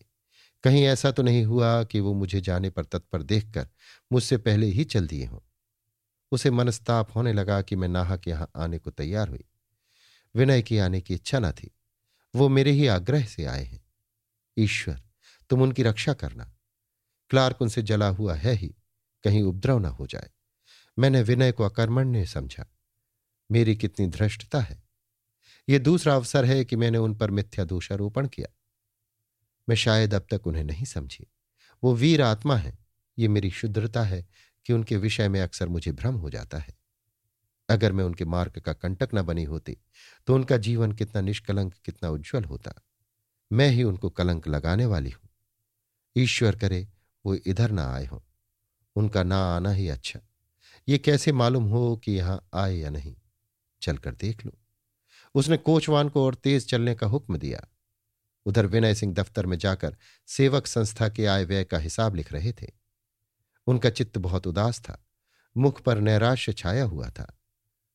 कहीं 0.64 0.84
ऐसा 0.84 1.10
तो 1.10 1.22
नहीं 1.22 1.44
हुआ 1.44 1.84
कि 1.84 2.00
वो 2.00 2.14
मुझे 2.14 2.40
जाने 2.40 2.70
पर 2.70 2.84
तत्पर 2.84 3.22
देखकर 3.22 3.68
मुझसे 4.12 4.36
पहले 4.36 4.66
ही 4.66 4.84
चल 4.84 5.06
दिए 5.06 5.24
हों। 5.24 5.38
उसे 6.32 6.50
मनस्ताप 6.50 7.16
होने 7.16 7.32
लगा 7.32 7.62
कि 7.62 7.76
मैं 7.76 7.88
नाहक 7.88 8.28
यहाँ 8.28 8.50
आने 8.56 8.78
को 8.78 8.90
तैयार 8.90 9.28
हुई। 9.28 9.44
विनय 10.34 10.62
की 10.62 10.78
आने 10.78 11.00
की 11.00 11.14
इच्छा 11.14 11.38
न 11.38 11.52
थी। 11.52 11.70
वो 12.36 12.48
मेरे 12.48 12.70
ही 12.70 12.86
आग्रह 12.86 13.24
से 13.24 13.44
आए 13.44 13.64
हैं। 13.64 13.84
ईश्वर, 14.58 15.02
तुम 15.50 15.62
उनकी 15.62 15.82
रक्षा 15.82 16.12
करना। 16.12 16.56
क्लार्क 17.30 17.62
उनसे 17.62 17.82
जला 17.82 18.08
हुआ 18.08 18.34
है 18.34 18.52
ही, 18.52 18.74
कहीं 19.24 19.42
उपद्रव 19.42 19.78
न 19.78 19.84
हो 19.84 20.06
जाए। 20.06 20.30
मैंने 20.98 21.22
विनय 21.22 21.52
को 21.52 21.64
अकर्मण्य 21.64 22.26
समझा। 22.26 22.66
मेरी 23.50 23.76
कितनी 23.76 24.06
धृष्टता 24.06 24.60
है। 24.60 24.82
यह 25.68 25.78
दूसरा 25.78 26.14
अवसर 26.14 26.44
है 26.44 26.64
कि 26.64 26.76
मैंने 26.76 26.98
उन 26.98 27.14
पर 27.14 27.30
मिथ्या 27.30 27.64
दोषारोपण 27.64 28.28
किया। 28.28 28.48
मैं 29.68 29.76
शायद 29.76 30.14
अब 30.14 30.26
तक 30.30 30.46
उन्हें 30.46 30.64
नहीं 30.64 30.84
समझी। 30.84 31.26
वो 31.82 31.94
वीर 31.94 32.22
आत्मा 32.22 32.56
है। 32.56 32.78
ये 33.18 33.28
मेरी 33.28 33.50
शुद्रता 33.50 34.02
है 34.02 34.26
कि 34.66 34.72
उनके 34.72 34.96
विषय 34.96 35.28
में 35.28 35.40
अक्सर 35.40 35.68
मुझे 35.68 35.92
भ्रम 35.92 36.14
हो 36.14 36.30
जाता 36.30 36.58
है। 36.58 36.74
अगर 37.68 37.92
मैं 37.92 38.04
उनके 38.04 38.24
मार्ग 38.24 38.60
का 38.60 38.72
कंटक 38.72 39.08
न 39.14 39.22
बनी 39.22 39.44
होती 39.44 39.76
तो 40.26 40.34
उनका 40.34 40.56
जीवन 40.56 40.92
कितना 40.92 41.20
निष्कलंक, 41.20 41.74
कितना 41.84 42.10
उज्जवल 42.10 42.44
होता। 42.44 42.72
मैं 43.52 43.68
ही 43.68 43.82
उनको 43.82 44.10
कलंक 44.10 44.48
लगाने 44.48 44.86
वाली 44.86 45.10
हूँ। 45.10 45.28
ईश्वर 46.16 46.56
करे, 46.56 46.88
वो 47.26 47.34
इधर 47.34 47.70
ना 47.70 47.92
आए 47.94 48.06
हों। 48.06 48.20
उनका 48.96 49.22
ना 49.22 49.38
आना 49.56 49.70
ही 49.70 49.88
अच्छा। 49.88 50.20
ये 50.88 50.98
कैसे 50.98 51.32
मालूम 51.32 51.64
हो 51.64 51.96
कि 51.96 52.12
यहाँ 52.12 52.48
आए 52.54 52.74
या 52.74 52.90
नहीं? 52.90 53.14
चलकर 53.82 54.14
देख 54.14 54.44
लो। 54.46 54.52
उसने 55.34 55.56
कोचवान 55.56 56.08
को 56.08 56.24
और 56.26 56.34
तेज 56.34 56.68
चलने 56.68 56.94
का 56.94 57.06
हुक्म 57.06 57.36
दिया। 57.36 57.66
उधर 58.46 58.66
विनय 58.66 58.94
सिंह 58.94 59.14
दफ्तर 59.14 59.46
में 59.46 59.56
जाकर 59.58 59.96
सेवक 60.28 60.66
संस्था 60.66 61.08
के 61.08 61.26
आय 61.26 61.44
व्यय 61.44 61.64
का 61.64 61.78
हिसाब 61.78 62.14
लिख 62.14 62.32
रहे 62.32 62.52
थे। 62.52 62.66
उनका 63.66 63.90
चित्त 63.90 64.18
बहुत 64.18 64.46
उदास 64.46 64.80
था। 64.80 65.02
मुख 65.56 65.80
पर 65.82 66.00
नैराश्य 66.00 66.52
छाया 66.52 66.84
हुआ 66.84 67.08
था। 67.10 67.26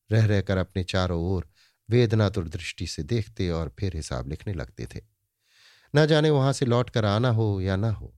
रह 0.09 0.25
रहकर 0.25 0.57
अपने 0.57 0.83
चारों 0.83 1.21
ओर 1.23 1.47
वेदनातुर 1.89 2.47
दृष्टि 2.49 2.87
से 2.87 3.03
देखते 3.03 3.49
और 3.49 3.73
फिर 3.79 3.95
हिसाब 3.95 4.29
लिखने 4.29 4.53
लगते 4.53 4.87
थे। 4.95 5.01
न 5.93 6.05
जाने 6.05 6.29
वहाँ 6.29 6.53
से 6.53 6.65
लौट 6.65 6.89
कर 6.89 7.05
आना 7.05 7.29
हो 7.29 7.59
या 7.61 7.75
ना 7.75 7.91
हो, 7.91 8.13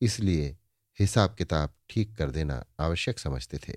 इसलिए 0.00 0.56
हिसाब 0.98 1.34
किताब 1.34 1.74
ठीक 1.88 2.16
कर 2.16 2.30
देना 2.30 2.64
आवश्यक 2.80 3.18
समझते 3.18 3.58
थे। 3.58 3.76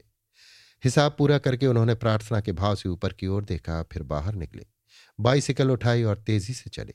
हिसाब 0.84 1.16
पूरा 1.18 1.38
करके 1.38 1.68
उन्होंने 1.68 1.96
प्रार्थना 1.96 2.42
के 2.42 2.52
भाव 2.52 2.76
से 2.76 2.90
ऊपर 2.90 3.14
की 3.14 3.28
ओर 3.28 3.46
देखा, 3.46 3.84
फिर 3.84 4.04
बाहर 4.04 4.36
निकले। 4.36 4.66
बाइसिकल 5.20 5.72
उठाई 5.72 6.04
और 6.04 6.18
तेज़ी 6.18 6.54
से 6.54 6.70
चले। 6.70 6.94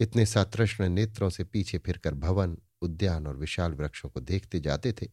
इतने 0.00 0.26
सातृष्ण 0.26 0.88
नेत्रों 0.88 1.30
से 1.30 1.44
पीछे 1.44 1.78
फिरकर 1.78 2.14
भवन, 2.14 2.58
उद्यान 2.82 3.26
और 3.26 3.36
विशाल 3.36 3.72
वृक्षों 3.72 4.08
को 4.08 4.20
देखते 4.20 4.60
जाते 4.60 4.92
थे। 4.92 5.06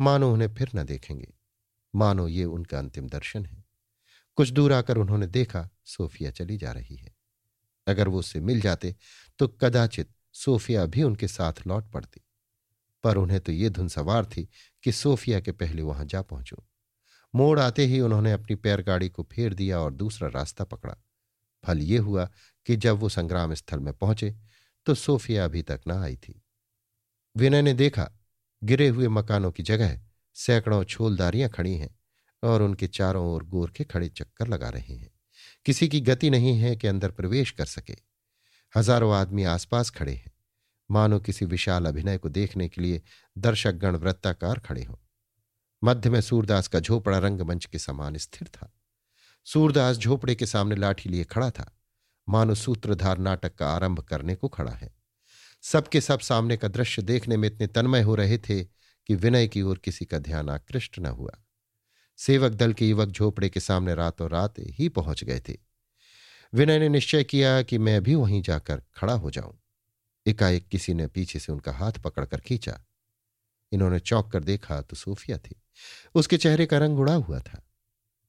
मानो 0.00 0.32
उन्हें 0.32 0.54
फिर 0.54 0.70
न 0.74 0.84
देखेंगे। 0.84 1.32
मानो 1.94 2.28
ये 2.28 2.44
उनका 2.44 2.78
अंतिम 2.78 3.08
दर्शन 3.08 3.46
है। 3.46 3.64
कुछ 4.36 4.50
दूर 4.50 4.72
आकर 4.72 4.96
उन्होंने 4.96 5.26
देखा, 5.26 5.68
सोफिया 5.84 6.30
चली 6.30 6.56
जा 6.56 6.72
रही 6.72 6.96
है। 6.96 7.14
अगर 7.86 8.08
वो 8.08 8.18
उससे 8.18 8.40
मिल 8.40 8.60
जाते 8.60 8.94
तो 9.38 9.48
कदाचित 9.48 10.10
सोफिया 10.32 10.86
भी 10.86 11.02
उनके 11.02 11.28
साथ 11.28 11.66
लौट 11.66 11.90
पड़ती। 11.90 12.20
पर 13.04 13.16
उन्हें 13.16 13.40
तो 13.40 13.52
ये 13.52 13.70
धुन 13.70 13.88
सवार 13.88 14.26
थी 14.26 14.48
कि 14.82 14.92
सोफिया 14.92 15.40
के 15.40 15.52
पहले 15.52 15.82
वहाँ 15.82 16.04
जा 16.04 16.22
पहुंचू। 16.22 16.56
मोड़ 17.36 17.58
आते 17.60 17.84
ही 17.86 18.00
उन्होंने 18.00 18.32
अपनी 18.32 18.54
पैरगाड़ी 18.56 19.08
को 19.08 19.22
फेर 19.22 19.54
दिया 19.54 19.80
और 19.80 19.92
दूसरा 19.92 20.28
रास्ता 20.28 20.64
पकड़ा। 20.64 20.96
फल 21.64 21.78
ये 21.78 21.98
हुआ 21.98 22.28
कि 22.66 22.76
जब 22.76 22.98
वो 22.98 23.08
संग्राम 23.08 23.54
स्थल 23.54 23.80
में 23.80 23.92
पहुँचे 23.94 24.34
तो 24.86 24.94
सोफिया 24.94 25.44
अभी 25.44 25.62
तक 25.62 25.80
न 25.88 25.92
आई 25.92 26.16
थी। 26.16 26.42
विनय 27.36 27.62
ने 27.62 27.72
देखा, 27.74 28.10
गिरे 28.62 28.88
हुए 28.88 29.08
मकानों 29.08 29.50
की 29.52 29.62
जगह 29.62 30.00
सैकड़ों 30.36 30.82
छोलदारियाँ 30.84 31.48
खड़ी 31.50 31.74
हैं 31.74 31.94
और 32.42 32.62
उनके 32.62 32.86
चारों 32.86 33.26
ओर 33.26 33.44
गोरखे 33.44 33.84
खड़े 33.84 34.08
चक्कर 34.08 34.48
लगा 34.48 34.68
रहे 34.68 34.94
हैं। 34.94 35.10
किसी 35.66 35.88
की 35.88 36.00
गति 36.00 36.30
नहीं 36.30 36.58
है 36.58 36.74
कि 36.76 36.88
अंदर 36.88 37.10
प्रवेश 37.10 37.50
कर 37.50 37.64
सके। 37.64 37.96
हज़ारों 38.74 39.14
आदमी 39.14 39.44
आसपास 39.44 39.90
खड़े 39.90 40.12
हैं। 40.12 40.32
मानो 40.90 41.18
किसी 41.20 41.44
विशाल 41.44 41.86
अभिनय 41.86 42.18
को 42.18 42.28
देखने 42.28 42.68
के 42.68 42.80
लिए 42.80 43.02
दर्शकगण 43.38 43.96
वृत्ताकार 43.96 44.58
खड़े 44.58 44.84
हों। 44.84 44.96
मध्य 45.84 46.10
में 46.10 46.20
सूरदास 46.20 46.68
का 46.68 46.80
झोपड़ा 46.80 47.18
रंगमंच 47.18 47.64
के 47.64 47.78
समान 47.78 48.16
स्थिर 48.16 48.48
था। 48.48 48.72
सूरदास 49.44 49.96
झोपड़े 49.96 50.34
के 50.34 50.46
सामने 50.46 50.76
लाठी 50.76 51.08
लिए 51.08 51.24
खड़ा 51.24 51.50
था। 51.50 51.78
मानो 52.28 52.54
सूत्रधार 52.54 53.18
नाटक 53.18 53.54
का 53.54 53.68
आरंभ 53.70 54.00
करने 54.00 54.34
को 54.34 54.48
खड़ा 54.48 54.72
है। 54.72 54.96
सबके 55.62 56.00
सब 56.00 56.20
सामने 56.20 56.56
का 56.56 56.68
दृश्य 56.68 57.02
देखने 57.02 57.36
में 57.36 57.48
इतने 57.48 57.66
तन्मय 57.66 58.02
हो 58.02 58.14
रहे 58.14 58.38
थे 58.38 58.64
कि 59.06 59.14
विनय 59.14 59.48
की 59.48 59.62
ओर 59.62 59.78
किसी 59.78 60.04
का 60.04 60.18
ध्यान 60.18 60.48
आकृष्ट 60.48 60.98
न 60.98 61.06
हुआ। 61.06 61.32
सेवक 62.16 62.52
दल 62.52 62.72
के 62.72 62.88
युवक 62.88 63.08
झोपड़े 63.08 63.48
के 63.48 63.60
सामने 63.60 63.94
रातों 63.94 64.30
रात 64.30 64.54
ही 64.58 64.88
पहुँच 64.88 65.24
गए 65.24 65.40
थे। 65.48 65.58
विनय 66.54 66.78
ने 66.78 66.88
निश्चय 66.88 67.24
किया 67.24 67.62
कि 67.62 67.78
मैं 67.78 68.02
भी 68.02 68.14
वहीं 68.14 68.42
जाकर 68.42 68.82
खड़ा 68.94 69.12
हो 69.12 69.30
जाऊँ। 69.30 69.60
एकाएक 70.26 70.68
किसी 70.68 70.94
ने 70.94 71.06
पीछे 71.06 71.38
से 71.38 71.52
उनका 71.52 71.72
हाथ 71.72 71.92
पकड़कर 71.92 72.40
खींचा। 72.40 72.80
इन्होंने 73.72 74.00
चौंक 74.00 74.32
कर 74.32 74.44
देखा 74.44 74.80
तो 74.80 74.96
सूफिया 74.96 75.38
थी। 75.38 75.62
उसके 76.14 76.38
चेहरे 76.38 76.66
का 76.66 76.78
रंग 76.78 76.98
उड़ा 76.98 77.14
हुआ 77.14 77.40
था। 77.40 77.66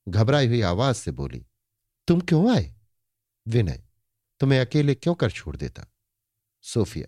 घबराई 0.10 0.48
हुई 0.48 0.62
आवाज़ 0.62 0.96
से 0.96 1.12
बोली, 1.12 1.46
तुम 2.08 2.22
क्यों 2.22 2.56
आए? 2.56 2.76
विनय, 3.48 3.84
तुम्हें 4.40 4.60
अकेले 4.60 4.96
क्यों 4.96 5.16
कर 5.16 5.32
छोड़ 5.32 5.56
देता? 5.58 5.86
सोफिया, 6.62 7.08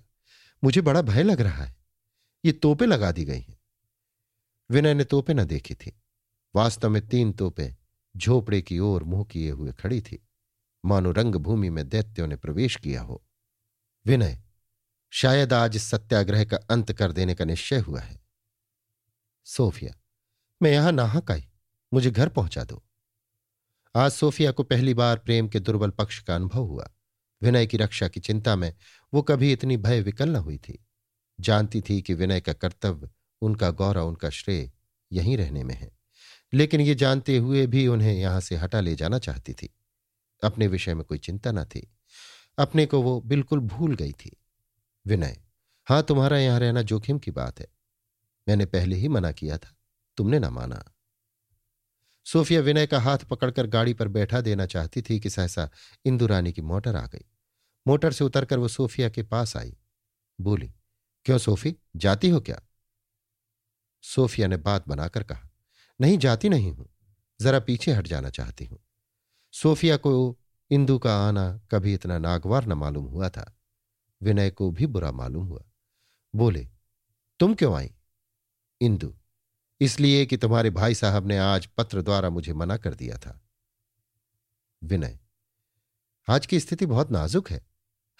मुझे 0.63 0.81
बड़ा 0.81 1.01
भय 1.01 1.23
लग 1.23 1.41
रहा 1.41 1.63
है। 1.63 1.77
ये 2.45 2.51
तोपे 2.51 2.85
लगा 2.85 3.11
दी 3.11 3.25
गई 3.25 3.41
हैं। 3.41 3.59
विनय 4.71 4.93
ने 4.93 5.03
तोपे 5.03 5.33
न 5.33 5.45
देखी 5.45 5.75
थी। 5.75 6.01
वास्तव 6.55 6.89
में 6.89 7.07
तीन 7.07 7.33
तोपे 7.33 7.77
झोपड़े 8.17 8.61
की 8.61 8.79
ओर 8.79 9.03
मुँह 9.03 9.23
किए 9.23 9.51
हुए 9.51 9.71
खड़ी 9.71 10.01
थी। 10.01 10.27
मानो 10.85 11.11
रंगभूमि 11.11 11.69
में 11.69 11.89
दैत्यों 11.89 12.27
ने 12.27 12.35
प्रवेश 12.35 12.75
किया 12.75 13.01
हो। 13.01 13.25
विनय, 14.05 14.43
शायद 15.09 15.53
आज 15.53 15.77
सत्याग्रह 15.77 16.45
का 16.45 16.57
अंत 16.57 16.93
कर 16.93 17.11
देने 17.11 17.35
का 17.35 17.45
निश्चय 17.45 17.79
हुआ 17.79 18.01
है। 18.01 18.21
सोफिया 19.45 19.95
मैं 20.61 20.71
यहाँ 20.71 20.91
नाहक 20.91 21.31
आई। 21.31 21.47
मुझे 21.93 22.11
घर 22.11 22.29
पहुँचा 22.29 22.63
दो। 22.63 22.83
आज 23.95 24.11
सोफिया 24.11 24.51
को 24.51 24.63
पहली 24.63 24.93
बार 24.93 25.17
प्रेम 25.17 25.47
के 25.47 25.59
दुर्बल 25.59 25.89
पक्ष 25.89 26.19
का 26.19 26.35
अनुभव 26.35 26.63
हुआ। 26.63 26.91
विनय 27.41 27.65
की 27.65 27.77
रक्षा 27.77 28.07
की 28.07 28.19
चिंता 28.19 28.55
में 28.55 28.75
वो 29.13 29.21
कभी 29.21 29.51
इतनी 29.51 29.77
भय 29.77 30.01
विकल 30.01 30.29
न 30.29 30.35
हुई 30.35 30.57
थी। 30.57 30.85
जानती 31.39 31.81
थी 31.81 32.01
कि 32.01 32.13
विनय 32.13 32.41
का 32.41 32.53
कर्तव्य, 32.53 33.09
उनका 33.41 33.71
गौरव, 33.71 34.07
उनका 34.07 34.29
श्रेय 34.29 34.71
यहीं 35.11 35.37
रहने 35.37 35.63
में 35.63 35.75
है। 35.75 35.91
लेकिन 36.53 36.81
ये 36.81 36.95
जानते 36.95 37.37
हुए 37.37 37.67
भी 37.67 37.87
उन्हें 37.87 38.13
यहाँ 38.13 38.41
से 38.41 38.55
हटा 38.55 38.79
ले 38.79 38.95
जाना 38.95 39.19
चाहती 39.19 39.53
थी। 39.53 39.69
अपने 40.43 40.67
विषय 40.67 40.93
में 40.93 41.03
कोई 41.03 41.17
चिंता 41.17 41.51
न 41.51 41.65
थी। 41.65 41.91
अपने 42.57 42.85
को 42.85 43.01
वो 43.01 43.21
बिल्कुल 43.21 43.59
भूल 43.59 43.95
गई 43.95 44.11
थी। 44.11 44.37
विनय, 45.07 45.41
हाँ, 45.85 46.03
तुम्हारा 46.03 46.37
यहाँ 46.37 46.59
रहना 46.59 46.81
जोखिम 46.81 47.19
की 47.19 47.31
बात 47.31 47.59
है। 47.59 47.67
मैंने 48.47 48.65
पहले 48.65 48.95
ही 48.95 49.07
मना 49.07 49.31
किया 49.31 49.57
था। 49.57 49.75
तुमने 50.19 50.39
ना 50.39 50.49
माना। 50.49 50.83
सोफिया 52.25 52.61
विनय 52.61 52.87
का 52.87 52.99
हाथ 52.99 53.17
पकड़कर 53.17 53.67
गाड़ी 53.67 53.93
पर 53.93 54.07
बैठा 54.07 54.41
देना 54.41 54.65
चाहती 54.65 55.01
थी 55.01 55.19
कि 55.19 55.29
सहसा 55.29 55.69
इंदुरानी 56.05 56.53
की 56.53 56.61
मोटर 56.61 56.95
आ 56.95 57.05
गई। 57.05 57.25
मोटर 57.87 58.11
से 58.11 58.23
उतरकर 58.23 58.59
वो 58.59 58.67
सोफिया 58.67 59.09
के 59.09 59.23
पास 59.23 59.57
आई। 59.57 59.77
बोली, 60.41 60.73
क्यों 61.25 61.37
सोफी, 61.37 61.75
जाती 61.95 62.29
हो 62.29 62.41
क्या? 62.41 62.61
सोफिया 64.01 64.47
ने 64.47 64.57
बात 64.57 64.87
बनाकर 64.87 65.23
कहा, 65.23 65.49
नहीं, 66.01 66.17
जाती 66.17 66.49
नहीं 66.49 66.71
हूँ। 66.71 66.89
जरा 67.41 67.59
पीछे 67.59 67.93
हट 67.93 68.07
जाना 68.07 68.29
चाहती 68.29 68.65
हूँ। 68.65 68.79
सोफिया 69.53 69.97
को 69.97 70.39
इंदु 70.71 70.99
का 70.99 71.27
आना 71.27 71.61
कभी 71.71 71.93
इतना 71.93 72.17
नागवार 72.17 72.65
न 72.65 72.73
मालूम 72.73 73.05
हुआ 73.05 73.29
था। 73.29 73.57
विनय 74.21 74.49
को 74.49 74.71
भी 74.71 74.85
बुरा 74.85 75.11
मालूम 75.11 75.47
हुआ। 75.47 75.63
बोले, 76.35 76.67
तुम 77.39 77.53
क्यों 77.53 77.75
आई? 77.75 77.93
इंदु 78.81 79.15
इसलिए 79.81 80.25
कि 80.25 80.37
तुम्हारे 80.37 80.69
भाई 80.69 80.95
साहब 80.95 81.27
ने 81.27 81.37
आज 81.37 81.65
पत्र 81.65 82.01
द्वारा 82.01 82.29
मुझे 82.29 82.53
मना 82.53 82.77
कर 82.77 82.93
दिया 82.93 83.17
था। 83.17 83.41
विनय, 84.83 85.19
आज 86.29 86.45
की 86.45 86.59
स्थिति 86.59 86.85
बहुत 86.85 87.11
नाजुक 87.11 87.51
है। 87.51 87.67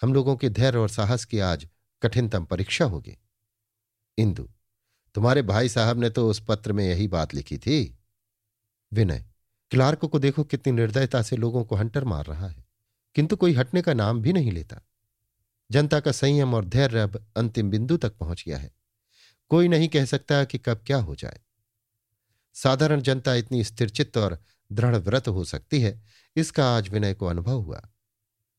हम 0.02 0.14
लोगों 0.14 0.36
के 0.36 0.50
धैर्य 0.50 0.78
और 0.78 0.88
साहस 0.88 1.24
की 1.24 1.38
आज 1.38 1.68
कठिनतम 2.02 2.44
परीक्षा 2.44 2.84
होगी। 2.84 3.18
इंदु, 4.18 4.48
तुम्हारे 5.14 5.42
भाई 5.42 5.68
साहब 5.68 5.98
ने 5.98 6.10
तो 6.10 6.30
उस 6.30 6.42
पत्र 6.48 6.72
में 6.72 6.84
यही 6.84 7.08
बात 7.08 7.34
लिखी 7.34 7.58
थी। 7.58 7.98
विनय, 8.92 9.26
क्लार्क 9.70 10.04
को 10.04 10.18
देखो 10.18 10.44
कितनी 10.44 10.72
निर्दयता 10.72 11.22
से 11.22 11.36
लोगों 11.36 11.64
को 11.64 11.76
हंटर 11.76 12.04
मार 12.04 12.26
रहा 12.26 12.48
है। 12.48 12.64
किंतु 13.14 13.36
कोई 13.36 13.52
हटने 13.52 13.82
का 13.82 13.94
नाम 13.94 14.22
भी 14.22 14.32
नहीं 14.32 14.52
लेता। 14.52 14.80
जनता 15.70 16.00
का 16.00 16.12
संयम 16.12 16.54
और 16.54 16.64
धैर्य 16.64 17.00
अब 17.00 17.26
अंतिम 17.36 17.70
बिंदु 17.70 17.96
तक 17.96 18.16
पहुँच 18.16 18.44
गया 18.46 18.58
है। 18.58 18.72
कोई 19.48 19.68
नहीं 19.68 19.88
कह 19.88 20.04
सकता 20.04 20.44
कि 20.44 20.58
कब 20.58 20.82
क्या 20.86 20.98
हो 20.98 21.14
जाए। 21.14 21.40
साधारण 22.56 23.00
जनता 23.00 23.34
इतनी 23.34 23.62
स्थिरचित्त 23.64 24.16
और 24.16 24.38
दृढ़ 24.70 24.96
व्रत 24.96 25.28
हो 25.28 25.44
सकती 25.44 25.80
है, 25.80 26.00
इसका 26.36 26.66
आज 26.68 26.88
विनय 26.88 27.14
को 27.14 27.26
अनुभव 27.26 27.60
हुआ। 27.60 27.82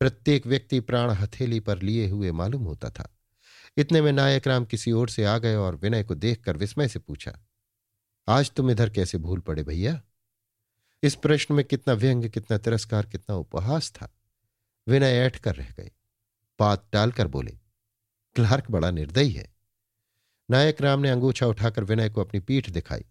प्रत्येक 0.01 0.47
व्यक्ति 0.47 0.79
प्राण 0.79 1.11
हथेली 1.11 1.59
पर 1.59 1.81
लिए 1.81 2.07
हुए 2.09 2.31
मालूम 2.31 2.63
होता 2.63 2.89
था। 2.89 3.09
इतने 3.77 4.01
में 4.01 4.11
नायक 4.11 4.47
राम 4.47 4.65
किसी 4.65 4.91
ओर 4.91 5.09
से 5.09 5.25
आ 5.25 5.37
गए 5.37 5.55
और 5.55 5.75
विनय 5.75 6.03
को 6.03 6.15
देखकर 6.15 6.57
विस्मय 6.57 6.87
से 6.87 6.99
पूछा, 6.99 7.37
आज 8.27 8.51
तुम 8.51 8.71
इधर 8.71 8.89
कैसे 8.89 9.17
भूल 9.17 9.39
पड़े 9.39 9.63
भैया? 9.63 10.01
इस 11.03 11.15
प्रश्न 11.15 11.53
में 11.53 11.63
कितना 11.65 11.93
व्यंग, 11.93 12.29
कितना 12.29 12.57
तिरस्कार, 12.57 13.05
कितना 13.05 13.35
उपहास 13.35 13.91
था। 13.91 14.09
विनय 14.87 15.17
ऐठ 15.17 15.37
कर 15.37 15.55
रह 15.55 15.69
गए। 15.69 15.91
बात 16.59 16.87
टालकर 16.91 17.27
बोले, 17.27 17.51
क्लार्क 18.35 18.69
बड़ा 18.71 18.91
निर्दयी 18.91 19.31
है। 19.31 19.47
नायक 20.49 20.81
राम 20.81 20.99
ने 20.99 21.09
अंगूछा 21.09 21.47
उठाकर 21.47 21.83
विनय 21.83 22.09
को 22.09 22.21
अपनी 22.21 22.39
पीठ 22.39 22.69
दिखाई। 22.69 23.05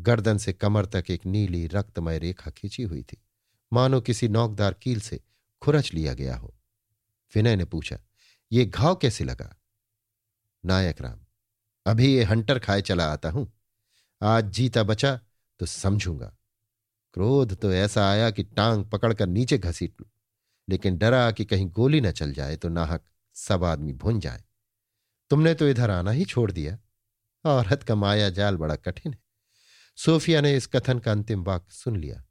गर्दन 0.00 0.38
से 0.38 0.52
कमर 0.52 0.86
तक 0.86 1.10
एक 1.10 1.26
नीली 1.26 1.66
रक्तमय 1.66 2.18
रेखा 2.18 2.50
खींची 2.50 2.82
हुई 2.82 3.02
थी। 3.02 3.16
मानो 3.72 4.00
किसी 4.00 4.28
नौकदार 4.28 4.74
कील 4.74 5.00
से 5.00 5.20
खुरच 5.62 5.92
लिया 5.94 6.14
गया 6.14 6.36
हो। 6.36 6.54
विनय 7.32 7.56
ने 7.56 7.64
पूछा, 7.64 7.98
ये 8.52 8.64
घाव 8.64 8.94
कैसे 8.94 9.24
लगा? 9.24 9.54
नायक 10.64 11.00
राम, 11.00 11.20
अभी 11.86 12.14
ये 12.14 12.24
हंटर 12.24 12.58
खाए 12.58 12.82
चला 12.82 13.12
आता 13.12 13.30
हूँ। 13.30 13.50
आज 14.20 14.50
जीता 14.50 14.82
बचा 14.82 15.18
तो 15.60 15.66
समझूँगा। 15.66 16.34
क्रोध 17.14 17.54
तो 17.54 17.72
ऐसा 17.72 18.08
आया 18.10 18.30
कि 18.30 18.42
टांग 18.42 18.84
पकड़कर 18.84 19.26
नीचे 19.26 19.58
घसीट 19.58 20.00
लू। 20.00 20.06
लेकिन 20.68 20.98
डरा 20.98 21.30
कि 21.30 21.44
कहीं 21.44 21.66
गोली 21.70 22.00
न 22.00 22.10
चल 22.12 22.32
जाए 22.32 22.56
तो 22.56 22.68
नाहक 22.68 23.04
सब 23.36 23.64
आदमी 23.64 23.92
भुन 23.92 24.20
जाए। 24.20 24.42
तुमने 25.30 25.54
तो 25.54 25.68
इधर 25.68 25.90
आना 25.90 26.10
ही 26.10 26.24
छोड़ 26.24 26.50
दिया। 26.52 26.78
औरत 27.44 27.82
का 27.82 27.94
माया 27.94 28.30
जाल 28.30 28.56
बड़ा 28.56 28.76
कठिन 28.76 29.12
है। 29.12 29.19
सोफिया 30.04 30.40
ने 30.40 30.56
इस 30.56 30.66
कथन 30.66 30.98
का 30.98 31.12
अंतिम 31.12 31.44
वाक्य 31.44 31.74
सुन 31.74 31.96
लिया। 31.96 32.24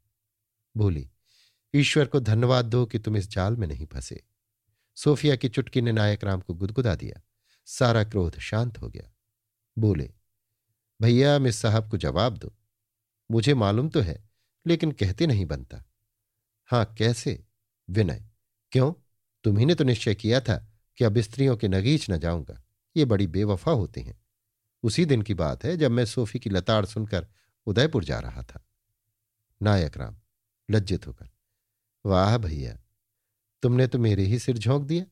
बोली, 0.76 1.10
ईश्वर 1.74 2.06
को 2.06 2.20
धन्यवाद 2.20 2.64
दो 2.64 2.86
कि 2.86 2.98
तुम 2.98 3.16
इस 3.16 3.30
जाल 3.30 3.56
में 3.56 3.66
नहीं 3.66 3.86
फंसे। 3.86 4.24
सोफिया 4.96 5.36
की 5.36 5.48
चुटकी 5.48 5.80
ने 5.80 5.92
नायक 5.92 6.24
राम 6.24 6.40
को 6.40 6.54
गुदगुदा 6.54 6.94
दिया। 6.94 7.20
सारा 7.66 8.04
क्रोध 8.04 8.38
शांत 8.38 8.78
हो 8.78 8.88
गया। 8.88 9.12
बोले, 9.78 10.12
भैया 11.02 11.38
मिस 11.38 11.56
साहब 11.56 11.90
को 11.90 11.96
जवाब 11.96 12.38
दो। 12.38 12.56
मुझे 13.30 13.54
मालूम 13.54 13.88
तो 13.88 14.00
है, 14.00 14.30
लेकिन 14.66 14.92
कहते 14.92 15.26
नहीं 15.26 15.46
बनता। 15.46 15.84
हाँ, 16.66 16.94
कैसे? 16.98 17.44
विनय, 17.90 18.24
क्यों? 18.72 18.92
तुम्ही 19.44 19.66
ने 19.66 19.74
तो 19.74 19.84
निश्चय 19.84 20.14
किया 20.14 20.40
था 20.40 20.72
कि 20.96 21.04
अब 21.04 21.18
स्त्रियों 21.18 21.56
के 21.56 21.68
नगीच 21.68 22.10
न 22.10 22.18
जाऊँगा। 22.18 22.62
ये 22.96 23.04
बड़ी 23.04 23.26
बेवफा 23.26 23.70
होती 23.70 24.02
हैं। 24.02 24.22
उसी 24.82 25.04
दिन 25.04 25.22
की 25.22 25.34
बात 25.34 25.64
है 25.64 25.76
जब 25.76 25.90
मैं 25.90 26.04
सोफी 26.04 26.38
की 26.38 26.50
लताड़ 26.50 26.86
सुनकर 26.86 27.28
उदयपुर 27.66 28.04
जा 28.04 28.18
रहा 28.18 28.42
था। 28.42 28.64
नायक 29.60 29.96
राम, 29.96 30.16
लज्जित 30.70 31.06
होकर, 31.06 31.28
वाह 32.06 32.36
भैया, 32.38 32.78
तुमने 33.62 33.86
तो 33.86 33.98
मेरे 33.98 34.24
ही 34.24 34.38
सिर 34.38 34.58
झोंक 34.58 34.84
दिया 34.84 35.04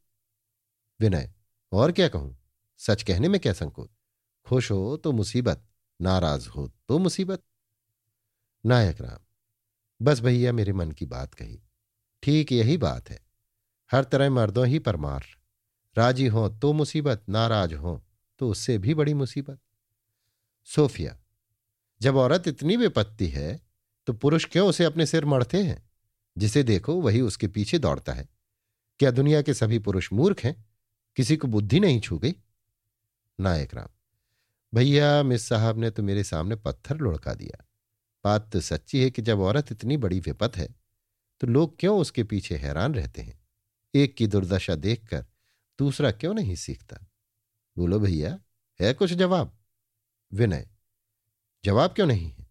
विनय, 1.01 1.32
और 1.72 1.92
क्या 1.92 2.09
कहूँ? 2.09 2.36
सच 2.80 3.03
कहने 3.03 3.28
में 3.28 3.40
क्या 3.40 3.53
संकोच? 3.53 3.90
खुश 4.46 4.70
हो 4.70 4.96
तो 4.96 5.12
मुसीबत, 5.12 5.64
नाराज़ 6.01 6.49
हो 6.49 6.68
तो 6.88 6.99
मुसीबत। 6.99 7.42
नायक 8.64 9.01
राम, 9.01 9.18
बस 10.01 10.20
भैया 10.20 10.53
मेरे 10.53 10.72
मन 10.72 10.90
की 10.90 11.07
बात 11.07 11.34
कही। 11.34 11.62
ठीक 12.22 12.53
यही 12.53 12.76
बात 12.76 13.11
है। 13.11 13.20
हर 13.90 14.05
तरह 14.05 14.30
मर्दों 14.30 14.66
ही 14.66 14.78
पर 14.78 14.96
मार। 14.96 15.24
राज़ी 15.96 16.26
हो 16.26 16.49
तो 16.49 16.72
मुसीबत, 16.72 17.24
नाराज़ 17.28 17.74
हो 17.74 18.03
तो 18.40 18.51
उससे 18.51 18.78
भी 18.78 18.94
बड़ी 18.94 19.14
मुसीबत। 19.14 19.61
सोफिया 20.66 21.18
जब 22.01 22.16
औरत 22.16 22.49
इतनी 22.49 22.76
विपत्ति 22.76 23.28
है 23.28 23.61
तो 24.07 24.12
पुरुष 24.12 24.44
क्यों 24.44 24.68
उसे 24.68 24.84
अपने 24.84 25.07
सिर 25.07 25.24
मढ़ते 25.24 25.62
हैं? 25.62 25.90
जिसे 26.38 26.62
देखो, 26.62 27.01
वही 27.01 27.20
उसके 27.20 27.49
पीछे 27.49 27.78
दौड़ता 27.78 28.12
है। 28.12 28.28
क्या 29.01 29.11
दुनिया 29.11 29.42
के 29.42 29.55
सभी 29.55 29.78
पुरुष 29.78 30.12
मूर्ख 30.12 30.40
हैं? 30.40 30.64
किसी 31.16 31.36
को 31.36 31.49
बुद्धि 31.49 31.80
नहीं 31.80 32.01
छू 32.01 32.18
गई? 32.18 32.34
नायक 33.40 33.74
राम, 33.74 33.88
भैया, 34.74 35.22
मिस 35.22 35.49
साहब 35.49 35.78
ने 35.78 35.90
तो 35.90 36.03
मेरे 36.03 36.24
सामने 36.24 36.57
पत्थर 36.57 36.96
लुढ़का 36.96 37.34
दिया। 37.34 37.64
बात 38.24 38.51
तो 38.53 38.61
सच्ची 38.61 39.03
है 39.03 39.11
कि 39.11 39.22
जब 39.22 39.40
औरत 39.40 39.72
इतनी 39.72 39.96
बड़ी 39.96 40.20
विपत 40.20 40.57
है 40.57 40.68
तो 41.40 41.46
लोग 41.46 41.78
क्यों 41.78 41.99
उसके 41.99 42.24
पीछे 42.24 42.57
हैरान 42.57 42.94
रहते 42.94 43.22
हैं? 43.22 43.38
एक 43.94 44.16
की 44.16 44.26
दुर्दशा 44.26 44.74
देखकर 44.74 45.26
दूसरा 45.78 46.11
क्यों 46.12 46.34
नहीं 46.34 46.55
सीखता? 46.55 47.05
बोलो, 47.76 47.99
भैया, 48.01 48.38
है 48.80 48.92
कुछ 48.94 49.12
जवाब? 49.12 49.57
विनय 50.32 50.68
जवाब 51.64 51.92
क्यों 51.92 52.06
नहीं? 52.06 52.30
है 52.30 52.46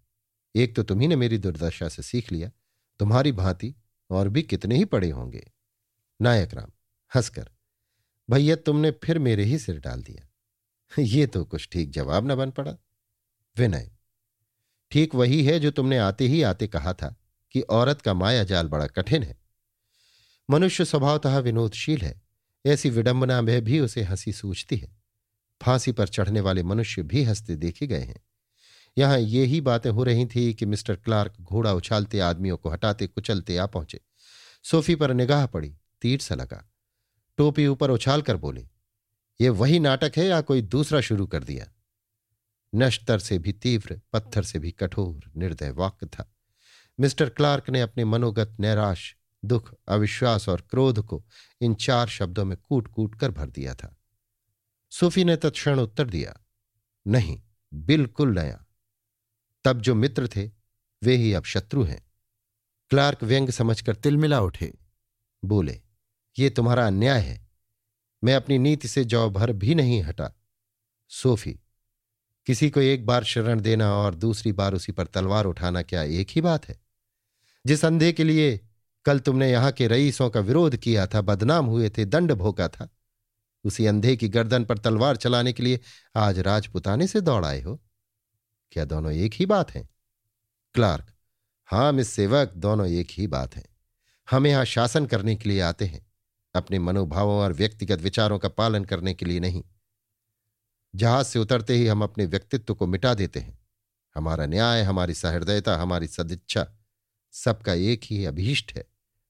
एक 0.55 0.76
तो 0.76 0.84
तुम्ही 0.84 1.08
ने 1.08 1.16
मेरी 1.16 1.38
दुर्दशा 1.38 1.89
से 1.89 2.01
सीख 2.01 2.32
लिया, 2.32 2.51
तुम्हारी 2.99 3.32
भांति 3.32 3.76
और 4.10 4.30
भी 4.30 4.43
कितने 4.43 4.76
ही 4.76 4.86
पड़े 4.86 5.10
होंगे। 5.10 5.51
नायक 6.22 6.53
राम, 6.53 6.72
हंसकर, 7.16 7.49
भैया 8.30 8.55
तुमने 8.55 8.91
फिर 8.91 9.20
मेरे 9.20 9.43
ही 9.43 9.60
सिर 9.60 9.80
डाल 9.80 10.03
दिया। 10.03 10.28
ये 11.03 11.28
तो 11.28 11.45
कुछ 11.45 11.70
ठीक 11.72 11.91
जवाब 11.91 12.32
न 12.32 12.36
बन 12.36 12.51
पड़ा। 12.51 12.78
विनय, 13.58 13.91
ठीक 14.91 15.16
वही 15.16 15.43
है 15.43 15.60
जो 15.60 15.72
तुमने 15.72 15.97
आते 15.97 16.28
ही 16.28 16.41
आते 16.41 16.68
कहा 16.68 16.93
था 16.93 17.16
कि 17.51 17.62
औरत 17.62 18.01
का 18.01 18.14
माया 18.14 18.43
जाल 18.43 18.68
बड़ा 18.68 18.88
कठिन 18.88 19.24
है। 19.24 19.38
मनुष्य 20.49 20.86
स्वभावतः 20.86 21.38
विनोदशील 21.38 22.01
है, 22.01 22.22
ऐसी 22.66 22.89
विडंबना 22.89 23.41
में 23.41 23.64
भी 23.64 23.80
उसे 23.80 24.03
हँसी 24.03 24.34
सूझती 24.34 24.78
है। 24.78 24.97
फांसी 25.64 25.91
पर 25.91 26.08
चढ़ने 26.08 26.41
वाले 26.41 26.64
मनुष्य 26.64 27.03
भी 27.03 27.24
हँसते 27.24 27.55
देखे 27.55 27.88
गए 27.88 28.01
हैं। 28.01 28.27
यहाँ 28.98 29.20
ये 29.20 29.43
ही 29.45 29.62
बातें 29.62 29.89
हो 29.89 30.04
रही 30.04 30.26
थी 30.26 30.54
कि 30.54 30.66
मिस्टर 30.66 30.95
क्लार्क 30.95 31.34
घोड़ा 31.41 31.74
उछालते 31.74 32.20
आदमियों 32.20 32.58
को 32.58 32.70
हटाते, 32.70 33.08
कुचलते 33.08 33.58
आ 33.58 33.66
पहुँचे। 33.66 34.00
सोफी 34.64 34.95
पर 34.95 35.14
निगाह 35.14 35.45
पड़ी, 35.45 35.76
तीर 36.02 36.20
सा 36.20 36.36
लगा। 36.36 36.64
टोपी 37.38 37.68
ऊपर 37.68 37.91
उछाल 37.91 38.22
कर 38.22 38.38
बोले, 38.38 38.68
ये 39.39 39.50
वही 39.50 39.80
नाटक 39.80 40.12
है 40.18 40.26
या 40.26 40.41
कोई 40.41 40.62
दूसरा 40.62 41.02
शुरू 41.02 41.28
कर 41.28 41.43
दिया? 41.43 41.66
नश्तर 42.74 43.20
से 43.20 43.38
भी 43.39 43.54
तीव्र, 43.54 44.00
पत्थर 44.14 44.43
से 44.43 44.60
भी 44.60 44.72
कठोर 44.72 45.32
निर्दय 45.38 45.72
वाक्य 45.72 46.06
था। 46.06 46.32
मिस्टर 47.00 47.30
क्लार्क 47.30 47.70
ने 47.70 47.82
अपने 47.82 48.06
मनोगत, 48.06 48.56
नैराश, 48.60 49.16
दुख, 49.45 49.74
अविश्वास 49.88 50.50
और 50.50 50.62
क्रोध 50.62 51.00
को 51.06 51.24
इन 51.62 51.74
चार 51.76 52.08
शब्दों 52.08 52.45
में 52.45 52.58
कूट 52.58 52.88
कूट 52.88 53.16
कर 53.16 53.32
भर 53.32 53.50
दिया 53.50 53.76
था। 53.76 53.95
सूफी 54.91 55.24
ने 55.24 55.36
तत्क्षण 55.36 55.80
उत्तर 55.80 56.10
दिया, 56.10 56.39
नहीं, 57.08 57.41
बिल्कुल 57.74 58.34
नया। 58.39 58.64
तब 59.68 59.82
जो 59.82 59.95
मित्र 59.95 60.28
थे, 60.28 60.51
वे 61.03 61.15
ही 61.15 61.34
अब 61.34 61.43
शत्रु 61.43 61.84
हैं। 61.84 62.07
क्लार्क 62.89 63.24
व्यंग 63.24 63.49
समझकर 63.49 63.95
तिलमिला 63.95 64.41
उठे। 64.41 64.74
बोले, 65.45 65.82
ये 66.39 66.49
तुम्हारा 66.49 66.88
अन्याय 66.88 67.22
है। 67.22 67.47
मैं 68.24 68.36
अपनी 68.36 68.57
नीति 68.57 68.88
से 68.88 69.05
जौ 69.05 69.30
भर 69.30 69.51
भी 69.51 69.76
नहीं 69.76 70.03
हटा। 70.03 70.32
सोफी, 71.09 71.59
किसी 72.45 72.70
को 72.70 72.80
एक 72.80 73.05
बार 73.05 73.24
शरण 73.24 73.59
देना 73.59 73.93
और 73.93 74.15
दूसरी 74.15 74.51
बार 74.51 74.74
उसी 74.74 74.91
पर 74.91 75.05
तलवार 75.05 75.45
उठाना 75.45 75.82
क्या 75.82 76.03
एक 76.03 76.28
ही 76.32 76.41
बात 76.41 76.70
है? 76.70 76.82
जिस 77.65 77.86
अंधे 77.86 78.13
के 78.13 78.24
लिए 78.24 78.59
कल 79.05 79.20
तुमने 79.20 79.51
यहाँ 79.51 79.72
के 79.72 79.88
रईसों 79.88 80.30
का 80.30 80.39
विरोध 80.39 80.78
किया 80.78 81.07
था, 81.07 81.22
बदनाम 81.22 81.65
हुए 81.65 81.89
थे, 81.89 82.05
दंड 82.05 82.32
भोगा 82.32 82.68
था, 82.68 82.89
उसी 83.63 83.86
अंधे 83.86 84.15
की 84.15 84.30
गर्दन 84.30 84.65
पर 84.65 84.78
तलवार 84.78 85.15
चलाने 85.15 85.53
के 85.53 85.63
लिए 85.63 85.80
आज 86.15 86.39
राजपुताने 86.39 87.07
से 87.07 87.22
दौड़ 87.22 87.45
आए 87.45 87.61
हो। 87.61 87.84
क्या 88.72 88.86
दोनों 88.86 89.11
एक 89.11 89.34
ही 89.34 89.45
बात 89.45 89.72
है? 89.72 89.89
क्लार्क, 90.74 91.13
हाँ, 91.65 91.91
मिस 91.91 92.09
सेवक, 92.09 92.53
दोनों 92.55 92.88
एक 92.88 93.07
ही 93.11 93.28
बात 93.28 93.55
है। 93.55 93.65
हम 94.32 94.47
यहाँ 94.47 94.65
शासन 94.65 95.05
करने 95.05 95.36
के 95.36 95.49
लिए 95.49 95.61
आते 95.61 95.86
हैं, 95.86 96.07
अपने 96.55 96.80
मनोभावों 96.80 97.39
और 97.39 97.53
व्यक्तिगत 97.53 98.01
विचारों 98.01 98.39
का 98.39 98.49
पालन 98.49 98.86
करने 98.86 99.13
के 99.13 99.26
लिए 99.26 99.39
नहीं। 99.39 99.63
जहाज़ 100.95 101.28
से 101.28 101.39
उतरते 101.39 101.74
ही 101.74 101.88
हम 101.88 102.03
अपने 102.03 102.26
व्यक्तित्व 102.26 102.76
को 102.76 102.88
मिटा 102.88 103.13
देते 103.13 103.39
हैं। 103.39 103.59
हमारा 104.15 104.45
न्याय, 104.45 104.82
हमारी 104.82 105.13
सहृदयता, 105.13 105.78
हमारी 105.78 106.07
सदिच्छा, 106.07 106.68
सबका 107.32 107.74
एक 107.74 108.01
ही 108.03 108.26
अभीष्ट 108.26 108.74
है। 108.76 108.86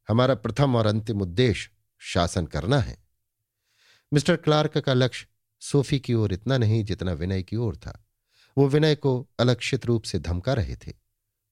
हमारा 0.09 0.35
प्रथम 0.35 0.75
और 0.75 0.85
अंतिम 0.85 1.21
उद्देश्य 1.21 1.71
शासन 1.99 2.45
करना 2.45 2.79
है। 2.79 2.97
मिस्टर 4.13 4.35
क्लार्क 4.35 4.77
का 4.77 4.93
लक्ष्य 4.93 5.27
सोफी 5.59 5.99
की 5.99 6.13
ओर 6.13 6.33
इतना 6.33 6.57
नहीं 6.57 6.83
जितना 6.83 7.13
विनय 7.13 7.43
की 7.43 7.55
ओर 7.55 7.75
था। 7.75 8.06
वो 8.57 8.67
विनय 8.67 8.95
को 8.95 9.29
अलक्षित 9.39 9.85
रूप 9.85 10.03
से 10.03 10.19
धमका 10.19 10.53
रहे 10.53 10.75
थे। 10.75 10.93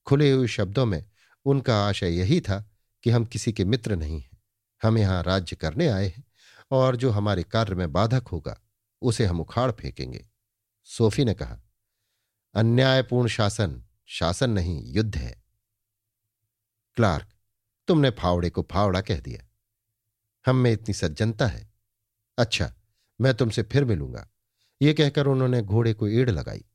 खुले 0.06 0.32
हुए 0.32 0.48
शब्दों 0.48 0.86
में 0.86 1.06
उनका 1.46 1.88
आशय 1.88 2.10
यही 2.10 2.42
था 2.42 2.72
कि 3.04 3.10
हम 3.10 3.26
किसी 3.26 3.54
के 3.54 3.66
मित्र 3.66 3.96
नहीं 3.96 4.22
हैं। 4.22 4.44
हम 4.84 4.98
यहाँ 4.98 5.24
राज्य 5.24 5.56
करने 5.56 5.88
आए 5.88 6.08
हैं 6.08 6.24
और 6.72 6.96
जो 6.96 7.10
हमारे 7.10 7.44
कार्य 7.44 7.76
में 7.76 7.94
बाधक 7.94 8.28
होगा, 8.28 8.62
उसे 9.02 9.26
हम 9.26 9.42
उखाड़ 9.42 9.72
फेंकेंगे। 9.72 10.28
सोफी 10.84 11.26
ने 11.26 11.34
कहा, 11.34 11.60
अन्यायपूर्ण 12.54 13.28
शासन 13.28 13.84
शासन 14.06 14.50
नहीं, 14.50 14.94
युद्ध 14.94 15.16
है। 15.18 15.44
क्लार्क, 16.96 17.28
तुमने 17.88 18.10
फावड़े 18.10 18.50
को 18.50 18.68
फावड़ा 18.72 19.02
कह 19.02 19.20
दिया। 19.20 19.48
हम 20.46 20.56
में 20.56 20.72
इतनी 20.72 20.94
सज्जनता 20.94 21.48
है। 21.48 21.74
अच्छा 22.38 22.74
मैं 23.22 23.34
तुमसे 23.34 23.64
फिर 23.64 23.86
मिलूँगा। 23.86 24.30
ये 24.82 24.94
कहकर 24.94 25.28
उन्होंने 25.28 25.62
घोड़े 25.62 25.94
को 25.94 26.08
ईड़ 26.08 26.30
लगाई। 26.30 26.66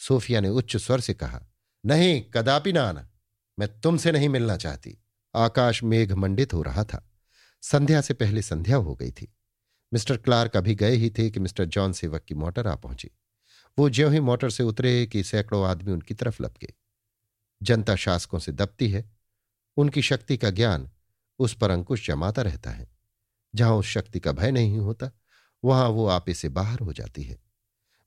सोफिया 0.00 0.40
ने 0.40 0.48
उच्च 0.48 0.76
स्वर 0.76 1.00
से 1.00 1.14
कहा, 1.14 1.46
नहीं, 1.86 2.22
कदापि 2.22 2.72
ना 2.72 2.82
आना। 2.82 3.10
मैं 3.58 3.80
तुमसे 3.80 4.12
नहीं 4.12 4.28
मिलना 4.28 4.56
चाहती। 4.56 4.98
आकाश 5.36 5.82
मेघ 5.82 6.12
मंडित 6.12 6.54
हो 6.54 6.62
रहा 6.62 6.84
था। 6.84 7.10
संध्या 7.62 8.00
से 8.00 8.14
पहले 8.14 8.42
संध्या 8.42 8.76
हो 8.76 8.94
गई 8.94 9.10
थी। 9.10 9.34
मिस्टर 9.94 10.16
क्लार्क 10.16 10.56
अभी 10.56 10.74
गए 10.74 10.94
ही 10.96 11.10
थे 11.10 11.30
कि 11.30 11.40
मिस्टर 11.40 11.64
जॉन 11.64 11.92
सेवक 11.92 12.22
की 12.22 12.34
मोटर 12.34 12.66
आ 12.66 12.74
पहुँची। 12.74 13.10
वो 13.78 13.90
ज्यों 13.90 14.12
ही 14.12 14.20
मोटर 14.20 14.50
से 14.50 14.62
उतरे 14.62 15.06
कि 15.06 15.24
सैकड़ों 15.24 15.66
आदमी 15.66 15.92
उनकी 15.92 16.14
तरफ़ 16.14 16.42
लपके। 16.42 16.68
जनता 17.62 17.96
शासकों 17.96 18.38
से 18.38 18.52
दबती 18.52 18.88
है। 18.88 19.10
उनकी 19.76 20.02
शक्ति 20.02 20.36
का 20.36 20.50
ज्ञान 20.50 20.90
उस 21.38 21.54
पर 21.54 21.70
अंकुश 21.70 22.06
जमाता 22.06 22.42
रहता 22.42 22.70
है। 22.70 22.88
जहाँ 23.54 23.74
उस 23.74 23.86
शक्ति 23.86 24.20
का 24.20 24.32
भय 24.32 24.50
नहीं 24.50 24.78
होता, 24.78 25.10
वहाँ 25.64 25.88
वो 25.88 26.06
आपे 26.06 26.34
से 26.34 26.48
बाहर 26.48 26.78
हो 26.78 26.92
जाती 26.92 27.22
है। 27.22 27.49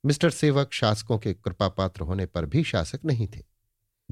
मिस्टर 0.06 0.30
सेवक 0.30 0.74
शासकों 0.74 1.18
के 1.18 1.34
कृपा 1.34 1.68
पात्र 1.70 2.02
होने 2.02 2.26
पर 2.26 2.46
भी 2.46 2.64
शासक 2.64 3.00
नहीं 3.06 3.28
थे। 3.28 3.44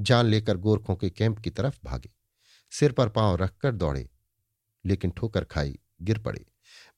जान 0.00 0.26
लेकर 0.26 0.56
गोरखों 0.56 0.96
के 0.96 1.10
कैंप 1.10 1.38
की 1.38 1.50
तरफ़ 1.50 1.78
भागे। 1.84 2.10
सिर 2.70 2.92
पर 2.92 3.08
पाँव 3.08 3.36
रखकर 3.36 3.72
दौड़े, 3.72 4.08
लेकिन 4.84 5.10
ठोकर 5.10 5.44
खाई, 5.44 5.78
गिर 6.02 6.18
पड़े। 6.18 6.44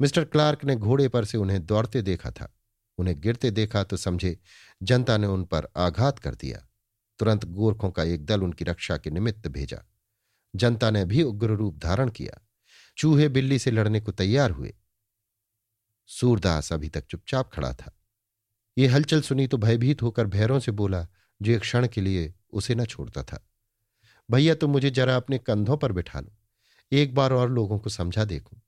मिस्टर 0.01 0.25
क्लार्क 0.25 0.65
ने 0.65 0.77
घोड़े 0.77 1.09
पर 1.09 1.25
से 1.25 1.39
उन्हें 1.39 1.67
दौड़ते 1.67 2.03
देखा 2.03 2.31
था। 2.31 2.53
उन्हें 2.99 3.21
गिरते 3.21 3.51
देखा 3.51 3.83
तो 3.85 3.97
समझे 3.97 4.39
जनता 4.83 5.17
ने 5.17 5.27
उन 5.27 5.45
पर 5.45 5.69
आघात 5.77 6.19
कर 6.19 6.35
दिया। 6.35 6.69
तुरंत 7.19 7.45
गोरखों 7.45 7.91
का 7.91 8.03
एक 8.03 8.25
दल 8.25 8.43
उनकी 8.43 8.65
रक्षा 8.65 8.97
के 8.97 9.11
निमित्त 9.11 9.49
भेजा। 9.49 9.83
जनता 10.57 10.91
ने 10.91 11.05
भी 11.05 11.23
उग्र 11.23 11.51
रूप 11.51 11.79
धारण 11.79 12.11
किया। 12.11 12.41
चूहे 12.97 13.29
बिल्ली 13.29 13.59
से 13.59 13.71
लड़ने 13.71 14.01
को 14.01 14.13
तैयार 14.13 14.51
हुए। 14.51 14.75
सूरदास 16.07 16.73
अभी 16.73 16.89
तक 16.89 17.07
चुपचाप 17.07 17.51
खड़ा 17.53 17.73
था। 17.73 17.93
ये 18.79 18.87
हलचल 18.87 19.21
सुनी 19.21 19.47
तो 19.47 19.57
भयभीत 19.57 20.03
होकर 20.03 20.27
भैरों 20.27 20.61
से 20.61 20.73
बोला, 20.73 21.07
जो 21.43 21.53
एक 21.53 21.61
क्षण 21.61 21.87
के 21.87 22.01
लिए 22.01 22.35
उसे 22.53 22.75
न 22.75 22.85
छोड़ता 22.85 23.23
था। 23.23 23.49
भैया, 24.31 24.55
तुम 24.55 24.71
मुझे 24.71 24.91
जरा 24.91 25.17
अपने 25.17 25.39
कंधों 25.39 25.77
पर 25.77 25.93
बिठा 25.93 26.21
लो। 26.21 26.37
एक 26.93 27.15
बार 27.15 27.33
और 27.33 27.51
लोगों 27.51 27.79
को 27.79 27.91
समझा 27.91 28.25
देखूँ। 28.25 28.61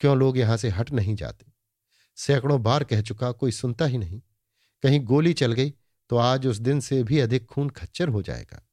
क्यों 0.00 0.16
लोग 0.16 0.38
यहाँ 0.38 0.56
से 0.56 0.68
हट 0.68 0.90
नहीं 0.90 1.14
जाते? 1.14 1.46
सैकड़ों 2.16 2.62
बार 2.62 2.84
कह 2.84 3.00
चुका, 3.00 3.32
कोई 3.32 3.50
सुनता 3.50 3.84
ही 3.84 3.98
नहीं। 3.98 4.20
कहीं 4.82 5.00
गोली 5.00 5.32
चल 5.32 5.52
गई 5.52 5.74
तो 6.10 6.16
आज 6.16 6.46
उस 6.46 6.56
दिन 6.56 6.80
से 6.80 7.02
भी 7.02 7.18
अधिक 7.18 7.46
खून 7.46 7.68
खच्चर 7.68 8.08
हो 8.08 8.22
जाएगा। 8.22 8.68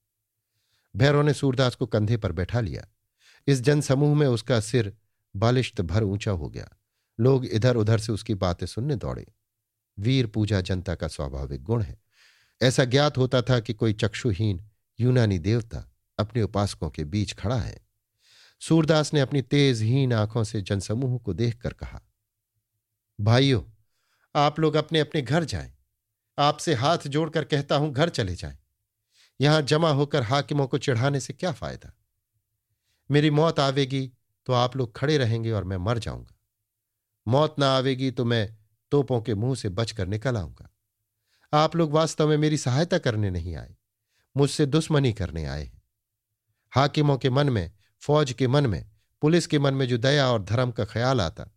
भैरव 0.96 1.22
ने 1.22 1.34
सूरदास 1.34 1.76
को 1.76 1.86
कंधे 1.86 2.18
पर 2.18 2.32
बैठा 2.32 2.60
लिया। 2.60 2.86
इस 3.48 3.62
जनसमूह 3.62 4.16
में 4.16 4.28
उसका 4.28 4.60
सिर 4.60 4.94
बालिश्त 5.36 5.82
भर 5.82 6.04
ऊँचा 6.04 6.32
हो 6.32 6.50
गया। 6.50 6.70
लोग 7.20 7.46
इधर 7.46 7.76
उधर 7.76 8.00
से 8.00 8.12
उसकी 8.12 8.34
बातें 8.36 8.66
सुनने 8.66 8.96
दौड़े। 8.96 9.26
वीर 9.98 10.28
पूजा 10.28 10.62
जनता 10.62 10.96
का 10.96 11.08
स्वाभाविक 11.08 11.64
गुण 11.64 11.82
है। 11.82 12.00
ऐसा 12.62 12.86
ज्ञात 12.86 13.18
होता 13.18 13.42
था 13.42 13.60
कि 13.60 13.74
कोई 13.74 13.94
चक्षुहीन 13.94 14.64
यूनानी 15.00 15.40
देवता 15.40 15.86
अपने 16.20 16.42
उपासकों 16.42 16.90
के 16.90 17.04
बीच 17.04 17.34
खड़ा 17.34 17.56
है। 17.56 17.80
सूरदास 18.62 19.14
ने 19.14 19.20
अपनी 19.20 19.42
तेजहीन 19.42 20.14
आँखों 20.14 20.44
से 20.44 20.62
जनसमूह 20.62 21.18
को 21.18 21.34
देखकर 21.34 21.74
कहा, 21.74 22.02
भाइयों, 23.20 23.62
आप 24.36 24.60
लोग 24.60 24.76
अपने 24.76 25.00
अपने 25.00 25.22
घर 25.22 25.44
जाएँ। 25.44 25.74
आपसे 26.38 26.74
हाथ 26.74 27.08
जोड़कर 27.08 27.44
कहता 27.44 27.76
हूँ, 27.76 27.92
घर 27.94 28.10
चले 28.10 28.36
जाएँ। 28.36 28.58
यहाँ 29.40 29.62
जमा 29.62 29.90
होकर 29.90 30.24
हाकिमों 30.24 30.68
को 30.68 30.78
चिढ़ाने 30.78 31.20
से 31.20 31.34
क्या 31.34 31.52
फ़ायदा? 31.52 31.94
मेरी 33.10 33.30
मौत 33.30 33.60
आवेगी 33.60 34.12
तो 34.48 34.54
आप 34.54 34.76
लोग 34.78 34.96
खड़े 34.96 35.18
रहेंगे 35.18 35.52
और 35.52 35.64
मैं 35.64 35.78
मर 35.78 36.00
जाऊँगा। 36.00 36.36
मौत 37.28 37.56
ना 37.60 37.68
आवेगी 37.68 38.12
तो 38.12 38.26
मैं 38.26 38.58
तोपों 38.92 39.22
के 39.22 39.36
मुँह 39.36 39.56
से 39.56 39.70
बचकर 39.70 40.08
निकल 40.08 40.38
आऊँगा। 40.38 40.70
आप 41.54 41.76
लोग 41.76 41.92
वास्तव 41.92 42.30
में 42.30 42.38
मेरी 42.38 42.58
सहायता 42.58 42.98
करने 42.98 43.30
नहीं 43.30 43.56
आए, 43.56 43.76
मुझसे 44.38 44.66
दुश्मनी 44.66 45.14
करने 45.14 45.46
आए 45.46 45.64
हैं। 45.64 45.82
हाकिमों 46.72 47.18
के 47.18 47.30
मन 47.30 47.50
में, 47.50 47.72
फौज 48.02 48.32
के 48.32 48.48
मन 48.48 48.68
में, 48.68 48.90
पुलिस 49.22 49.48
के 49.48 49.60
मन 49.60 49.74
में 49.74 49.88
जो 49.88 49.98
दया 49.98 50.28
और 50.28 50.44
धर्म 50.44 50.72
का 50.72 50.86
ख्याल 50.86 51.22
आता, 51.22 51.50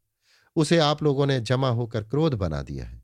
उसे 0.57 0.79
आप 0.79 1.03
लोगों 1.03 1.27
ने 1.27 1.41
जमा 1.41 1.69
होकर 1.69 2.03
क्रोध 2.03 2.35
बना 2.35 2.63
दिया 2.63 2.85
है। 2.85 3.03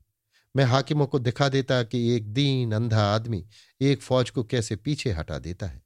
मैं 0.55 0.63
हाकिमों 0.63 1.07
को 1.07 1.19
दिखा 1.19 1.49
देता 1.49 1.83
कि 1.83 2.15
एक 2.15 2.33
दीन, 2.33 2.71
अंधा 2.71 3.03
आदमी 3.05 3.47
एक 3.81 4.01
फौज 4.01 4.29
को 4.29 4.43
कैसे 4.43 4.75
पीछे 4.75 5.11
हटा 5.11 5.39
देता 5.39 5.67
है। 5.67 5.83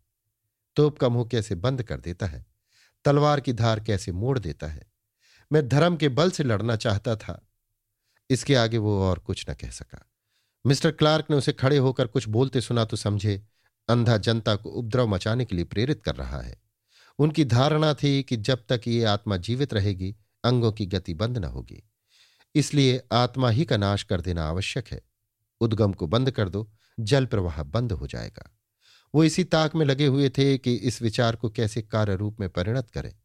तोप 0.75 0.99
का 0.99 1.09
मुँह 1.09 1.27
कैसे 1.27 1.55
बंद 1.55 1.83
कर 1.83 1.99
देता 1.99 2.25
है? 2.25 2.45
तलवार 3.05 3.39
की 3.39 3.53
धार 3.53 3.79
कैसे 3.79 4.11
मोड़ 4.11 4.39
देता 4.39 4.67
है? 4.67 4.81
मैं 5.51 5.67
धर्म 5.67 5.97
के 5.97 6.09
बल 6.09 6.31
से 6.31 6.43
लड़ना 6.43 6.75
चाहता 6.75 7.15
था 7.15 7.47
इसके 8.30 8.55
आगे 8.55 8.78
वो 8.78 9.03
और 9.03 9.19
कुछ 9.19 9.49
न 9.49 9.53
कह 9.53 9.69
सका। 9.69 10.09
मिस्टर 10.65 10.91
क्लार्क 10.91 11.26
ने 11.30 11.36
उसे 11.36 11.53
खड़े 11.53 11.78
होकर 11.78 12.07
कुछ 12.07 12.28
बोलते 12.28 12.61
सुना 12.61 12.86
तो 12.86 12.97
समझे, 12.97 13.47
अंधा 13.89 14.17
जनता 14.17 14.55
को 14.55 14.69
उपद्रव 14.69 15.07
मचाने 15.07 15.45
के 15.45 15.55
लिए 15.55 15.65
प्रेरित 15.65 16.01
कर 16.03 16.15
रहा 16.15 16.41
है। 16.41 16.61
उनकी 17.19 17.45
धारणा 17.45 17.93
थी 17.93 18.23
कि 18.23 18.38
जब 18.38 18.63
तक 18.69 18.82
ये 18.88 19.03
आत्मा 19.03 19.38
जीवित 19.38 19.73
रहेगी, 19.73 20.15
अंगों 20.43 20.71
की 20.71 20.86
गति 20.86 21.13
बंद 21.13 21.38
न 21.38 21.43
होगी। 21.43 21.89
इसलिए 22.55 23.01
आत्मा 23.11 23.49
ही 23.49 23.65
का 23.65 23.78
नाश 23.78 24.03
कर 24.03 24.21
देना 24.21 24.45
आवश्यक 24.45 24.88
है। 24.88 25.01
उद्गम 25.61 25.93
को 25.93 26.07
बंद 26.07 26.32
कर 26.32 26.49
दो, 26.49 26.71
जल 26.99 27.26
प्रवाह 27.26 27.63
बंद 27.63 27.91
हो 27.91 28.07
जाएगा। 28.07 28.57
वो 29.15 29.23
इसी 29.23 29.43
ताक 29.43 29.76
में 29.76 29.86
लगे 29.86 30.05
हुए 30.05 30.30
थे 30.30 30.57
कि 30.57 30.76
इस 30.76 31.01
विचार 31.01 31.36
को 31.36 31.49
कैसे 31.49 31.82
कार्य 31.82 32.15
रूप 32.15 32.39
में 32.39 32.49
परिणत 32.49 32.89
करें। 32.89 33.15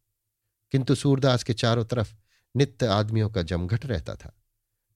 किंतु 0.71 0.95
सूरदास 0.95 1.43
के 1.43 1.53
चारों 1.53 1.85
तरफ़ 1.85 2.13
नित्य 2.55 2.85
आदमियों 2.85 3.29
का 3.29 3.41
जमघट 3.41 3.85
रहता 3.85 4.15
था। 4.15 4.40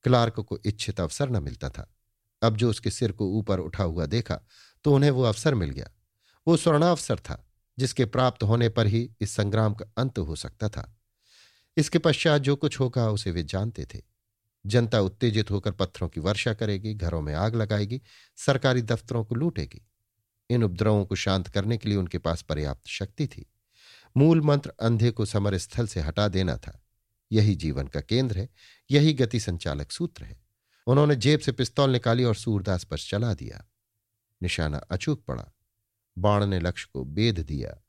क्लार्क 0.06 0.40
को 0.40 0.60
इच्छित 0.66 1.00
अवसर 1.00 1.30
न 1.30 1.44
मिलता 1.44 1.70
था। 1.70 1.92
अब 2.42 2.58
जो 2.58 2.70
उसके 2.70 2.92
सिर 2.92 3.12
को 3.12 3.28
ऊपर 3.30 3.60
उठा 3.60 3.84
हुआ 3.84 4.06
देखा 4.06 4.40
तो 4.86 4.94
उन्हें 4.96 5.12
वो 5.12 5.24
अवसर 5.24 5.56
मिल 5.56 5.70
गया। 5.70 5.90
वो 6.48 6.58
स्वर्णावसर 6.58 7.20
था, 7.20 7.46
जिसके 7.78 8.06
प्राप्त 8.06 8.44
होने 8.44 8.70
पर 8.70 8.88
ही 8.88 9.10
इस 9.22 9.32
संग्राम 9.32 9.74
का 9.74 9.86
अंत 9.98 10.20
हो 10.20 10.36
सकता 10.36 10.70
था। 10.70 10.98
इसके 11.78 12.00
पश्चात 12.00 12.42
जो 12.42 12.56
कुछ 12.56 12.80
होगा, 12.80 13.10
उसे 13.10 13.32
वे 13.32 13.44
जानते 13.44 13.86
थे। 13.86 14.02
जनता 14.66 15.00
उत्तेजित 15.00 15.52
होकर 15.52 15.72
पत्थरों 15.72 16.10
की 16.10 16.20
वर्षा 16.20 16.54
करेगी, 16.54 16.94
घरों 16.94 17.22
में 17.22 17.34
आग 17.34 17.56
लगाएगी, 17.56 18.02
सरकारी 18.36 18.82
दफ्तरों 18.82 19.24
को 19.26 19.36
लूटेगी। 19.36 19.86
इन 20.50 20.64
उपद्रवों 20.64 21.06
को 21.06 21.16
शांत 21.16 21.48
करने 21.48 21.78
के 21.78 21.90
लिए 21.90 21.98
उनके 21.98 22.18
पास 22.18 22.42
पर्याप्त 22.42 22.88
शक्ति 22.88 23.28
थी। 23.28 23.46
मूल 24.18 24.42
मंत्र 24.42 24.74
अंधे 24.82 25.12
को 25.12 25.26
समर 25.26 25.58
स्थल 25.58 25.88
से 25.88 26.00
हटा 26.00 26.28
देना 26.28 26.58
था। 26.58 26.85
यही 27.32 27.56
जीवन 27.56 27.88
का 27.88 28.02
केंद्र 28.02 28.38
है, 28.38 28.50
यही 28.92 29.14
गति 29.14 29.40
संचालक 29.40 29.92
सूत्र 29.92 30.24
है। 30.24 30.44
उन्होंने 30.88 31.16
जेब 31.16 31.40
से 31.40 31.52
पिस्तौल 31.52 31.90
निकाली 31.90 32.24
और 32.24 32.36
सूरदास 32.36 32.84
पर 32.84 32.98
चला 32.98 33.34
दिया। 33.34 33.66
निशाना 34.44 34.78
अचूक 34.78 35.24
पड़ा। 35.24 35.52
बाण 36.18 36.46
ने 36.46 36.60
लक्ष्य 36.60 36.90
को 36.94 37.04
बेध 37.04 37.40
दिया। 37.40 37.84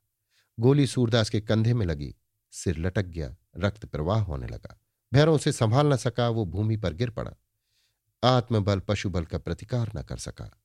गोली 0.59 0.87
सूरदास 0.87 1.29
के 1.29 1.41
कंधे 1.41 1.73
में 1.73 1.85
लगी। 1.85 2.15
सिर 2.51 2.77
लटक 2.77 3.03
गया। 3.03 3.35
रक्त 3.57 3.85
प्रवाह 3.85 4.21
होने 4.21 4.47
लगा। 4.47 4.81
भैरों 5.13 5.37
से 5.37 5.51
संभाल 5.51 5.87
न 5.87 5.97
सका, 5.97 6.29
वो 6.29 6.45
भूमि 6.45 6.77
पर 6.77 6.93
गिर 6.93 7.09
पड़ा। 7.09 7.31
आत्मबल 8.23 8.79
पशुबल 8.79 9.25
का 9.25 9.37
प्रतिकार 9.37 9.91
न 9.95 10.03
कर 10.03 10.17
सका। 10.17 10.61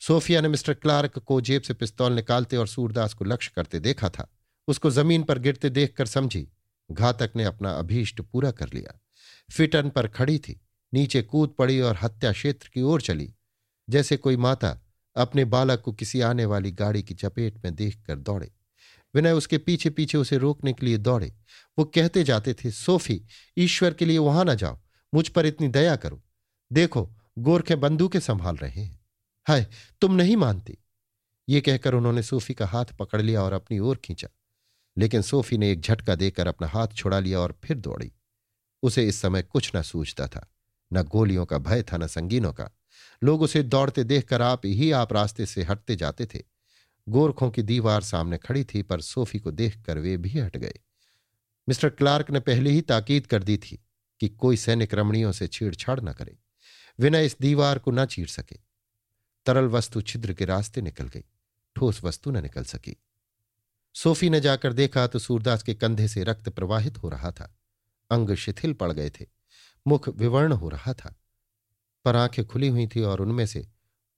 सोफिया 0.00 0.40
ने 0.40 0.48
मिस्टर 0.48 0.74
क्लार्क 0.74 1.18
को 1.18 1.40
जेब 1.40 1.62
से 1.62 1.74
पिस्तौल 1.74 2.12
निकालते 2.12 2.56
और 2.56 2.68
सूरदास 2.68 3.14
को 3.14 3.24
लक्ष्य 3.24 3.52
करते 3.56 3.80
देखा 3.80 4.08
था। 4.08 4.30
उसको 4.68 4.90
ज़मीन 4.90 5.22
पर 5.22 5.38
गिरते 5.38 5.70
देखकर 5.70 6.06
समझी। 6.06 6.48
घातक 6.90 7.32
ने 7.36 7.44
अपना 7.44 7.70
अभीष्ट 7.70 8.20
पूरा 8.20 8.50
कर 8.50 8.72
लिया। 8.74 9.00
फिटन 9.56 9.90
पर 9.90 10.08
खड़ी 10.08 10.38
थी। 10.38 10.60
नीचे 10.94 11.22
कूद 11.22 11.54
पड़ी 11.58 11.80
और 11.80 11.98
हत्या 12.02 12.32
क्षेत्र 12.32 12.70
की 12.74 12.82
ओर 12.82 13.00
चली। 13.00 13.34
जैसे 13.90 14.16
कोई 14.16 14.36
माता 14.36 14.78
अपने 15.16 15.44
बालक 15.44 15.80
को 15.80 15.92
किसी 15.92 16.20
आने 16.20 16.44
वाली 16.44 16.70
गाड़ी 16.70 17.02
की 17.02 17.14
चपेट 17.14 17.64
में 17.64 17.74
देखकर 17.74 18.16
दौड़े। 18.16 18.52
विनय 19.14 19.32
उसके 19.32 19.58
पीछे 19.58 19.90
पीछे 19.90 20.18
उसे 20.18 20.36
रोकने 20.36 20.72
के 20.72 20.86
लिए 20.86 20.98
दौड़े। 20.98 21.34
वो 21.78 21.84
कहते 21.84 22.24
जाते 22.24 22.54
थे, 22.54 22.70
सोफी, 22.70 23.22
ईश्वर 23.58 23.94
के 23.94 24.04
लिए 24.04 24.18
वहाँ 24.18 24.44
ना 24.44 24.54
जाओ। 24.54 24.80
मुझ 25.14 25.28
पर 25.28 25.46
इतनी 25.46 25.68
दया 25.68 25.96
करो। 25.96 26.22
देखो, 26.72 27.16
गोरखे 27.38 27.76
बंदूकें 27.76 28.20
संभाल 28.20 28.56
रहे 28.56 28.82
हैं। 28.82 29.06
हाय, 29.48 29.66
तुम 30.00 30.14
नहीं 30.14 30.36
मानती? 30.36 30.78
ये 31.48 31.60
कहकर 31.60 31.94
उन्होंने 31.94 32.22
सोफी 32.22 32.54
का 32.54 32.66
हाथ 32.66 32.84
पकड़ 32.84 33.22
लिया 33.22 33.42
और 33.42 33.52
अपनी 33.52 33.78
ओर 33.78 33.96
खींचा। 33.96 34.28
लेकिन 34.98 35.22
सोफी 35.22 35.58
ने 35.58 35.70
एक 35.72 35.80
झटका 35.80 36.14
देकर 36.14 36.46
अपना 36.46 36.68
हाथ 36.68 36.88
छुड़ा 36.88 37.18
लिया 37.18 37.40
और 37.40 37.58
फिर 37.64 37.78
दौड़ी। 37.78 38.12
उसे 38.82 39.06
इस 39.08 39.20
समय 39.20 39.42
कुछ 39.42 39.70
न 39.76 39.82
सूझता 39.82 40.26
था, 40.26 40.46
न 40.92 41.02
गोलियों 41.02 41.46
का 41.46 41.58
भय 41.58 41.82
था, 41.82 41.96
न 41.96 42.06
संगीनों 42.06 42.52
का। 42.52 42.70
लोग 43.22 43.42
उसे 43.42 43.62
दौड़ते 43.62 44.04
देखकर 44.04 44.42
आप 44.42 44.66
ही 44.66 44.90
आप 44.90 45.12
रास्ते 45.12 45.46
से 45.46 45.62
हटते 45.62 45.96
जाते 45.96 46.26
थे। 46.26 46.42
गोरखों 47.08 47.50
की 47.50 47.62
दीवार 47.62 48.02
सामने 48.02 48.38
खड़ी 48.38 48.64
थी, 48.64 48.82
पर 48.82 49.00
सोफी 49.00 49.38
को 49.38 49.50
देखकर 49.50 49.98
वे 49.98 50.16
भी 50.16 50.38
हट 50.38 50.56
गए। 50.56 50.78
मिस्टर 51.68 51.88
क्लार्क 51.88 52.30
ने 52.30 52.40
पहले 52.40 52.70
ही 52.70 52.80
ताकीद 52.80 53.26
कर 53.26 53.42
दी 53.42 53.56
थी 53.56 53.84
कि 54.20 54.28
कोई 54.28 54.56
सैनिक 54.56 54.94
रमणियों 54.94 55.32
से 55.32 55.46
छेड़छाड़ 55.46 56.00
न 56.00 56.12
करे। 56.12 56.38
विनय 56.98 57.26
इस 57.26 57.36
दीवार 57.40 57.78
को 57.78 57.90
न 57.90 58.04
चीर 58.06 58.26
सके। 58.26 58.56
तरल 59.46 59.64
वस्तु 59.64 60.00
छिद्र 60.00 60.32
के 60.34 60.44
रास्ते 60.44 60.80
निकल 60.80 61.08
गई, 61.08 61.24
ठोस 61.76 62.04
वस्तु 62.04 62.30
न 62.30 62.42
निकल 62.42 62.64
सकी। 62.64 62.96
सोफी 63.94 64.30
ने 64.30 64.40
जाकर 64.40 64.72
देखा 64.72 65.06
तो 65.06 65.18
सूरदास 65.18 65.62
के 65.62 65.74
कंधे 65.74 66.08
से 66.08 66.24
रक्त 66.24 66.48
प्रवाहित 66.48 66.98
हो 66.98 67.08
रहा 67.08 67.30
था। 67.32 67.58
अंग 68.10 68.34
शिथिल 68.34 68.72
पड़ 68.72 68.92
गए 68.92 69.10
थे। 69.10 69.26
मुख 69.86 70.08
विवर्ण 70.08 70.52
हो 70.52 70.68
रहा 70.68 70.94
था। 70.94 71.16
पर 72.04 72.16
आँखें 72.16 72.46
खुली 72.46 72.68
हुई 72.68 72.86
थी 72.86 73.02
और 73.02 73.20
उनमें 73.20 73.46
से 73.46 73.68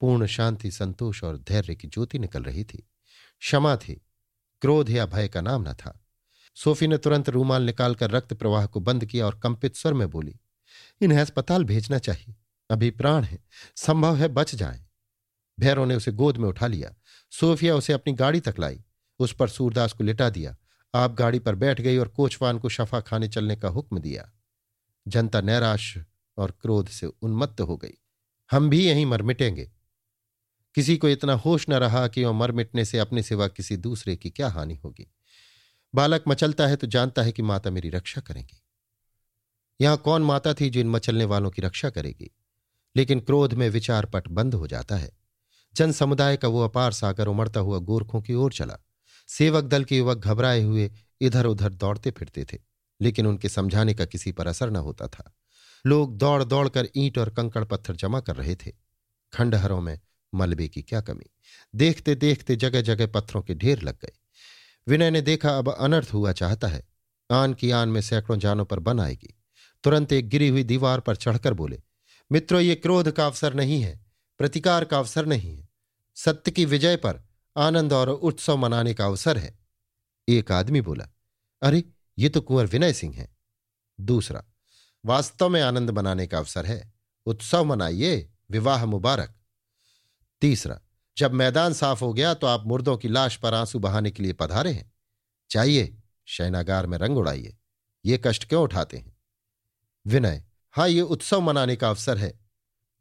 पूर्ण 0.00 0.26
शांति, 0.26 0.70
संतोष 0.70 1.24
और 1.24 1.38
धैर्य 1.38 1.74
की 1.74 1.88
ज्योति 1.88 2.18
निकल 2.18 2.42
रही 2.42 2.64
थी। 2.64 2.88
क्षमा 3.40 3.76
थी। 3.76 4.02
क्रोध 4.60 4.90
या 4.90 5.06
भय 5.06 5.28
का 5.28 5.40
नाम 5.40 5.68
न 5.68 5.72
था। 5.72 6.00
सोफी 6.54 6.86
ने 6.86 6.98
तुरंत 6.98 7.28
रूमाल 7.28 7.62
निकालकर 7.62 8.10
रक्त 8.10 8.34
प्रवाह 8.34 8.66
को 8.66 8.80
बंद 8.80 9.04
किया 9.04 9.26
और 9.26 9.38
कंपित 9.38 9.76
स्वर 9.76 9.92
में 9.92 10.10
बोली, 10.10 10.36
इन्हें 11.00 11.20
अस्पताल 11.20 11.64
भेजना 11.64 11.98
चाहिए। 11.98 12.34
अभी 12.70 12.90
प्राण 12.90 13.22
है। 13.24 13.44
संभव 13.76 14.16
है 14.16 14.28
बच 14.28 14.54
जाए। 14.54 14.86
भैरों 15.60 15.86
ने 15.86 15.94
उसे 15.94 16.12
गोद 16.12 16.36
में 16.36 16.48
उठा 16.48 16.66
लिया। 16.66 16.94
सोफिया 17.30 17.76
उसे 17.76 17.92
अपनी 17.92 18.12
गाड़ी 18.12 18.40
तक 18.40 18.54
लाई। 18.58 18.84
उस 19.20 19.34
पर 19.34 19.48
सूरदास 19.48 19.92
को 19.92 20.04
लिटा 20.04 20.30
दिया। 20.30 20.56
आप 20.94 21.14
गाड़ी 21.14 21.38
पर 21.38 21.54
बैठ 21.54 21.80
गई 21.80 21.96
और 21.96 22.08
कोचवान 22.08 22.58
को 22.58 22.68
शफा 22.68 23.00
खाने 23.00 23.28
चलने 23.28 23.56
का 23.56 23.68
हुक्म 23.68 23.98
दिया। 23.98 24.32
जनता 25.08 25.40
नैराश 25.40 25.98
और 26.36 26.50
क्रोध 26.50 26.88
से 26.88 27.06
उन्मत्त 27.06 27.60
हो 27.60 27.76
गई। 27.76 27.98
हम 28.50 28.70
भी 28.70 28.86
यहीं 28.86 29.06
मर 29.06 29.22
मिटेंगे 29.22 29.70
किसी 30.74 30.96
को 30.96 31.08
इतना 31.08 31.32
होश 31.32 31.66
न 31.68 31.72
रहा 31.72 32.08
कि 32.08 32.24
वह 32.24 32.32
मर 32.32 32.52
मिटने 32.52 32.84
से 32.84 32.98
अपने 32.98 33.22
सिवा 33.22 33.48
किसी 33.48 33.76
दूसरे 33.76 34.16
की 34.16 34.30
क्या 34.30 34.48
हानि 34.48 34.74
होगी। 34.74 35.12
बालक 35.94 36.24
मचलता 36.28 36.66
है 36.66 36.76
तो 36.76 36.86
जानता 36.86 37.22
है 37.22 37.32
कि 37.32 37.42
माता 37.42 37.70
मेरी 37.70 37.90
रक्षा 37.90 38.20
करेंगी। 38.20 38.62
यहाँ 39.80 39.96
कौन 39.96 40.22
माता 40.22 40.54
थी 40.54 40.70
जो 40.70 40.80
इन 40.80 40.88
मचलने 40.88 41.24
वालों 41.24 41.50
की 41.50 41.62
रक्षा 41.62 41.90
करेगी? 41.90 42.36
लेकिन 42.96 43.20
क्रोध 43.20 43.54
में 43.54 43.68
विचार 43.70 44.06
पट 44.06 44.28
बंद 44.28 44.54
हो 44.54 44.66
जाता 44.66 44.96
है। 44.96 45.10
जन 45.74 45.92
समुदाय 45.92 46.36
का 46.36 46.48
वो 46.48 46.64
अपार 46.64 46.92
सागर 46.92 47.26
उमड़ता 47.26 47.60
हुआ 47.60 47.78
गोरखों 47.78 48.22
की 48.22 48.34
ओर 48.34 48.52
चला। 48.52 48.78
सेवक 49.30 49.64
दल 49.64 49.84
के 49.84 49.96
युवक 49.96 50.18
घबराए 50.18 50.62
हुए 50.62 50.90
इधर 51.20 51.46
उधर 51.46 51.68
दौड़ते 51.68 52.10
फिरते 52.10 52.44
थे, 52.44 52.58
लेकिन 53.00 53.26
उनके 53.26 53.48
समझाने 53.48 53.94
का 53.94 54.04
किसी 54.04 54.32
पर 54.32 54.46
असर 54.46 54.70
न 54.70 54.76
होता 54.76 55.06
था। 55.06 55.32
लोग 55.84 56.16
दौड़ 56.18 56.44
दौड़ 56.44 56.68
कर 56.68 56.88
ईंट 56.96 57.18
और 57.18 57.30
कंकड़ 57.30 57.64
पत्थर 57.64 57.96
जमा 57.96 58.20
कर 58.20 58.36
रहे 58.36 58.54
थे। 58.56 58.72
खंडहरों 59.32 59.80
में 59.80 59.98
मलबे 60.34 60.68
की 60.68 60.82
क्या 60.82 61.00
कमी? 61.00 61.26
देखते 61.74 62.14
देखते 62.14 62.56
जगह 62.56 62.80
जगह 62.80 63.06
पत्थरों 63.06 63.42
के 63.42 63.54
ढेर 63.54 63.82
लग 63.82 63.94
गए। 63.94 64.12
विनय 64.86 65.10
ने 65.10 65.20
देखा 65.20 65.58
अब 65.58 65.72
अनर्थ 65.72 66.12
हुआ 66.14 66.32
चाहता 66.32 66.68
है। 66.68 66.82
आन 67.30 67.54
की 67.54 67.70
आन 67.70 67.88
में 67.88 68.00
सैकड़ों 68.00 68.38
जानों 68.38 68.64
पर 68.64 68.78
बन 68.78 69.00
आएगी। 69.00 69.34
तुरंत 69.84 70.12
एक 70.12 70.28
गिरी 70.28 70.48
हुई 70.48 70.62
दीवार 70.64 71.00
पर 71.00 71.16
चढ़कर 71.16 71.54
बोले, 71.54 71.80
मित्रों, 72.30 72.60
ये 72.60 72.74
क्रोध 72.74 73.10
का 73.10 73.26
अवसर 73.26 73.54
नहीं 73.54 73.80
है, 73.82 74.00
प्रतिकार 74.40 74.84
का 74.84 74.98
अवसर 74.98 75.26
नहीं 75.26 75.56
है। 75.56 75.68
सत्य 76.16 76.50
की 76.50 76.64
विजय 76.64 76.96
पर 76.96 77.20
आनंद 77.56 77.92
और 77.92 78.08
उत्सव 78.08 78.56
मनाने 78.56 78.94
का 78.94 79.06
अवसर 79.06 79.38
है। 79.38 79.58
एक 80.28 80.52
आदमी 80.52 80.80
बोला, 80.80 81.08
अरे, 81.62 81.84
ये 82.18 82.28
तो 82.28 82.40
कुंवर 82.40 82.66
विनय 82.66 82.92
सिंह 82.92 83.14
है। 83.14 83.36
दूसरा, 84.00 84.44
वास्तव 85.04 85.48
में 85.48 85.62
आनंद 85.62 85.90
मनाने 85.90 86.26
का 86.26 86.38
अवसर 86.38 86.66
है। 86.66 86.92
उत्सव 87.26 87.64
मनाइए, 87.64 88.30
विवाह 88.50 88.86
मुबारक। 88.86 89.34
तीसरा, 90.40 90.80
जब 91.16 91.32
मैदान 91.32 91.72
साफ़ 91.72 92.04
हो 92.04 92.12
गया 92.12 92.34
तो 92.34 92.46
आप 92.46 92.66
मुर्दों 92.66 92.96
की 92.96 93.08
लाश 93.08 93.36
पर 93.36 93.54
आँसू 93.54 93.78
बहाने 93.78 94.10
के 94.10 94.22
लिए 94.22 94.32
पधारे 94.32 94.72
हैं। 94.72 94.92
चाहिए 95.50 95.98
शैनागार 96.26 96.86
में 96.86 96.98
रंग 96.98 97.18
उड़ाइए। 97.18 97.56
ये 98.04 98.22
कष्ट 98.24 98.48
क्यों 98.48 98.62
उठाते 98.62 98.96
हैं? 98.96 99.16
विनय 100.06 100.44
हाँ 100.72 100.88
ये 100.88 101.00
उत्सव 101.00 101.40
मनाने 101.40 101.76
का 101.76 101.88
अवसर 101.88 102.18
है 102.18 102.40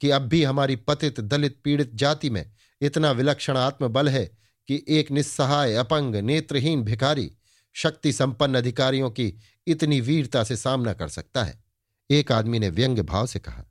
कि 0.02 0.10
अब 0.10 0.22
भी 0.22 0.44
हमारी 0.44 0.76
पतित, 0.76 1.20
दलित, 1.20 1.62
पीड़ित 1.64 1.92
जाति 1.94 2.30
में 2.30 2.52
इतना 2.82 3.12
विलक्षण 3.12 3.58
आत्मबल 3.58 4.10
है 4.10 4.39
कि 4.70 4.86
एक 4.88 5.12
निस्सहाय, 5.12 5.74
अपंग, 5.74 6.16
नेत्रहीन 6.16 6.84
भिखारी 6.84 7.38
शक्ति 7.74 8.14
संपन्न 8.14 8.56
अधिकारियों 8.56 9.12
की 9.12 9.40
इतनी 9.68 10.02
वीरता 10.02 10.44
से 10.44 10.56
सामना 10.56 10.94
कर 10.94 11.08
सकता 11.08 11.44
है। 11.44 11.64
एक 12.10 12.32
आदमी 12.32 12.60
ने 12.60 12.70
व्यंग्य 12.70 13.02
भाव 13.02 13.28
से 13.28 13.40
कहा, 13.40 13.66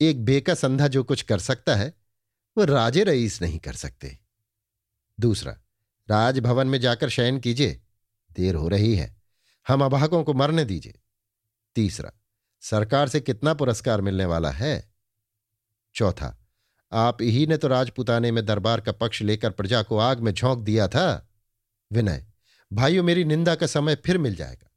एक 0.00 0.24
बेकस 0.24 0.64
अंधा 0.64 0.88
जो 0.88 1.04
कुछ 1.04 1.22
कर 1.22 1.38
सकता 1.38 1.76
है, 1.76 1.94
वो 2.58 2.64
राजे 2.64 3.04
रईस 3.04 3.42
नहीं 3.42 3.58
कर 3.58 3.72
सकते। 3.72 4.18
दूसरा, 5.20 5.52
राजभवन 6.10 6.66
में 6.66 6.80
जाकर 6.80 7.08
शयन 7.08 7.40
कीजिए, 7.40 7.82
देर 8.32 8.54
हो 8.54 8.68
रही 8.68 8.96
है, 8.96 9.22
हम 9.68 9.84
अभागों 9.84 10.24
को 10.24 10.34
मरने 10.34 10.64
दीजिए। 10.64 11.00
तीसरा, 11.74 12.12
सरकार 12.60 13.08
से 13.08 13.20
कितना 13.20 13.54
पुरस्कार 13.54 14.00
मिलने 14.00 14.24
वाला 14.24 14.50
है? 14.50 14.92
चौथा 15.94 16.41
आप 16.92 17.22
ही 17.22 17.46
ने 17.46 17.56
तो 17.56 17.68
राजपुताने 17.68 18.30
में 18.30 18.44
दरबार 18.46 18.80
का 18.80 18.92
पक्ष 18.92 19.22
लेकर 19.22 19.50
प्रजा 19.50 19.82
को 19.82 19.98
आग 19.98 20.20
में 20.20 20.32
झोंक 20.32 20.58
दिया 20.58 20.88
था। 20.88 21.28
विनय, 21.92 22.26
भाइयों, 22.70 23.02
मेरी 23.04 23.24
निंदा 23.24 23.54
का 23.54 23.66
समय 23.66 23.94
फिर 23.94 24.18
मिल 24.18 24.34
जाएगा। 24.34 24.68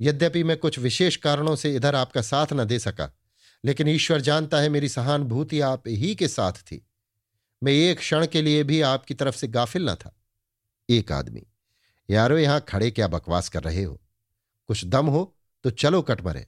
यद्यपि 0.00 0.42
मैं 0.42 0.56
कुछ 0.56 0.78
विशेष 0.78 1.16
कारणों 1.16 1.56
से 1.56 1.74
इधर 1.74 1.94
आपका 1.94 2.22
साथ 2.22 2.52
न 2.52 2.64
दे 2.64 2.78
सका, 2.78 3.10
लेकिन 3.64 3.88
ईश्वर 3.88 4.20
जानता 4.20 4.60
है 4.60 4.68
मेरी 4.68 4.88
सहानुभूति 4.88 5.60
आप 5.60 5.88
ही 5.88 6.14
के 6.14 6.28
साथ 6.28 6.52
थी। 6.52 6.86
मैं 7.62 7.72
एक 7.72 7.98
क्षण 7.98 8.26
के 8.26 8.42
लिए 8.42 8.62
भी 8.64 8.80
आपकी 8.80 9.14
तरफ़ 9.14 9.36
से 9.36 9.48
गाफिल 9.48 9.88
न 9.90 9.94
था। 9.94 10.14
एक 10.88 11.12
आदमी, 11.12 11.46
यारो, 12.10 12.38
यहाँ 12.38 12.60
खड़े 12.60 12.90
क्या 12.90 13.08
बकवास 13.08 13.48
कर 13.48 13.62
रहे 13.62 13.82
हो? 13.82 14.00
कुछ 14.68 14.84
दम 14.84 15.06
हो 15.06 15.36
तो 15.64 15.70
चलो 15.70 16.02
कट 16.02 16.20
मरे 16.22 16.46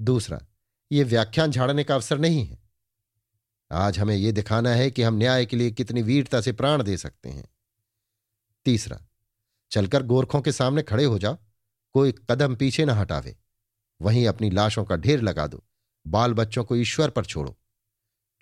दूसरा, 0.00 0.40
ये 0.90 1.04
व्याख्यान 1.04 1.50
झाड़ने 1.50 1.84
का 1.84 1.94
अवसर 1.94 2.18
नहीं 2.18 2.44
है। 2.46 2.61
आज 3.72 3.98
हमें 3.98 4.16
यह 4.16 4.32
दिखाना 4.32 4.70
है 4.70 4.90
कि 4.90 5.02
हम 5.02 5.14
न्याय 5.14 5.46
के 5.46 5.56
लिए 5.56 5.70
कितनी 5.70 6.02
वीरता 6.02 6.40
से 6.40 6.52
प्राण 6.52 6.82
दे 6.82 6.96
सकते 6.96 7.28
हैं। 7.28 7.44
तीसरा, 8.64 9.00
चलकर 9.70 10.02
गोरखों 10.02 10.40
के 10.40 10.52
सामने 10.52 10.82
खड़े 10.82 11.04
हो 11.04 11.18
जाओ। 11.18 11.38
कोई 11.92 12.12
कदम 12.30 12.56
पीछे 12.56 12.84
न 12.84 12.90
हटावे। 12.90 13.36
वहीं 14.02 14.26
अपनी 14.26 14.50
लाशों 14.50 14.84
का 14.84 14.96
ढेर 14.96 15.20
लगा 15.20 15.46
दो। 15.46 15.64
बाल 16.06 16.34
बच्चों 16.34 16.64
को 16.64 16.76
ईश्वर 16.76 17.10
पर 17.10 17.24
छोड़ो। 17.24 17.58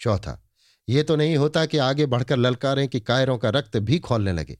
चौथा, 0.00 0.42
ये 0.88 1.02
तो 1.02 1.16
नहीं 1.16 1.36
होता 1.36 1.66
कि 1.66 1.78
आगे 1.78 2.06
बढ़कर 2.06 2.36
ललकारें 2.36 2.88
कि 2.88 3.00
कायरों 3.00 3.38
का 3.38 3.50
रक्त 3.50 3.76
भी 3.76 3.98
खोलने 3.98 4.32
लगे। 4.32 4.58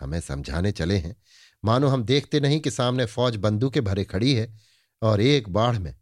हमें 0.00 0.20
समझाने 0.20 0.72
चले 0.72 0.96
हैं। 0.96 1.16
मानो 1.64 1.88
हम 1.88 2.04
देखते 2.04 2.40
नहीं 2.40 2.60
कि 2.60 2.70
सामने 2.70 3.04
फौज 3.04 3.36
बंदूकें 3.36 3.84
भरे 3.84 4.04
खड़ी 4.04 4.34
है 4.34 4.58
और 5.02 5.20
एक 5.20 5.48
बाढ़ 5.48 5.78
में 5.78 5.94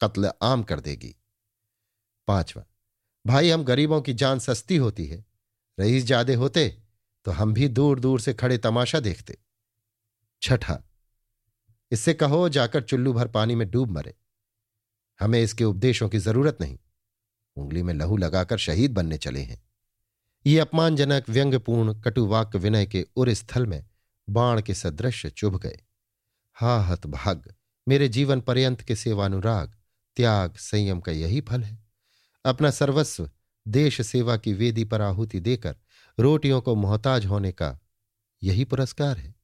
कत्ल 0.00 0.32
आम 0.42 0.62
कर 0.62 0.80
देगी। 0.80 1.16
पांचवा 2.28 2.64
भाई, 3.26 3.50
हम 3.50 3.64
गरीबों 3.64 4.00
की 4.02 4.12
जान 4.14 4.38
सस्ती 4.38 4.76
होती 4.76 5.06
है। 5.06 5.24
रईस 5.78 6.04
ज्यादे 6.04 6.34
होते 6.34 6.68
तो 7.26 7.30
हम 7.30 7.54
भी 7.54 7.68
दूर 7.68 8.00
दूर 8.00 8.20
से 8.20 8.34
खड़े 8.34 8.58
तमाशा 8.58 9.00
देखते। 9.00 9.36
छठा, 10.42 10.78
इससे 11.92 12.14
कहो, 12.14 12.48
जाकर 12.48 12.82
चुल्लू 12.82 13.12
भर 13.12 13.28
पानी 13.28 13.54
में 13.54 13.70
डूब 13.70 13.90
मरे। 13.90 14.14
हमें 15.20 15.40
इसके 15.42 15.64
उपदेशों 15.64 16.08
की 16.08 16.18
ज़रूरत 16.18 16.58
नहीं। 16.60 16.78
उंगली 17.56 17.82
में 17.82 17.92
लहू 17.94 18.16
लगाकर 18.16 18.58
शहीद 18.58 18.92
बनने 18.94 19.18
चले 19.18 19.40
हैं। 19.40 19.62
ये 20.46 20.58
अपमानजनक, 20.58 21.28
व्यंग्यपूर्ण, 21.28 21.94
कटुवाक्य 22.00 22.58
विनय 22.58 22.86
के 22.86 23.06
उर 23.16 23.32
स्थल 23.34 23.66
में 23.66 23.84
बाण 24.28 24.62
के 24.62 24.74
सदृश 24.74 25.26
चुभ 25.26 25.58
गए। 25.60 25.78
हा 26.56 26.78
हत 26.82 27.06
भाग 27.06 27.52
मेरे 27.86 28.08
जीवन 28.08 28.40
पर्यंत 28.40 28.80
के 28.82 28.96
सेवानुराग, 28.96 29.74
त्याग, 30.16 30.54
संयम 30.56 31.00
का 31.00 31.12
यही 31.12 31.40
फल 31.40 31.62
है। 31.62 31.85
अपना 32.46 32.70
सर्वस्व 32.70 33.30
देश 33.68 34.00
सेवा 34.00 34.36
की 34.36 34.52
वेदी 34.52 34.84
पर 34.84 35.00
आहुति 35.00 35.40
देकर 35.40 35.76
रोटियों 36.20 36.60
को 36.60 36.74
मोहताज 36.74 37.26
होने 37.26 37.52
का 37.52 37.78
यही 38.42 38.64
पुरस्कार 38.64 39.18
है। 39.18 39.34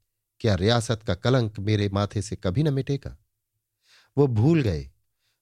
क्या 0.41 0.55
रियासत 0.55 1.03
का 1.03 1.15
कलंक 1.15 1.59
मेरे 1.59 1.89
माथे 1.89 2.23
से 2.23 2.37
कभी 2.37 2.63
न 2.63 2.75
मिटेगा? 2.75 3.19
वो 4.19 4.27
भूल 4.27 4.63
गए। 4.63 4.91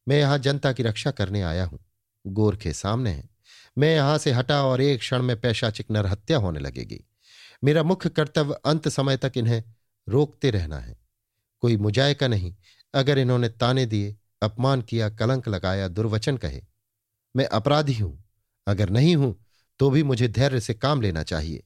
मैं 0.08 0.18
यहाँ 0.18 0.38
जनता 0.38 0.72
की 0.72 0.82
रक्षा 0.82 1.10
करने 1.10 1.42
आया 1.42 1.64
हूँ। 1.64 1.80
गोरखे 2.26 2.72
सामने 2.72 3.10
हैं। 3.10 3.30
मैं 3.78 3.94
यहाँ 3.94 4.18
से 4.18 4.32
हटा 4.32 4.64
और 4.64 4.80
एक 4.80 4.98
क्षण 4.98 5.22
में 5.22 5.40
पैशाचिक 5.40 5.86
नरहत्या 5.90 6.38
होने 6.38 6.60
लगेगी। 6.60 7.04
मेरा 7.64 7.82
मुख्य 7.82 8.08
कर्तव्य 8.08 8.54
अंत 8.64 8.88
समय 8.88 9.16
तक 9.16 9.32
इन्हें 9.36 9.64
रोकते 10.08 10.50
रहना 10.50 10.78
है। 10.78 10.98
कोई 11.60 11.76
मुजायका 11.76 12.28
नहीं। 12.28 12.54
अगर 12.94 13.18
इन्होंने 13.18 13.48
ताने 13.48 13.86
दिए, 13.86 14.16
अपमान 14.42 14.82
किया, 14.82 15.10
कलंक 15.10 15.48
लगाया, 15.48 15.88
दुर्वचन 15.88 16.36
कहे 16.36 16.62
मैं 17.36 17.46
अपराधी 17.46 17.94
हूँ। 17.94 18.24
अगर 18.66 18.90
नहीं 18.90 19.16
हूँ 19.16 19.44
तो 19.78 19.90
भी 19.90 20.02
मुझे 20.02 20.28
धैर्य 20.28 20.60
से 20.60 20.74
काम 20.74 21.02
लेना 21.02 21.22
चाहिए। 21.22 21.62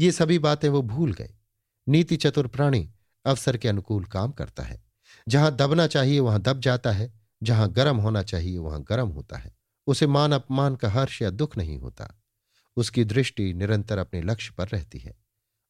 ये 0.00 0.12
सभी 0.12 0.38
बातें 0.38 0.68
वो 0.68 0.82
भूल 0.82 1.12
गए। 1.12 1.34
नीति 1.88 2.16
चतुर 2.16 2.46
प्राणी 2.46 2.90
अवसर 3.24 3.56
के 3.56 3.68
अनुकूल 3.68 4.04
काम 4.04 4.32
करता 4.32 4.62
है। 4.62 4.84
जहाँ 5.28 5.56
दबना 5.56 5.86
चाहिए, 5.86 6.20
वहाँ 6.20 6.40
दब 6.40 6.60
जाता 6.60 6.92
है। 6.92 7.12
जहाँ 7.42 7.72
गर्म 7.72 7.96
होना 7.96 8.22
चाहिए, 8.22 8.58
वहाँ 8.58 8.82
गर्म 8.82 9.08
होता 9.08 9.36
है। 9.36 9.56
उसे 9.86 10.06
मान 10.06 10.32
अपमान 10.32 10.76
का 10.76 10.90
हर्ष 10.90 11.22
या 11.22 11.30
दुख 11.30 11.56
नहीं 11.56 11.78
होता। 11.78 12.20
उसकी 12.76 13.04
दृष्टि 13.04 13.54
निरंतर 13.54 13.98
अपने 13.98 14.22
लक्ष्य 14.22 14.54
पर 14.58 14.68
रहती 14.68 14.98
है। 14.98 15.16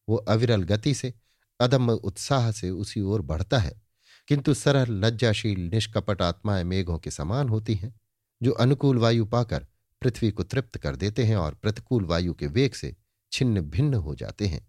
वो 0.09 0.15
अविरल 0.15 0.63
गति 0.63 0.93
से, 0.93 1.13
अदम्य 1.59 1.93
उत्साह 1.93 2.51
से 2.51 2.69
उसी 2.69 3.01
ओर 3.01 3.21
बढ़ता 3.21 3.57
है। 3.57 3.81
किंतु 4.27 4.53
सरल, 4.53 4.93
लज्जाशील, 4.93 5.59
निष्कपट 5.59 6.21
आत्माएँ 6.21 6.63
मेघों 6.63 6.99
के 6.99 7.11
समान 7.11 7.49
होती 7.49 7.75
हैं। 7.75 7.99
जो 8.43 8.51
अनुकूल 8.51 8.97
वायु 8.97 9.25
पाकर 9.25 9.67
पृथ्वी 10.01 10.31
को 10.31 10.43
तृप्त 10.43 10.77
कर 10.77 10.95
देते 10.95 11.23
हैं 11.23 11.35
और 11.35 11.53
प्रतिकूल 11.53 12.05
वायु 12.05 12.33
के 12.33 12.47
वेग 12.47 12.73
से 12.73 12.95
छिन्न 13.31 13.61
भिन्न 13.61 13.93
हो 13.93 14.15
जाते 14.15 14.47
हैं। 14.47 14.67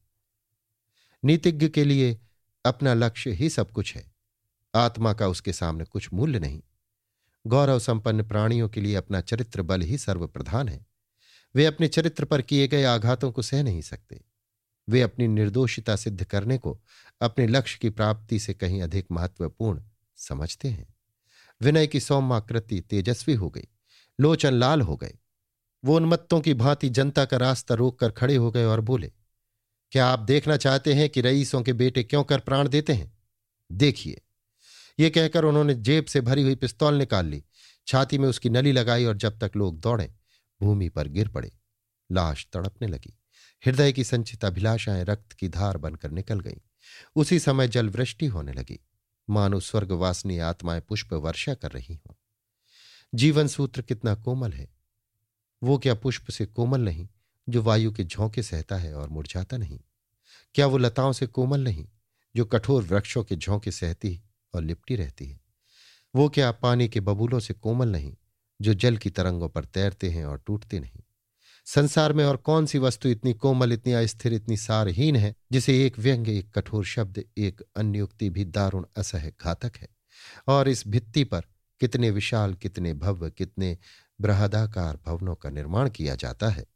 नीतिज्ञ 1.24 1.68
के 1.68 1.84
लिए 1.84 2.20
अपना 2.66 2.94
लक्ष्य 2.94 3.30
ही 3.30 3.50
सब 3.50 3.70
कुछ 3.70 3.96
है। 3.96 4.12
आत्मा 4.74 5.12
का 5.12 5.28
उसके 5.28 5.52
सामने 5.52 5.84
कुछ 5.84 6.12
मूल्य 6.12 6.38
नहीं। 6.38 6.62
गौरव 7.46 7.78
संपन्न 7.78 8.22
प्राणियों 8.22 8.68
के 8.68 8.80
लिए 8.80 8.94
अपना 8.94 9.20
चरित्र 9.20 9.62
बल 9.62 9.80
ही 9.80 9.98
सर्वप्रधान 9.98 10.68
है। 10.68 10.86
वे 11.54 11.66
अपने 11.66 11.88
चरित्र 11.88 12.24
पर 12.24 12.42
किए 12.42 12.68
गए 12.68 12.84
आघातों 12.84 13.32
को 13.32 13.42
सह 13.42 13.62
नहीं 13.62 13.82
सकते। 13.82 14.24
वे 14.88 15.02
अपनी 15.02 15.28
निर्दोषिता 15.28 15.96
सिद्ध 15.96 16.24
करने 16.24 16.58
को 16.58 16.80
अपने 17.20 17.46
लक्ष्य 17.46 17.78
की 17.82 17.90
प्राप्ति 17.90 18.38
से 18.38 18.54
कहीं 18.54 18.82
अधिक 18.82 19.06
महत्वपूर्ण 19.12 19.82
समझते 20.16 20.68
हैं। 20.68 20.95
विनय 21.62 21.86
की 21.86 22.00
सौम्याकृति 22.00 22.80
तेजस्वी 22.80 23.34
हो 23.34 23.50
गई। 23.50 23.68
लोचन 24.20 24.54
लाल 24.54 24.80
हो 24.80 24.96
गए। 24.96 25.18
वो 25.84 25.96
उन्मत्तों 25.96 26.40
की 26.40 26.54
भांति 26.54 26.88
जनता 26.88 27.24
का 27.24 27.36
रास्ता 27.36 27.74
रोककर 27.74 28.10
खड़े 28.10 28.36
हो 28.36 28.50
गए 28.50 28.64
और 28.64 28.80
बोले, 28.80 29.12
क्या 29.92 30.06
आप 30.06 30.18
देखना 30.18 30.56
चाहते 30.56 30.94
हैं 30.94 31.08
कि 31.08 31.20
रईसों 31.20 31.62
के 31.62 31.72
बेटे 31.72 32.04
क्यों 32.04 32.24
कर 32.24 32.40
प्राण 32.40 32.68
देते 32.68 32.92
हैं? 32.92 33.18
देखिए। 33.72 34.20
ये 34.98 35.10
कहकर 35.10 35.44
उन्होंने 35.44 35.74
जेब 35.74 36.04
से 36.04 36.20
भरी 36.20 36.42
हुई 36.42 36.54
पिस्तौल 36.54 36.94
निकाल 36.94 37.26
ली। 37.26 37.44
छाती 37.86 38.18
में 38.18 38.28
उसकी 38.28 38.50
नली 38.50 38.72
लगाई 38.72 39.04
और 39.04 39.16
जब 39.16 39.38
तक 39.38 39.52
लोग 39.56 39.80
दौड़े, 39.80 40.14
भूमि 40.62 40.88
पर 40.88 41.08
गिर 41.08 41.28
पड़े। 41.28 41.52
लाश 42.12 42.46
तड़पने 42.52 42.88
लगी। 42.88 43.18
हृदय 43.66 43.92
की 43.92 44.04
संचित 44.04 44.44
अभिलाषाएँ 44.44 45.04
रक्त 45.04 45.32
की 45.32 45.48
धार 45.48 45.76
बनकर 45.76 46.10
निकल 46.10 46.40
गईं। 46.40 46.60
उसी 47.16 47.38
समय 47.38 47.68
जलवृष्टि 47.68 48.26
होने 48.26 48.52
लगी। 48.52 48.80
मानो 49.30 49.60
स्वर्गवासनी 49.60 50.38
आत्माएँ 50.38 50.80
पुष्प 50.80 51.12
वर्षा 51.12 51.54
कर 51.54 51.70
रही 51.72 51.94
हों। 51.94 52.14
जीवन 53.14 53.46
सूत्र 53.46 53.82
कितना 53.82 54.14
कोमल 54.14 54.52
है। 54.52 54.68
वो 55.62 55.78
क्या 55.78 55.94
पुष्प 55.94 56.30
से 56.30 56.46
कोमल 56.46 56.80
नहीं, 56.80 57.08
जो 57.48 57.62
वायु 57.62 57.92
के 57.92 58.04
झोंके 58.04 58.42
सहता 58.42 58.76
है 58.76 58.94
और 58.94 59.08
मुरझाता 59.08 59.56
नहीं। 59.56 59.80
क्या 60.54 60.66
वो 60.66 60.78
लताओं 60.78 61.12
से 61.12 61.26
कोमल 61.26 61.60
नहीं, 61.60 61.88
जो 62.36 62.44
कठोर 62.44 62.82
वृक्षों 62.82 63.24
के 63.24 63.36
झोंके 63.36 63.72
सहती 63.72 64.22
और 64.54 64.62
लिपटी 64.62 64.96
रहती 64.96 65.26
है। 65.26 65.40
वो 66.14 66.28
क्या 66.28 66.52
पानी 66.52 66.88
के 66.88 67.00
बबूलों 67.00 67.40
से 67.40 67.54
कोमल 67.54 67.88
नहीं, 67.88 68.16
जो 68.62 68.74
जल 68.74 68.96
की 68.96 69.10
तरंगों 69.10 69.48
पर 69.48 69.64
तैरते 69.64 70.10
हैं 70.10 70.24
और 70.24 70.42
टूटते 70.46 70.80
नहीं। 70.80 71.02
संसार 71.66 72.12
में 72.12 72.24
और 72.24 72.36
कौन 72.36 72.66
सी 72.66 72.78
वस्तु 72.78 73.08
इतनी 73.08 73.32
कोमल, 73.32 73.72
इतनी 73.72 73.92
अस्थिर, 73.92 74.32
इतनी 74.32 74.56
सारहीन 74.56 75.16
है, 75.16 75.34
जिसे 75.52 75.86
एक 75.86 75.98
व्यंग्य, 75.98 76.38
एक 76.38 76.58
कठोर 76.58 76.84
शब्द, 76.84 77.24
एक 77.38 77.62
अन्युक्ति 77.76 78.30
भी 78.30 78.44
दारुण 78.44 78.86
असह 78.96 79.28
घातक 79.28 79.72
है? 79.76 79.88
और 80.48 80.68
इस 80.68 80.88
भित्ति 80.88 81.24
पर 81.24 81.40
कितने 81.80 82.10
विशाल, 82.10 82.54
कितने 82.54 82.94
भव्य, 82.94 83.30
कितने 83.30 83.78
बृहदाकार 84.20 84.98
भवनों 85.06 85.34
का 85.34 85.50
निर्माण 85.50 85.90
किया 85.90 86.14
जाता 86.14 86.48
है? 86.48 86.66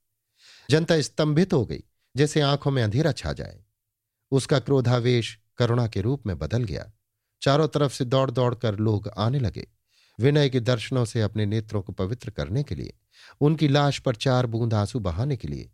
जनता 0.71 1.01
स्तंभित 1.01 1.53
हो 1.53 1.67
गई, 1.67 1.83
जैसे 2.17 2.41
आँखों 2.41 2.71
में 2.71 2.83
अंधेरा 2.83 3.13
छा 3.13 3.33
जाए। 3.33 3.65
उसका 4.31 4.59
क्रोधावेश 4.59 5.39
करुणा 5.59 5.89
के 5.89 6.01
रूप 6.01 6.27
में 6.27 6.39
बदल 6.39 6.65
गया। 6.65 6.91
चारों 7.43 7.69
तरफ़ 7.69 7.93
से 7.93 8.05
दौड़ 8.05 8.31
दौड़ 8.31 8.55
कर 8.55 8.77
लोग 8.79 9.09
आने 9.09 9.39
लगे। 9.39 9.69
विनय 10.21 10.49
के 10.49 10.61
दर्शनों 10.61 11.05
से 11.05 11.23
अपने 11.23 11.47
नेत्रों 11.47 11.83
को 11.83 11.93
पवित्र 11.93 12.31
करने 12.31 12.63
के 12.63 12.75
लिए, 12.75 12.95
उनकी 13.41 13.69
लाश 13.69 13.99
पर 13.99 14.15
चार 14.15 14.47
बूंद 14.47 14.75
आँसू 14.75 15.01
बहाने 15.01 15.37
के 15.37 15.49
लिए, 15.49 15.71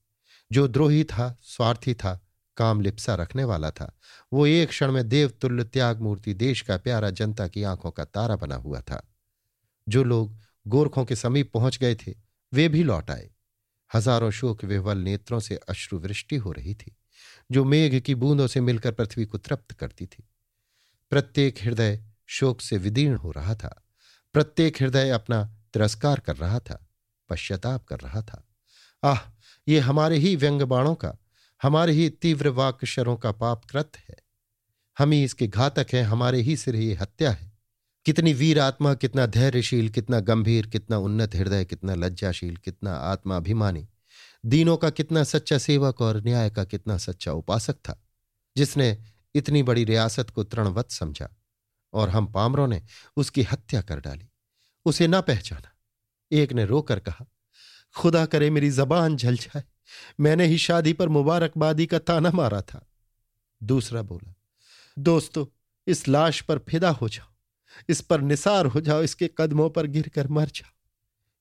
जो 0.52 0.68
द्रोही 0.68 1.04
था, 1.04 1.38
स्वार्थी 1.42 1.94
था, 1.94 2.26
काम 2.56 2.80
लिप्सा 2.80 3.14
रखने 3.14 3.44
वाला 3.44 3.70
था, 3.70 3.98
वो 4.32 4.46
एक 4.46 4.68
क्षण 4.68 4.92
में 4.92 5.08
देवतुल्य 5.08 5.64
त्याग 5.64 6.00
मूर्ति 6.00 6.34
देश 6.34 6.60
का 6.60 6.76
प्यारा 6.76 7.10
जनता 7.10 7.48
की 7.48 7.62
आँखों 7.62 7.90
का 7.90 8.04
तारा 8.04 8.36
बना 8.36 8.54
हुआ 8.54 8.80
था। 8.80 9.12
जो 9.88 10.04
लोग 10.04 10.38
गोरखों 10.68 11.04
के 11.04 11.16
समीप 11.16 11.52
पहुँच 11.52 11.78
गए 11.78 11.94
थे, 11.94 12.14
वे 12.52 12.68
भी 12.68 12.82
लौट 12.82 13.10
आए। 13.10 13.30
हज़ारों 13.94 14.30
शोक 14.30 14.64
विह्वल 14.64 14.98
नेत्रों 14.98 15.40
से 15.40 15.56
अश्रुवृष्टि 15.56 16.36
हो 16.36 16.52
रही 16.52 16.74
थी, 16.74 16.96
जो 17.50 17.64
मेघ 17.64 18.00
की 18.00 18.14
बूंदों 18.14 18.46
से 18.46 18.60
मिलकर 18.60 18.92
पृथ्वी 18.92 19.24
को 19.24 19.38
तृप्त 19.38 19.72
करती 19.72 20.06
थी। 20.06 20.28
प्रत्येक 21.10 21.58
हृदय 21.62 22.04
शोक 22.26 22.60
से 22.60 22.78
विदीर्ण 22.78 23.16
हो 23.16 23.30
रहा 23.30 23.54
था। 23.54 23.82
प्रत्येक 24.36 24.82
हृदय 24.82 25.10
अपना 25.10 25.44
तिरस्कार 25.74 26.20
कर 26.20 26.36
रहा 26.36 26.58
था, 26.58 26.88
पश्चाताप 27.28 27.84
कर 27.84 28.00
रहा 28.00 28.22
था। 28.22 28.48
आह, 29.04 29.18
ये 29.68 29.78
हमारे 29.78 30.16
ही 30.16 30.36
व्यंग 30.36 30.62
बाणों 30.62 30.94
का, 30.94 31.14
हमारे 31.62 31.92
ही 31.92 32.10
तीव्र 32.10 32.48
वाक्शरों 32.48 33.16
का 33.16 33.32
पाप 33.32 33.64
कृत 33.64 33.92
है। 34.08 34.16
हम 34.98 35.10
ही 35.10 35.24
इसके 35.24 35.46
घातक 35.46 35.86
हैं, 35.92 36.02
हमारे 36.02 36.40
ही 36.40 36.56
सिर 36.56 36.76
ये 36.76 36.94
हत्या 36.94 37.30
है। 37.30 37.52
कितनी 38.04 38.32
वीर 38.32 38.60
आत्मा, 38.60 38.94
कितना 38.94 39.26
धैर्यशील, 39.26 39.88
कितना 39.88 40.20
गंभीर, 40.20 40.66
कितना 40.66 40.98
उन्नत 40.98 41.34
हृदय, 41.34 41.64
कितना 41.64 41.94
लज्जाशील, 41.94 42.56
कितना 42.56 42.92
आत्माभिमानी। 42.92 43.88
दीनों 44.46 44.76
का 44.76 44.90
कितना 44.90 45.24
सच्चा 45.24 45.58
सेवक 45.58 46.00
और 46.00 46.22
न्याय 46.22 46.50
का 46.50 46.64
कितना 46.64 46.98
सच्चा 46.98 47.32
उपासक 47.32 47.74
था, 47.74 48.02
जिसने 48.56 48.98
इतनी 49.34 49.62
बड़ी 49.62 49.84
रियासत 49.84 50.30
को 50.30 50.44
तृणवत 50.44 50.90
समझा। 50.90 51.28
और 51.92 52.08
हम 52.08 52.26
पामरों 52.26 52.66
ने 52.66 52.82
उसकी 53.16 53.42
हत्या 53.42 53.82
कर 53.82 54.00
डाली। 54.00 54.28
उसे 54.84 55.06
ना 55.06 55.20
पहचाना। 55.20 55.72
एक 56.32 56.52
ने 56.52 56.64
रोकर 56.64 56.98
कहा, 56.98 57.26
खुदा 57.96 58.26
करे 58.26 58.50
मेरी 58.50 58.70
जबान 58.70 59.16
झल 59.16 59.36
जाए। 59.36 59.64
मैंने 60.20 60.46
ही 60.46 60.58
शादी 60.58 60.92
पर 60.92 61.08
मुबारकबादी 61.08 61.86
का 61.86 61.98
ताना 61.98 62.30
मारा 62.30 62.62
था। 62.62 62.86
दूसरा 63.62 64.02
बोला, 64.02 64.34
दोस्तों, 64.98 65.46
इस 65.86 66.08
लाश 66.08 66.40
पर 66.40 66.58
फिदा 66.58 66.90
हो 66.90 67.08
जाओ। 67.08 67.32
इस 67.88 68.00
पर 68.00 68.20
निसार 68.20 68.66
हो 68.66 68.80
जाओ। 68.80 69.02
इसके 69.02 69.30
कदमों 69.38 69.70
पर 69.70 69.86
गिर 69.86 70.08
कर 70.08 70.28
मर 70.28 70.46
जाओ। 70.46 70.70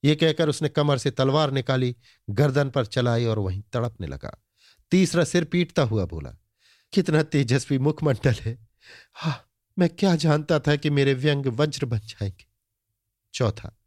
ये 0.03 0.15
कहकर 0.15 0.49
उसने 0.49 0.69
कमर 0.69 0.97
से 0.97 1.11
तलवार 1.11 1.51
निकाली, 1.51 1.95
गर्दन 2.29 2.69
पर 2.69 2.85
चलाई 2.85 3.25
और 3.25 3.39
वहीं 3.39 3.61
तड़पने 3.73 4.07
लगा। 4.07 4.43
तीसरा 4.91 5.23
सिर 5.23 5.43
पीटता 5.43 5.81
हुआ 5.81 6.05
बोला, 6.05 6.31
कितना 6.93 7.23
तेजस्वी 7.23 7.77
मुखमंडल 7.77 8.33
है। 8.33 8.67
हा 9.13 9.44
मैं 9.79 9.89
क्या 9.89 10.15
जानता 10.15 10.59
था 10.59 10.75
कि 10.75 10.89
मेरे 10.89 11.13
व्यंग 11.13 11.45
वज्र 11.45 11.85
बन 11.85 11.99
जाएँगे? 11.99 12.45
चौथा, 13.33 13.77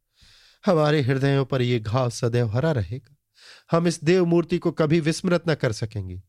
हमारे 0.66 1.00
हृदयों 1.00 1.44
पर 1.44 1.62
यह 1.62 1.78
घाव 1.78 2.10
सदैव 2.10 2.48
हरा 2.48 2.72
रहेगा। 2.72 3.16
हम 3.70 3.86
इस 3.86 4.04
देव 4.04 4.26
मूर्ति 4.26 4.58
को 4.58 4.72
कभी 4.72 5.00
विस्मृत 5.00 5.42
न 5.48 5.54
कर 5.54 5.72
सकेंगे। 5.72 6.22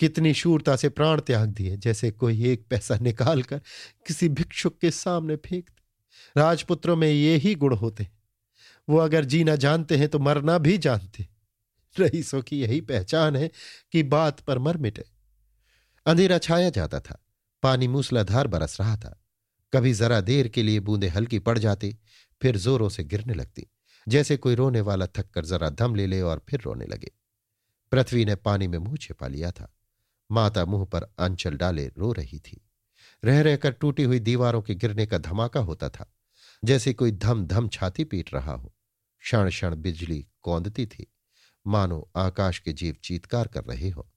कितनी 0.00 0.34
शूरता 0.34 0.76
से 0.76 0.88
प्राण 0.88 1.20
त्याग 1.20 1.48
दिए, 1.48 1.76
जैसे 1.76 2.10
कोई 2.10 2.46
एक 2.46 2.66
पैसा 2.70 2.98
निकाल 2.98 3.42
कर 3.42 3.58
किसी 4.06 4.28
भिक्षुक 4.28 4.78
के 4.78 4.90
सामने 4.90 5.36
फेंक 5.36 5.70
दे। 5.70 6.40
राजपुत्रों 6.40 6.96
में 6.96 7.08
ये 7.08 7.36
ही 7.36 7.54
गुण 7.54 7.74
होते 7.74 8.04
हैं। 8.04 8.18
वो 8.88 8.98
अगर 8.98 9.24
जीना 9.24 9.56
जानते 9.56 9.96
हैं 9.96 10.08
तो 10.08 10.18
मरना 10.18 10.58
भी 10.58 10.78
जानते 10.78 11.28
रईसों 12.00 12.42
की 12.42 12.60
यही 12.60 12.80
पहचान 12.80 13.36
है 13.36 13.50
कि 13.92 14.02
बात 14.02 14.40
पर 14.40 14.58
मर 14.58 14.76
मिटे। 14.76 15.04
अंधेरा 16.06 16.38
छाया 16.38 16.70
जाता 16.70 17.00
था। 17.00 17.21
पानी 17.62 17.88
मूसलाधार 17.88 18.46
बरस 18.46 18.80
रहा 18.80 18.96
था। 18.96 19.18
कभी 19.72 19.92
जरा 19.92 20.20
देर 20.20 20.48
के 20.48 20.62
लिए 20.62 20.80
बूंदे 20.80 21.08
हल्की 21.08 21.38
पड़ 21.38 21.58
जाती, 21.58 21.96
फिर 22.42 22.56
जोरों 22.56 22.88
से 22.88 23.04
गिरने 23.04 23.34
लगती, 23.34 23.66
जैसे 24.06 24.36
कोई 24.36 24.54
रोने 24.54 24.80
वाला 24.80 25.06
थक 25.06 25.30
कर 25.30 25.44
जरा 25.44 25.70
दम 25.70 25.94
ले 25.94 26.06
ले 26.06 26.20
और 26.20 26.44
फिर 26.50 26.60
रोने 26.60 26.86
लगे। 26.86 27.10
पृथ्वी 27.92 28.24
ने 28.24 28.34
पानी 28.34 28.66
में 28.66 28.78
मुँह 28.78 28.96
छिपा 28.96 29.28
लिया 29.28 29.50
था। 29.50 29.72
माता 30.30 30.64
मुँह 30.64 30.84
पर 30.84 31.02
अंचल 31.18 31.56
डाले 31.56 31.86
रो 31.88 32.12
रही 32.12 32.38
थी। 32.38 32.60
रह 33.24 33.40
रहकर 33.40 33.72
टूटी 33.72 34.02
हुई 34.02 34.18
दीवारों 34.18 34.62
के 34.62 34.74
गिरने 34.74 35.06
का 35.06 35.18
धमाका 35.18 35.60
होता 35.60 35.88
था, 35.88 36.12
जैसे 36.64 36.92
कोई 36.92 37.12
धम 37.12 37.46
धम 37.46 37.68
छाती 37.68 38.04
पीट 38.04 38.34
रहा 38.34 38.52
हो। 38.52 38.72
क्षण 39.22 39.48
क्षण 39.48 39.76
बिजली 39.76 40.26
कौंदती 40.42 40.86
थी। 40.86 41.06
मानो 41.66 42.10
आकाश 42.16 42.58
के 42.58 42.72
जीव 42.72 42.96
चीतकार 43.04 43.48
कर 43.48 43.64
रहे 43.64 43.90
हो। 43.90 44.08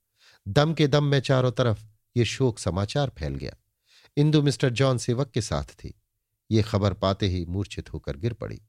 दम 0.47 0.73
के 0.73 0.87
दम 0.87 1.03
में 1.03 1.19
चारों 1.19 1.51
तरफ़ 1.51 1.83
ये 2.17 2.25
शोक 2.25 2.59
समाचार 2.59 3.11
फैल 3.19 3.35
गया। 3.35 3.55
इंदु 4.17 4.41
मिस्टर 4.41 4.69
जॉन 4.69 4.97
सेवक 4.97 5.31
के 5.31 5.41
साथ 5.41 5.63
थी। 5.63 6.01
ये 6.51 6.61
खबर 6.61 6.93
पाते 6.93 7.27
ही 7.27 7.45
मूर्छित 7.45 7.93
होकर 7.93 8.17
गिर 8.17 8.33
पड़ी। 8.33 8.61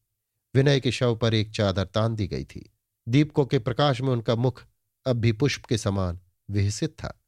विनय 0.55 0.81
के 0.81 0.93
शव 0.93 1.17
पर 1.17 1.35
एक 1.35 1.51
चादर 1.51 1.85
तान 1.85 2.15
दी 2.15 2.27
गई 2.27 2.45
थी। 2.45 2.73
दीपकों 3.09 3.47
के 3.47 3.59
प्रकाश 3.59 4.01
में 4.01 4.09
उनका 4.09 4.35
मुख 4.35 4.65
अब 5.07 5.17
भी 5.17 5.33
पुष्प 5.33 5.65
के 5.65 5.79
समान 5.79 6.21
विहसित 6.51 6.91
था। 6.91 7.23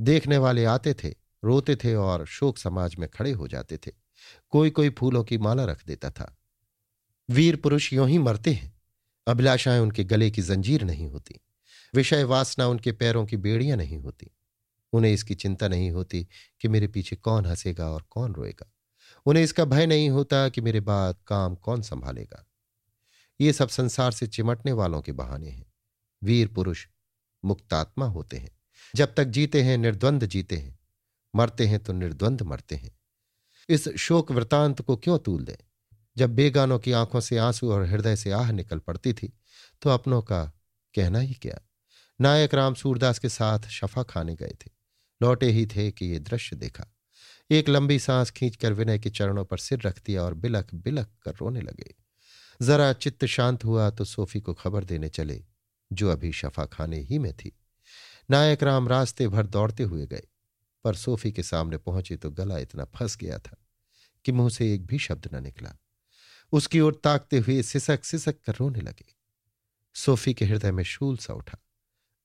देखने 0.00 0.38
वाले 0.38 0.64
आते 0.64 0.94
थे, 0.94 1.14
रोते 1.44 1.76
थे 1.76 1.94
और 1.94 2.26
शोक 2.26 2.58
समाज 2.58 2.96
में 2.96 3.08
खड़े 3.08 3.32
हो 3.32 3.48
जाते 3.48 3.76
थे। 3.76 3.92
कोई 4.50 4.70
कोई 4.70 4.90
फूलों 4.90 5.24
की 5.24 5.38
माला 5.38 5.64
रख 5.64 5.86
देता 5.86 6.10
था। 6.10 6.38
वीर 7.30 7.56
पुरुष 7.56 7.92
यों 7.92 8.08
ही 8.08 8.18
मरते 8.18 8.52
हैं। 8.52 8.80
अभिलाषाएँ 9.26 9.80
उनके 9.80 10.04
गले 10.04 10.30
की 10.30 10.42
जंजीर 10.42 10.82
नहीं 10.82 11.06
होती। 11.06 11.40
विषय 11.94 12.24
वासना 12.24 12.66
उनके 12.66 12.92
पैरों 12.92 13.26
की 13.26 13.36
बेड़ियाँ 13.36 13.76
नहीं 13.76 13.98
होती। 13.98 14.30
उन्हें 14.92 15.12
इसकी 15.12 15.34
चिंता 15.34 15.68
नहीं 15.68 15.90
होती 15.90 16.28
कि 16.60 16.68
मेरे 16.68 16.88
पीछे 16.88 17.16
कौन 17.16 17.46
हंसेगा 17.46 17.90
और 17.90 18.02
कौन 18.10 18.34
रोएगा। 18.34 18.72
उन्हें 19.26 19.44
इसका 19.44 19.64
भय 19.64 19.86
नहीं 19.86 20.10
होता 20.10 20.48
कि 20.48 20.60
मेरे 20.60 20.80
बाद 20.80 21.16
काम 21.26 21.54
कौन 21.54 21.82
संभालेगा। 21.82 22.46
ये 23.40 23.52
सब 23.52 23.68
संसार 23.68 24.12
से 24.12 24.26
चिमटने 24.26 24.72
वालों 24.72 25.02
के 25.02 25.12
बहाने 25.12 25.48
हैं। 25.48 25.72
वीर 26.24 26.48
पुरुष 26.48 26.86
मुक्तात्मा 27.44 28.06
होते 28.06 28.36
हैं। 28.36 28.58
जब 28.96 29.14
तक 29.14 29.24
जीते 29.24 29.62
हैं, 29.62 29.78
निर्द्वंद 29.78 30.26
जीते 30.26 30.56
हैं। 30.56 30.78
मरते 31.36 31.66
हैं 31.66 31.82
तो 31.82 31.92
निर्द्वंद 31.92 32.42
मरते 32.42 32.76
हैं। 32.76 32.98
इस 33.68 33.88
शोक 33.88 34.32
वृतांत 34.32 34.82
को 34.82 34.96
क्यों 34.96 35.18
तूल 35.18 35.44
दें? 35.44 35.56
जब 36.16 36.34
बेगानों 36.34 36.78
की 36.78 36.92
आँखों 36.92 37.20
से 37.20 37.38
आँसू 37.38 37.72
और 37.72 37.84
हृदय 37.86 38.16
से 38.16 38.30
आह 38.30 38.50
निकल 38.52 38.78
पड़ती 38.78 39.12
थी 39.12 39.32
तो 39.82 39.90
अपनों 39.90 40.22
का 40.22 40.44
कहना 40.94 41.18
ही 41.18 41.34
क्या? 41.34 41.60
नायक 42.20 42.54
राम 42.54 42.74
सूरदास 42.74 43.18
के 43.18 43.28
साथ 43.28 43.60
शफा 43.60 44.02
खाने 44.02 44.34
गए 44.34 44.56
थे। 44.66 44.77
लौटे 45.22 45.46
ही 45.46 45.66
थे 45.66 45.90
कि 45.90 46.06
ये 46.06 46.18
दृश्य 46.18 46.56
देखा। 46.56 46.86
एक 47.50 47.68
लंबी 47.68 47.98
सांस 47.98 48.30
खींचकर 48.30 48.72
विनय 48.72 48.98
के 48.98 49.10
चरणों 49.10 49.44
पर 49.44 49.58
सिर 49.58 49.80
रख 49.80 50.02
दिया 50.06 50.22
और 50.22 50.34
बिलख 50.34 50.74
बिलख 50.74 51.08
कर 51.22 51.34
रोने 51.34 51.60
लगे। 51.60 51.94
जरा 52.60 52.92
चित्त 52.92 53.24
शांत 53.24 53.64
हुआ 53.64 53.90
तो 53.90 54.04
सोफी 54.04 54.40
को 54.40 54.54
खबर 54.54 54.84
देने 54.84 55.08
चले, 55.08 55.44
जो 55.92 56.10
अभी 56.10 56.32
शफा 56.32 56.64
खाने 56.66 56.98
ही 57.00 57.18
में 57.18 57.32
थी। 57.32 57.52
नायक 58.30 58.62
राम 58.62 58.88
रास्ते 58.88 59.28
भर 59.28 59.46
दौड़ते 59.46 59.82
हुए 59.82 60.06
गए, 60.06 60.26
पर 60.84 60.94
सोफी 60.94 61.32
के 61.32 61.42
सामने 61.42 61.76
पहुँचे 61.76 62.16
तो 62.16 62.30
गला 62.30 62.58
इतना 62.58 62.84
फंस 62.84 63.16
गया 63.16 63.38
था 63.38 63.56
कि 64.24 64.32
मुँह 64.32 64.50
से 64.50 64.72
एक 64.74 64.86
भी 64.86 64.98
शब्द 64.98 65.28
न 65.34 65.42
निकला। 65.42 65.74
उसकी 66.52 66.80
ओर 66.80 67.00
ताकते 67.04 67.38
हुए 67.38 67.62
सिसक 67.62 68.04
सिसक 68.04 68.40
कर 68.40 68.54
रोने 68.54 68.80
लगे। 68.80 69.14
सोफी 69.94 70.34
के 70.34 70.44
हृदय 70.44 70.72
में 70.72 70.84
शूल 70.84 71.16
सा 71.16 71.34
उठा। 71.34 71.58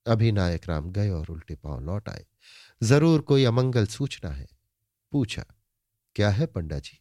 अभी 0.06 0.32
नायक 0.32 0.70
राम 0.70 0.91
गए 0.91 1.10
और 1.10 1.30
उल्टे 1.30 1.56
पाँव 1.56 1.84
लौट 1.86 2.10
आए। 2.10 2.26
ज़रूर 2.84 3.22
कोई 3.22 3.44
अमंगल 3.46 3.86
सूचना 3.88 4.30
है। 4.32 4.48
पूछा, 5.12 5.46
क्या 6.16 6.30
है 6.30 6.46
पंडा 6.46 6.80
जी 6.80 7.00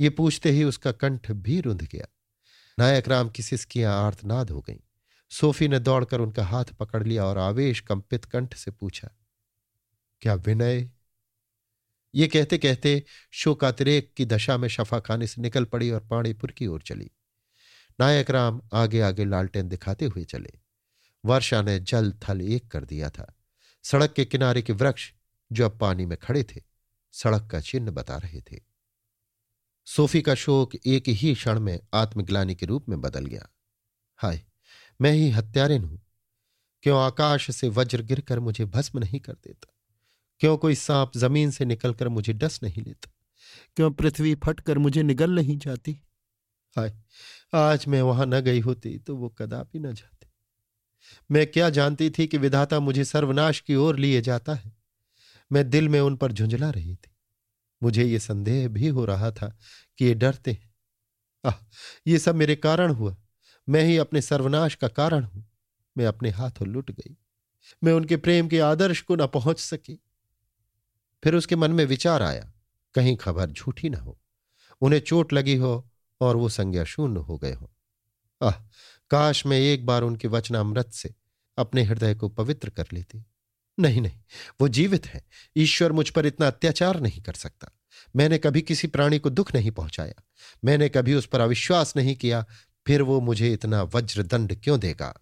ये 0.00 0.10
पूछते 0.10 0.50
ही 0.50 0.64
उसका 0.64 0.92
कंठ 0.92 1.30
भी 1.32 1.60
रुंध 1.60 1.82
गया। 1.82 2.06
नायक 2.78 3.08
राम 3.08 3.28
की 3.28 3.42
सिस्कियाँ 3.42 3.94
आर्तनाद 3.96 4.50
हो 4.50 4.60
गईं। 4.60 4.80
सोफी 5.30 5.68
ने 5.68 5.78
दौड़कर 5.80 6.20
उनका 6.20 6.44
हाथ 6.44 6.72
पकड़ 6.80 7.02
लिया 7.02 7.24
और 7.24 7.38
आवेश 7.38 7.80
कंपित 7.80 8.24
कंठ 8.24 8.54
से 8.54 8.70
पूछा, 8.70 9.08
क्या 10.22 10.34
विनय? 10.34 10.90
ये 12.14 12.26
कहते 12.28 12.58
कहते 12.58 13.02
शोकातिरेक 13.32 14.12
की 14.16 14.24
दशा 14.24 14.56
में 14.56 14.68
शफा 14.68 15.00
खाने 15.00 15.26
से 15.26 15.42
निकल 15.42 15.64
पड़ी 15.64 15.90
और 15.90 16.06
पाणीपुर 16.06 16.50
की 16.50 16.66
ओर 16.66 16.82
चली। 16.82 17.10
नायक 17.98 18.30
राम 18.30 18.60
आगे 18.74 19.00
आगे 19.00 19.24
लालटेन 19.24 19.68
दिखाते 19.68 20.04
हुए 20.06 20.24
चले। 20.24 20.52
वर्षा 21.24 21.62
ने 21.62 21.78
जल 21.80 22.12
थल 22.22 22.40
एक 22.42 22.70
कर 22.70 22.84
दिया 22.84 23.10
था। 23.10 23.32
सड़क 23.86 24.12
के 24.12 24.24
किनारे 24.24 24.62
के 24.62 24.72
वृक्ष 24.72 25.12
जो 25.52 25.64
अब 25.64 25.78
पानी 25.78 26.06
में 26.06 26.18
खड़े 26.18 26.44
थे, 26.44 26.62
सड़क 27.12 27.48
का 27.52 27.60
चिन्ह 27.60 27.90
बता 27.90 28.16
रहे 28.16 28.40
थे। 28.40 28.60
सोफी 29.84 30.22
का 30.22 30.34
शोक 30.34 30.74
एक 30.86 31.08
ही 31.08 31.34
क्षण 31.34 31.60
में 31.60 31.80
आत्मग्लानी 31.94 32.54
के 32.54 32.66
रूप 32.66 32.88
में 32.88 33.00
बदल 33.00 33.26
गया। 33.26 33.48
हाय, 34.16 34.42
मैं 35.00 35.12
ही 35.12 35.30
हत्यारिन 35.30 35.84
हूँ। 35.84 36.00
क्यों 36.82 37.00
आकाश 37.00 37.50
से 37.50 37.68
वज्र 37.68 38.02
गिरकर 38.02 38.40
मुझे 38.40 38.64
भस्म 38.64 38.98
नहीं 38.98 39.20
कर 39.20 39.32
देता? 39.32 39.74
क्यों 40.40 40.56
कोई 40.56 40.74
सांप 40.74 41.12
ज़मीन 41.16 41.50
से 41.50 41.64
निकलकर 41.64 42.08
मुझे 42.08 42.32
डस 42.32 42.60
नहीं 42.62 42.82
लेता? 42.82 43.12
क्यों 43.76 43.90
पृथ्वी 43.90 44.34
फटकर 44.34 44.78
मुझे 44.78 45.02
निगल 45.02 45.30
नहीं 45.30 45.58
जाती? 45.58 46.00
हाय, 46.76 46.98
आज 47.54 47.86
मैं 47.88 48.02
वहाँ 48.02 48.26
न 48.26 48.40
गई 48.40 48.60
होती 48.60 48.98
तो 48.98 49.16
वो 49.16 49.28
कदापि 49.28 49.78
न 49.78 49.92
जाते। 49.92 50.15
मैं 51.30 51.46
क्या 51.46 51.70
जानती 51.70 52.10
थी 52.10 52.26
कि 52.26 52.38
विधाता 52.38 52.80
मुझे 52.80 53.04
सर्वनाश 53.04 53.60
की 53.60 53.74
ओर 53.74 53.96
लिए 53.96 54.20
जाता 54.20 54.54
है? 54.54 54.76
मैं 55.52 55.70
दिल 55.70 55.88
में 55.88 56.00
उन 56.00 56.16
पर 56.16 56.32
झुंझला 56.32 56.70
रही 56.70 56.94
थी। 56.94 57.10
मुझे 57.82 58.04
ये 58.04 58.18
संदेह 58.18 58.68
भी 58.68 58.88
हो 58.88 59.04
रहा 59.04 59.30
था 59.30 59.58
कि 59.98 60.04
ये 60.04 60.14
डरते 60.14 60.52
हैं। 60.52 60.74
आह, 61.44 61.64
ये 62.06 62.18
सब 62.18 62.34
मेरे 62.34 62.56
कारण 62.56 62.90
हुआ। 62.90 63.16
मैं 63.68 63.84
ही 63.84 63.98
अपने 63.98 64.20
सर्वनाश 64.20 64.74
का 64.74 64.88
कारण 64.88 65.24
हूँ। 65.24 65.52
मैं 65.98 66.06
अपने 66.06 66.30
हाथों 66.30 66.68
लुट 66.68 66.90
गई। 66.90 67.16
मैं 67.84 67.92
उनके 67.92 68.16
प्रेम 68.16 68.48
के 68.48 68.60
आदर्श 68.60 69.00
को 69.00 69.16
न 69.16 69.26
पहुँच 69.26 69.60
सकी। 69.60 70.02
फिर 71.24 71.34
उसके 71.34 71.56
मन 71.56 71.70
में 71.70 71.84
विचार 71.84 72.22
आया, 72.22 72.52
कहीं 72.94 73.16
खबर 73.16 73.50
झूठी 73.50 73.88
ना 73.88 73.98
हो। 73.98 74.20
उन्हें 74.80 75.00
चोट 75.00 75.32
लगी 75.32 75.56
हो 75.56 75.90
और 76.20 76.36
वो 76.36 76.48
संज्ञा 76.48 76.84
शून्य 76.84 77.20
हो 77.20 77.38
गए 77.38 77.52
हो। 77.52 77.72
आह 78.42 78.54
काश 79.10 79.46
मैं 79.46 79.58
एक 79.58 79.86
बार 79.86 80.02
उनके 80.02 80.28
वचनामृत 80.28 80.92
से 80.92 81.14
अपने 81.58 81.82
हृदय 81.82 82.14
को 82.14 82.28
पवित्र 82.28 82.70
कर 82.70 82.86
लेती। 82.92 83.24
नहीं 83.80 84.00
नहीं, 84.00 84.20
वो 84.60 84.68
जीवित 84.68 85.06
है। 85.06 85.24
ईश्वर 85.56 85.92
मुझ 85.92 86.10
पर 86.10 86.26
इतना 86.26 86.46
अत्याचार 86.46 87.00
नहीं 87.00 87.22
कर 87.22 87.32
सकता। 87.32 87.70
मैंने 88.16 88.38
कभी 88.38 88.62
किसी 88.62 88.86
प्राणी 88.86 89.18
को 89.18 89.30
दुख 89.30 89.54
नहीं 89.54 89.70
पहुँचाया। 89.70 90.22
मैंने 90.64 90.88
कभी 90.88 91.14
उस 91.14 91.26
पर 91.26 91.40
अविश्वास 91.40 91.96
नहीं 91.96 92.16
किया, 92.16 92.44
फिर 92.86 93.02
वो 93.02 93.20
मुझे 93.20 93.52
इतना 93.52 93.82
वज्रदंड 93.82 94.60
क्यों 94.62 94.80
देगा? 94.80 95.14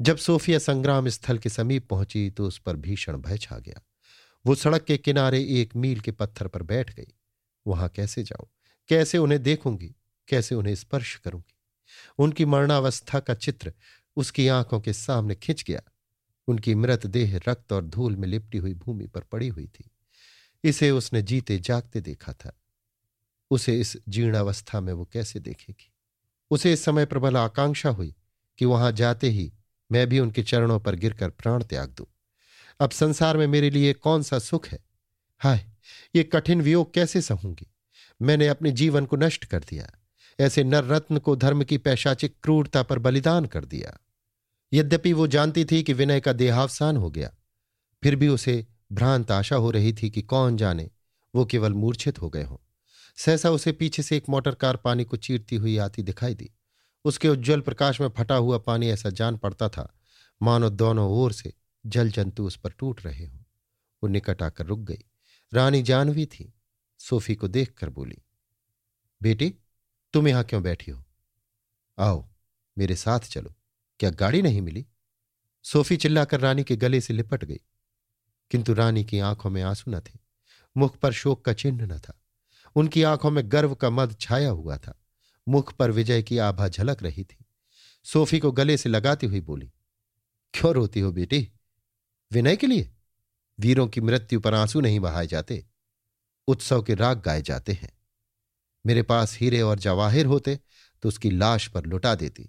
जब 0.00 0.16
सोफिया 0.16 0.58
संग्राम 0.58 1.08
स्थल 1.08 1.38
के 1.38 1.48
समीप 1.48 1.88
पहुँची 1.88 2.30
तो 2.30 2.46
उस 2.46 2.58
पर 2.58 2.76
भीषण 2.76 3.16
भय 3.16 3.38
छा 3.38 3.58
गया। 3.58 3.82
वो 4.46 4.54
सड़क 4.54 4.84
के 4.84 4.98
किनारे 4.98 5.42
एक 5.42 5.76
मील 5.76 6.00
के 6.00 6.10
पत्थर 6.10 6.48
पर 6.48 6.62
बैठ 6.62 6.94
गई। 6.94 7.14
वहाँ 7.66 7.88
कैसे 7.88 8.22
जाऊँ? 8.22 8.48
कैसे 8.88 9.18
उन्हें 9.18 9.42
देखूँगी? 9.42 9.94
कैसे 10.28 10.54
उन्हें 10.54 10.74
स्पर्श 10.74 11.14
करूँगी? 11.14 11.57
उनकी 12.18 12.44
मरणावस्था 12.44 13.20
का 13.20 13.34
चित्र 13.34 13.72
उसकी 14.16 14.48
आँखों 14.48 14.80
के 14.80 14.92
सामने 14.92 15.34
खिंच 15.34 15.64
गया। 15.64 15.80
उनकी 16.48 16.74
मृत 16.74 17.06
देह 17.06 17.40
रक्त 17.48 17.72
और 17.72 17.84
धूल 17.84 18.16
में 18.16 18.28
लिपटी 18.28 18.58
हुई 18.58 18.74
भूमि 18.74 19.06
पर 19.06 19.20
पड़ी 19.20 19.48
हुई 19.48 19.66
थी। 19.66 19.90
इसे 20.64 20.90
उसने 20.90 21.22
जीते 21.22 21.58
जागते 21.58 22.00
देखा 22.00 22.32
था। 22.32 22.60
उसे 23.50 23.80
इस 23.80 23.96
जीर्णावस्था 24.08 24.80
में 24.80 24.92
वो 24.92 25.04
कैसे 25.04 25.40
देखेगी? 25.40 25.92
उसे 26.50 26.72
इस 26.72 26.84
समय 26.84 27.06
प्रबल 27.06 27.36
आकांक्षा 27.36 27.88
हुई 27.88 28.14
कि 28.58 28.64
वहाँ 28.64 28.92
जाते 28.92 29.28
ही 29.28 29.52
मैं 29.92 30.06
भी 30.06 30.18
उनके 30.18 30.42
चरणों 30.42 30.80
पर 30.80 30.94
गिरकर 30.94 31.30
प्राण 31.30 31.64
त्याग 31.64 31.88
दूँ। 31.88 32.06
अब 32.80 32.90
संसार 32.90 33.36
में 33.36 33.46
मेरे 33.46 33.70
लिए 33.70 33.92
कौन 33.92 34.22
सा 34.22 34.38
सुख 34.38 34.68
है? 34.68 34.78
हाय, 35.38 35.66
ये 36.16 36.24
कठिन 36.24 36.62
वियोग 36.62 36.94
कैसे 36.94 37.22
सहूँगी? 37.22 37.66
मैंने 38.22 38.48
अपने 38.48 38.70
जीवन 38.70 39.06
को 39.06 39.16
नष्ट 39.16 39.44
कर 39.44 39.58
दिया। 39.58 39.90
ऐसे 40.38 40.64
नर 40.64 40.84
रत्न 40.84 41.18
को 41.18 41.34
धर्म 41.36 41.64
की 41.64 41.78
पैशाचिक 41.78 42.36
क्रूरता 42.42 42.82
पर 42.82 42.98
बलिदान 42.98 43.46
कर 43.46 43.64
दिया। 43.64 43.98
यद्यपि 44.72 45.12
वो 45.12 45.26
जानती 45.26 45.64
थी 45.64 45.82
कि 45.82 45.92
विनय 45.92 46.20
का 46.20 46.32
देहावसान 46.32 46.96
हो 46.96 47.10
गया, 47.10 47.30
फिर 48.02 48.16
भी 48.16 48.28
उसे 48.28 48.66
भ्रांत 48.92 49.30
आशा 49.30 49.56
हो 49.56 49.70
रही 49.70 49.92
थी 49.92 50.10
कि 50.10 50.22
कौन 50.22 50.56
जाने, 50.56 50.90
वो 51.34 51.44
केवल 51.44 51.72
मूर्छित 51.72 52.20
हो 52.22 52.30
गए 52.30 52.42
हों। 52.42 52.56
सहसा 53.16 53.50
उसे 53.50 53.72
पीछे 53.72 54.02
से 54.02 54.16
एक 54.16 54.28
मोटर 54.28 54.54
कार 54.54 54.76
पानी 54.76 55.04
को 55.04 55.16
चीरती 55.16 55.56
हुई 55.56 55.76
आती 55.78 56.02
दिखाई 56.02 56.34
दी। 56.34 56.50
उसके 57.04 57.28
उज्जवल 57.28 57.60
प्रकाश 57.60 58.00
में 58.00 58.08
फटा 58.08 58.34
हुआ 58.34 58.58
पानी 58.58 58.88
ऐसा 58.88 59.10
जान 59.10 59.36
पड़ता 59.36 59.68
था, 59.68 59.92
मानो 60.40 60.70
दोनों 60.70 61.08
ओर 61.12 61.32
से 61.32 61.52
जल 61.84 62.10
जंतु 62.10 62.46
उस 62.46 62.56
पर 62.56 62.70
टूट 62.70 63.04
रहे 63.06 63.26
हों। 63.26 63.38
वो 64.02 64.08
निकट 64.08 64.42
आकर 64.42 64.66
रुक 64.66 64.80
गई। 64.80 65.04
रानी 65.52 65.82
जानवी 65.82 66.26
थी, 66.26 66.52
सोफी 67.00 67.34
को 67.34 67.48
देखकर 67.48 67.90
बोली, 67.90 68.18
बेटी 69.20 69.54
तुम 70.12 70.28
यहाँ 70.28 70.44
क्यों 70.44 70.62
बैठी 70.62 70.90
हो? 70.90 71.04
आओ, 71.98 72.28
मेरे 72.78 72.96
साथ 72.96 73.20
चलो। 73.20 73.54
क्या 74.00 74.10
गाड़ी 74.10 74.42
नहीं 74.42 74.60
मिली? 74.60 74.86
सोफी 75.62 75.96
चिल्लाकर 75.96 76.40
रानी 76.40 76.64
के 76.64 76.76
गले 76.76 77.00
से 77.00 77.14
लिपट 77.14 77.44
गई। 77.44 77.60
किंतु 78.50 78.74
रानी 78.74 79.04
की 79.04 79.18
आँखों 79.18 79.50
में 79.50 79.62
आँसू 79.62 79.90
न 79.90 80.00
थे। 80.00 80.18
मुख 80.76 80.96
पर 80.96 81.12
शोक 81.12 81.44
का 81.44 81.52
चिन्ह 81.52 81.86
न 81.86 81.98
था। 81.98 82.20
उनकी 82.74 83.02
आँखों 83.02 83.30
में 83.30 83.52
गर्व 83.52 83.74
का 83.74 83.90
मद 83.90 84.16
छाया 84.20 84.50
हुआ 84.50 84.78
था। 84.78 85.00
मुख 85.48 85.72
पर 85.72 85.90
विजय 85.90 86.22
की 86.22 86.38
आभा 86.38 86.68
झलक 86.68 87.02
रही 87.02 87.24
थी। 87.24 87.44
सोफी 88.04 88.38
को 88.38 88.52
गले 88.52 88.76
से 88.76 88.88
लगाती 88.88 89.26
हुई 89.26 89.40
बोली, 89.40 89.72
क्यों 90.54 90.74
रोती 90.74 91.00
हो 91.00 91.12
बेटी? 91.12 91.52
विनय 92.32 92.56
के 92.56 92.66
लिए? 92.66 92.94
वीरों 93.60 93.88
की 93.88 94.00
मृत्यु 94.00 94.40
पर 94.40 94.54
आँसू 94.54 94.80
नहीं 94.80 95.00
बहाए 95.00 95.26
जाते। 95.26 95.66
उत्सव 96.48 96.82
के 96.82 96.94
राग 96.94 97.22
गाए 97.22 97.42
जाते 97.42 97.72
हैं। 97.72 97.97
मेरे 98.84 99.02
पास 99.02 99.36
हीरे 99.38 99.60
और 99.60 99.78
जवाहिर 99.78 100.26
होते 100.26 100.58
तो 101.02 101.08
उसकी 101.08 101.30
लाश 101.30 101.66
पर 101.68 101.86
लुटा 101.86 102.14
देती। 102.14 102.48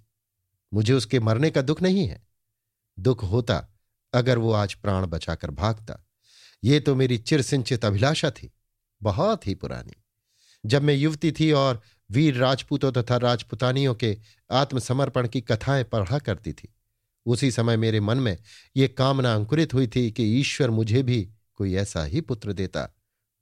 मुझे 0.71 0.93
उसके 0.93 1.19
मरने 1.19 1.49
का 1.51 1.61
दुख 1.61 1.81
नहीं 1.81 2.07
है। 2.07 2.21
दुख 2.97 3.23
होता 3.23 3.65
अगर 4.13 4.37
वो 4.37 4.51
आज 4.51 4.73
प्राण 4.73 5.05
बचाकर 5.05 5.51
भागता। 5.51 5.99
ये 6.63 6.79
तो 6.79 6.95
मेरी 6.95 7.17
चिरसिंचित 7.17 7.85
अभिलाषा 7.85 8.31
थी, 8.31 8.51
बहुत 9.01 9.47
ही 9.47 9.55
पुरानी। 9.55 9.95
जब 10.65 10.81
मैं 10.81 10.93
युवती 10.93 11.31
थी 11.31 11.51
और 11.51 11.81
वीर 12.09 12.35
राजपूतों 12.35 12.91
तथा 12.91 13.17
राजपुतानियों 13.17 13.93
के 13.95 14.17
आत्मसमर्पण 14.51 15.27
की 15.27 15.41
कथाएँ 15.41 15.83
पढ़ा 15.83 16.19
करती 16.19 16.53
थी, 16.53 16.67
उसी 17.25 17.51
समय 17.51 17.77
मेरे 17.77 17.99
मन 17.99 18.17
में 18.17 18.37
ये 18.77 18.87
कामना 18.87 19.33
अंकुरित 19.35 19.73
हुई 19.73 19.87
थी 19.87 20.11
कि 20.11 20.23
ईश्वर 20.39 20.69
मुझे 20.69 21.03
भी 21.03 21.21
कोई 21.55 21.75
ऐसा 21.75 22.03
ही 22.03 22.21
पुत्र 22.21 22.53
देता, 22.53 22.87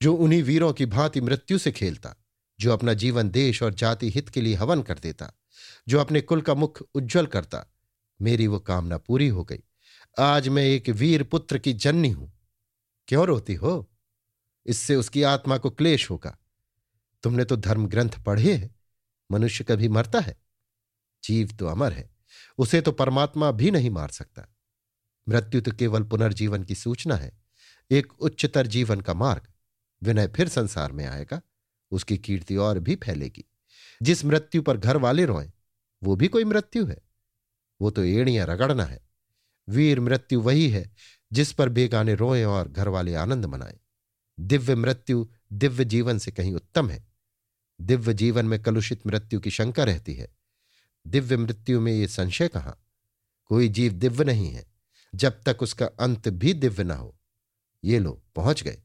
जो 0.01 0.13
उन्हीं 0.13 0.43
वीरों 0.43 0.73
की 0.73 0.85
भांति 0.85 1.21
मृत्यु 1.21 1.57
से 1.57 1.71
खेलता। 1.71 2.15
जो 2.59 2.73
अपना 2.73 2.93
जीवन 2.93 3.29
देश 3.29 3.63
और 3.63 3.73
जाति 3.73 4.09
हित 4.09 4.29
के 4.29 4.41
लिए 4.41 4.55
हवन 4.55 4.81
कर 4.81 4.99
देता, 4.99 5.31
जो 5.87 5.99
अपने 5.99 6.21
कुल 6.21 6.41
का 6.41 6.53
मुख 6.53 6.81
उज्जवल 6.95 7.25
करता, 7.25 7.65
मेरी 8.21 8.47
वो 8.47 8.59
कामना 8.59 8.97
पूरी 8.97 9.27
हो 9.27 9.43
गई। 9.43 9.63
आज 10.19 10.47
मैं 10.47 10.63
एक 10.63 10.89
वीर 10.89 11.23
पुत्र 11.23 11.57
की 11.57 11.73
जननी 11.73 12.09
हूँ। 12.09 12.31
क्यों 13.07 13.25
रोती 13.27 13.53
हो? 13.53 13.91
इससे 14.65 14.95
उसकी 14.95 15.23
आत्मा 15.23 15.57
को 15.57 15.69
क्लेश 15.69 16.09
होगा। 16.09 16.37
तुमने 17.23 17.45
तो 17.45 17.55
धर्म 17.55 17.87
ग्रंथ 17.87 18.09
पढ़े 18.09 18.53
हैं, 18.53 18.75
मनुष्य 19.31 19.63
कभी 19.63 19.87
मरता 19.87 20.19
है? 20.19 20.37
जीव 21.23 21.51
तो 21.51 21.67
अमर 21.67 21.93
है, 21.93 22.09
उसे 22.57 22.81
तो 22.81 22.91
परमात्मा 22.91 23.51
भी 23.51 23.71
नहीं 23.71 23.89
मार 23.89 24.09
सकता। 24.09 24.47
मृत्यु 25.29 25.61
तो 25.61 25.71
केवल 25.71 26.03
पुनर्जीवन 26.03 26.63
की 26.63 26.75
सूचना 26.75 27.15
है, 27.15 27.31
एक 27.91 28.13
उच्चतर 28.13 28.67
जीवन 28.67 29.01
का 29.01 29.13
मार्ग, 29.13 29.47
विनय 30.03 30.27
फिर 30.27 30.47
संसार 30.47 30.91
में 30.91 31.05
आएगा। 31.05 31.41
उसकी 31.91 32.17
कीर्ति 32.17 32.55
और 32.55 32.79
भी 32.79 32.95
फैलेगी। 32.95 33.45
जिस 34.01 34.25
मृत्यु 34.25 34.61
पर 34.61 34.77
घर 34.77 34.97
वाले 34.97 35.25
रोए, 35.25 35.51
वो 36.03 36.15
भी 36.15 36.27
कोई 36.27 36.43
मृत्यु 36.43 36.85
है। 36.85 36.97
वो 37.81 37.91
तो 37.91 38.03
एड़ियाँ 38.03 38.47
रगड़ना 38.47 38.83
है। 38.83 39.07
वीर 39.69 39.99
मृत्यु 39.99 40.41
वही 40.41 40.69
है 40.69 40.95
जिस 41.33 41.53
पर 41.53 41.69
बेगाने 41.69 42.15
रोए 42.15 42.43
और 42.43 42.67
घर 42.67 42.87
वाले 42.87 43.15
आनंद 43.15 43.45
मनाएँ। 43.45 43.77
दिव्य 44.39 44.75
मृत्यु 44.75 45.27
दिव्य 45.53 45.85
जीवन 45.85 46.17
से 46.17 46.31
कहीं 46.31 46.53
उत्तम 46.53 46.89
है। 46.89 47.07
दिव्य 47.81 48.13
जीवन 48.13 48.45
में 48.45 48.61
कलुषित 48.61 49.07
मृत्यु 49.07 49.39
की 49.39 49.51
शंका 49.51 49.83
रहती 49.83 50.13
है। 50.13 50.29
दिव्य 51.07 51.37
मृत्यु 51.37 51.81
में 51.81 51.93
ये 51.93 52.07
संशय 52.07 52.47
कहाँ? 52.47 52.83
कोई 53.45 53.69
जीव 53.69 53.93
दिव्य 53.93 54.23
नहीं 54.23 54.49
है, 54.51 54.65
जब 55.15 55.41
तक 55.45 55.57
उसका 55.61 55.85
अंत 55.85 56.29
भी 56.29 56.53
दिव्य 56.53 56.83
ना 56.83 56.95
हो। 56.95 57.19
ये 57.83 57.99
लो, 57.99 58.23
पहुँच 58.35 58.63
गए। 58.63 58.81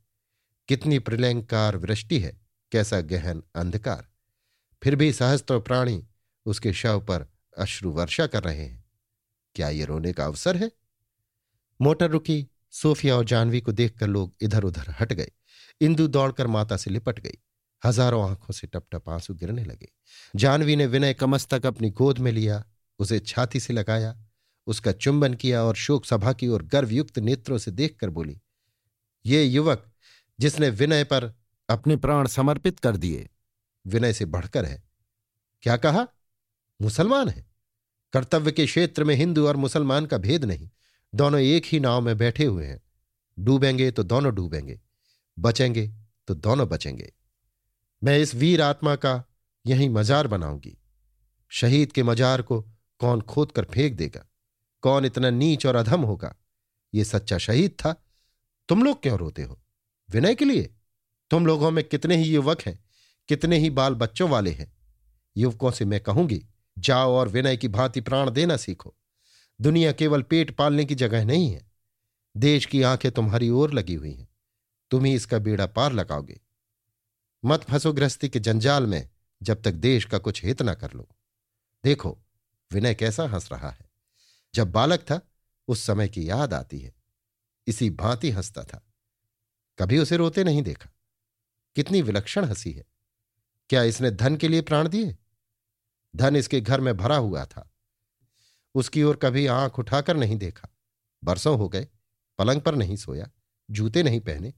कितनी 0.68 0.98
प्रलयंकार 0.98 1.76
वृष्टि 1.76 2.18
है। 2.18 2.41
कैसा 2.72 3.00
गहन 3.00 3.42
अंधकार। 3.54 4.06
फिर 4.82 4.96
भी 4.96 5.12
सहस्त्र 5.12 5.58
प्राणी 5.58 6.02
उसके 6.46 6.72
शव 6.72 7.00
पर 7.00 7.26
अश्रु 7.56 7.90
वर्षा 7.90 8.26
कर 8.26 8.42
रहे 8.42 8.64
हैं। 8.64 8.84
क्या 9.56 9.68
ये 9.68 9.84
रोने 9.84 10.12
का 10.12 10.24
अवसर 10.24 10.56
है? 10.56 10.70
मोटर 11.80 12.10
रुकी, 12.10 12.46
सोफिया 12.70 13.16
और 13.16 13.24
जानवी 13.24 13.60
को 13.60 13.72
देखकर 13.72 14.06
लोग 14.06 14.34
इधर 14.42 14.64
उधर 14.64 14.94
हट 15.00 15.12
गए। 15.12 15.30
इंदु 15.80 16.06
दौड़कर 16.08 16.46
माता 16.46 16.76
से 16.76 16.90
लिपट 16.90 17.18
गई। 17.18 17.38
हज़ारों 17.82 18.22
आँखों 18.30 18.52
से 18.52 18.66
टप 18.66 18.86
टप 18.92 19.08
आँसू 19.08 19.34
गिरने 19.34 19.64
लगे। 19.64 19.88
जानवी 20.36 20.76
ने 20.76 20.86
विनय 20.86 21.14
कमस्तक 21.14 21.66
अपनी 21.66 21.90
गोद 21.90 22.18
में 22.18 22.30
लिया, 22.32 22.64
उसे 22.98 23.18
छाती 23.18 23.60
से 23.60 23.72
लगाया, 23.72 24.16
उसका 24.66 24.92
चुंबन 24.92 25.34
किया 25.34 25.62
और 25.62 25.74
शोक 25.74 26.04
सभा 26.06 26.32
की 26.32 26.48
ओर 26.48 26.62
गर्वयुक्त 26.62 27.18
नेत्रों 27.18 27.58
से 27.58 27.70
देखकर 27.70 28.10
बोली, 28.10 28.40
ये 29.24 29.42
युवक, 29.44 29.90
जिसने 30.38 30.70
विनय 30.70 31.04
पर 31.04 31.32
अपने 31.68 31.96
प्राण 31.96 32.26
समर्पित 32.26 32.80
कर 32.80 32.96
दिए। 32.96 33.28
विनय 33.86 34.12
से 34.12 34.24
बढ़कर 34.24 34.64
है, 34.64 34.82
क्या 35.62 35.76
कहा? 35.76 36.06
मुसलमान 36.80 37.28
है। 37.28 37.44
कर्तव्य 38.12 38.52
के 38.52 38.66
क्षेत्र 38.66 39.04
में 39.04 39.14
हिंदू 39.14 39.46
और 39.46 39.56
मुसलमान 39.56 40.06
का 40.06 40.18
भेद 40.18 40.44
नहीं। 40.44 40.68
दोनों 41.14 41.40
एक 41.40 41.64
ही 41.66 41.80
नाव 41.80 42.00
में 42.00 42.16
बैठे 42.16 42.44
हुए 42.44 42.66
हैं। 42.66 42.80
डूबेंगे 43.38 43.90
तो 43.90 44.02
दोनों 44.02 44.34
डूबेंगे, 44.34 44.80
बचेंगे 45.38 45.86
तो 46.28 46.34
दोनों 46.34 46.68
बचेंगे। 46.68 47.12
मैं 48.02 48.18
इस 48.18 48.34
वीर 48.34 48.62
आत्मा 48.62 48.96
का 48.96 49.22
यही 49.66 49.88
मजार 49.88 50.26
बनाऊँगी। 50.26 50.76
शहीद 51.48 51.92
के 51.92 52.02
मजार 52.02 52.42
को 52.42 52.60
कौन 52.98 53.20
खोद 53.20 53.52
कर 53.52 53.64
फेंक 53.64 53.96
देगा? 53.96 54.26
कौन 54.82 55.04
इतना 55.04 55.30
नीच 55.30 55.66
और 55.66 55.76
अधम 55.76 56.00
होगा? 56.00 56.34
ये 56.94 57.04
सच्चा 57.04 57.38
शहीद 57.38 57.70
था। 57.70 57.94
तुम 58.68 58.82
लोग 58.82 59.02
क्यों 59.02 59.18
रोते 59.18 59.42
हो? 59.42 59.60
विनय 60.10 60.34
के 60.34 60.44
लिए 60.44 60.74
तुम 61.32 61.46
लोगों 61.46 61.70
में 61.70 61.84
कितने 61.84 62.16
ही 62.16 62.34
युवक 62.34 62.62
हैं, 62.62 62.84
कितने 63.28 63.58
ही 63.58 63.70
बाल 63.70 63.94
बच्चों 63.94 64.28
वाले 64.28 64.50
हैं। 64.50 64.72
युवकों 65.36 65.70
से 65.70 65.84
मैं 65.84 66.00
कहूँगी, 66.00 66.46
जाओ 66.78 67.12
और 67.12 67.28
विनय 67.28 67.56
की 67.56 67.68
भांति 67.68 68.00
प्राण 68.00 68.30
देना 68.30 68.56
सीखो। 68.56 68.94
दुनिया 69.60 69.92
केवल 69.92 70.22
पेट 70.22 70.56
पालने 70.56 70.84
की 70.84 70.94
जगह 70.94 71.24
नहीं 71.24 71.52
है। 71.52 71.70
देश 72.36 72.66
की 72.66 72.82
आँखें 72.82 73.12
तुम्हारी 73.12 73.50
ओर 73.50 73.74
लगी 73.74 73.94
हुई 73.94 74.14
हैं। 74.14 74.28
तुम 74.90 75.04
ही 75.04 75.14
इसका 75.14 75.38
बेड़ा 75.38 75.66
पार 75.66 75.92
लगाओगे। 75.92 76.40
मत 77.44 77.62
फंसो 77.62 77.92
गृहस्थी 77.92 78.28
के 78.28 78.40
जंजाल 78.40 78.86
में, 78.86 79.10
जब 79.42 79.62
तक 79.62 79.72
देश 79.72 80.04
का 80.04 80.18
कुछ 80.18 80.44
हित 80.44 80.62
ना 80.62 80.74
कर 80.74 80.92
लो। 80.92 81.08
देखो, 81.84 82.18
विनय 82.72 82.94
कैसा 82.94 83.22
हंस 83.22 83.52
रहा 83.52 83.70
है। 83.70 83.90
जब 84.54 84.72
बालक 84.72 85.00
था, 85.00 85.20
उस 85.68 85.82
समय 85.82 86.08
की 86.08 86.28
याद 86.28 86.54
आती 86.54 86.80
है। 86.80 86.94
इसी 87.66 87.90
भांति 87.90 88.30
हंसता 88.30 88.64
था। 88.64 88.86
कभी 89.78 89.98
उसे 89.98 90.16
रोते 90.16 90.44
नहीं 90.44 90.62
देखा। 90.62 90.90
कितनी 91.74 92.02
विलक्षण 92.02 92.44
हँसी 92.44 92.72
है। 92.72 92.84
क्या 93.68 93.82
इसने 93.82 94.10
धन 94.10 94.36
के 94.36 94.48
लिए 94.48 94.60
प्राण 94.60 94.88
दिए? 94.88 95.16
धन 96.16 96.36
इसके 96.36 96.60
घर 96.60 96.80
में 96.80 96.96
भरा 96.96 97.16
हुआ 97.16 97.44
था। 97.44 97.70
उसकी 98.74 99.02
ओर 99.02 99.16
कभी 99.16 99.46
आँख 99.46 99.78
उठाकर 99.78 100.16
नहीं 100.16 100.36
देखा। 100.36 100.68
बरसों 101.24 101.58
हो 101.58 101.68
गए, 101.68 101.88
पलंग 102.38 102.60
पर 102.60 102.74
नहीं 102.74 102.96
सोया, 102.96 103.30
जूते 103.70 104.02
नहीं 104.02 104.20
पहने, 104.20 104.54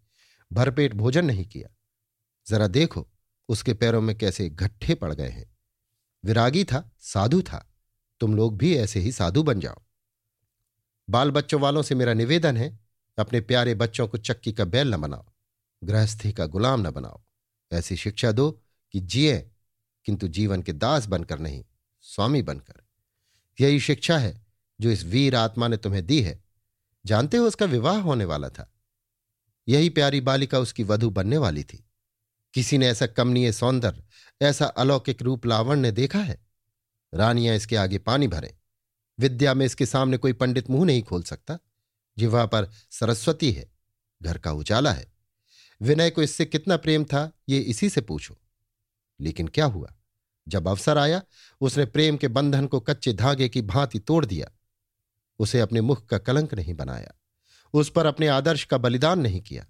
भरपेट 0.52 0.94
भोजन 0.94 1.24
नहीं 1.24 1.46
किया। 1.46 1.68
जरा 2.46 2.66
देखो, 2.66 3.08
उसके 3.48 3.74
पैरों 3.74 4.00
में 4.00 4.18
कैसे 4.18 4.50
गट्ठे 4.50 4.94
पड़ 4.94 5.14
गए 5.14 5.28
हैं। 5.28 5.56
विरागी 6.24 6.64
था, 6.64 6.92
साधु 7.00 7.42
था। 7.42 7.70
तुम 8.20 8.36
लोग 8.36 8.58
भी 8.58 8.76
ऐसे 8.76 9.00
ही 9.00 9.12
साधु 9.12 9.42
बन 9.42 9.60
जाओ। 9.60 9.82
बाल 11.10 11.30
बच्चों 11.30 11.60
वालों 11.60 11.82
से 11.82 11.94
मेरा 11.94 12.14
निवेदन 12.14 12.56
है, 12.56 12.80
अपने 13.18 13.40
प्यारे 13.40 13.74
बच्चों 13.74 14.08
को 14.08 14.18
चक्की 14.18 14.52
का 14.52 14.64
बैल 14.64 14.94
न 14.94 14.96
बनाओ। 14.96 15.33
गृहस्थी 15.84 16.32
का 16.32 16.46
गुलाम 16.46 16.86
न 16.86 16.90
बनाओ। 16.90 17.22
ऐसी 17.72 17.96
शिक्षा 17.96 18.32
दो 18.32 18.62
कि 18.92 19.00
जिए, 19.00 19.50
किंतु 20.04 20.28
जीवन 20.28 20.62
के 20.62 20.72
दास 20.72 21.06
बनकर 21.06 21.38
नहीं, 21.38 21.64
स्वामी 22.00 22.42
बनकर। 22.42 22.84
यही 23.60 23.80
शिक्षा 23.80 24.18
है 24.18 24.46
जो 24.80 24.90
इस 24.90 25.04
वीर 25.04 25.36
आत्मा 25.36 25.68
ने 25.68 25.76
तुम्हें 25.76 26.06
दी 26.06 26.22
है। 26.22 26.44
जानते 27.06 27.36
हो 27.36 27.46
उसका 27.46 27.66
विवाह 27.66 28.00
होने 28.00 28.24
वाला 28.24 28.48
था? 28.48 28.72
यही 29.68 29.90
प्यारी 29.90 30.20
बालिका 30.20 30.58
उसकी 30.58 30.82
वधु 30.82 31.10
बनने 31.10 31.38
वाली 31.38 31.64
थी। 31.64 31.90
किसी 32.54 32.78
ने 32.78 32.88
ऐसा 32.88 33.06
कमनीय 33.06 33.52
सौंदर्य, 33.52 34.04
ऐसा 34.42 34.66
अलौकिक 34.66 35.22
रूप 35.22 35.46
लावण्य 35.46 35.90
देखा 35.90 36.18
है? 36.18 36.46
रानियाँ 37.14 37.56
इसके 37.56 37.76
आगे 37.76 37.98
पानी 37.98 38.28
भरे। 38.28 38.58
विद्या 39.18 39.54
में 39.54 39.66
इसके 39.66 39.86
सामने 39.86 40.16
कोई 40.16 40.32
पंडित 40.32 40.70
मुँह 40.70 40.84
नहीं 40.84 41.02
खोल 41.02 41.22
सकता। 41.22 41.58
जिवा 42.18 42.46
पर 42.46 42.68
सरस्वती 42.90 43.52
है, 43.52 43.72
घर 44.22 44.38
का 44.38 44.52
उजाला 44.52 44.92
है। 44.92 45.13
विनय 45.82 46.10
को 46.10 46.22
इससे 46.22 46.44
कितना 46.44 46.76
प्रेम 46.76 47.04
था, 47.04 47.32
ये 47.48 47.60
इसी 47.60 47.90
से 47.90 48.00
पूछो। 48.00 48.38
लेकिन 49.20 49.48
क्या 49.48 49.64
हुआ? 49.64 49.94
जब 50.48 50.68
अवसर 50.68 50.98
आया, 50.98 51.22
उसने 51.60 51.86
प्रेम 51.86 52.16
के 52.16 52.28
बंधन 52.28 52.66
को 52.66 52.80
कच्चे 52.80 53.12
धागे 53.12 53.48
की 53.48 53.62
भांति 53.62 53.98
तोड़ 53.98 54.26
दिया। 54.26 54.50
उसे 55.38 55.60
अपने 55.60 55.80
मुख 55.80 56.06
का 56.06 56.18
कलंक 56.18 56.54
नहीं 56.54 56.74
बनाया। 56.74 57.14
उस 57.74 57.90
पर 57.90 58.06
अपने 58.06 58.28
आदर्श 58.28 58.64
का 58.64 58.78
बलिदान 58.78 59.20
नहीं 59.20 59.40
किया। 59.40 59.66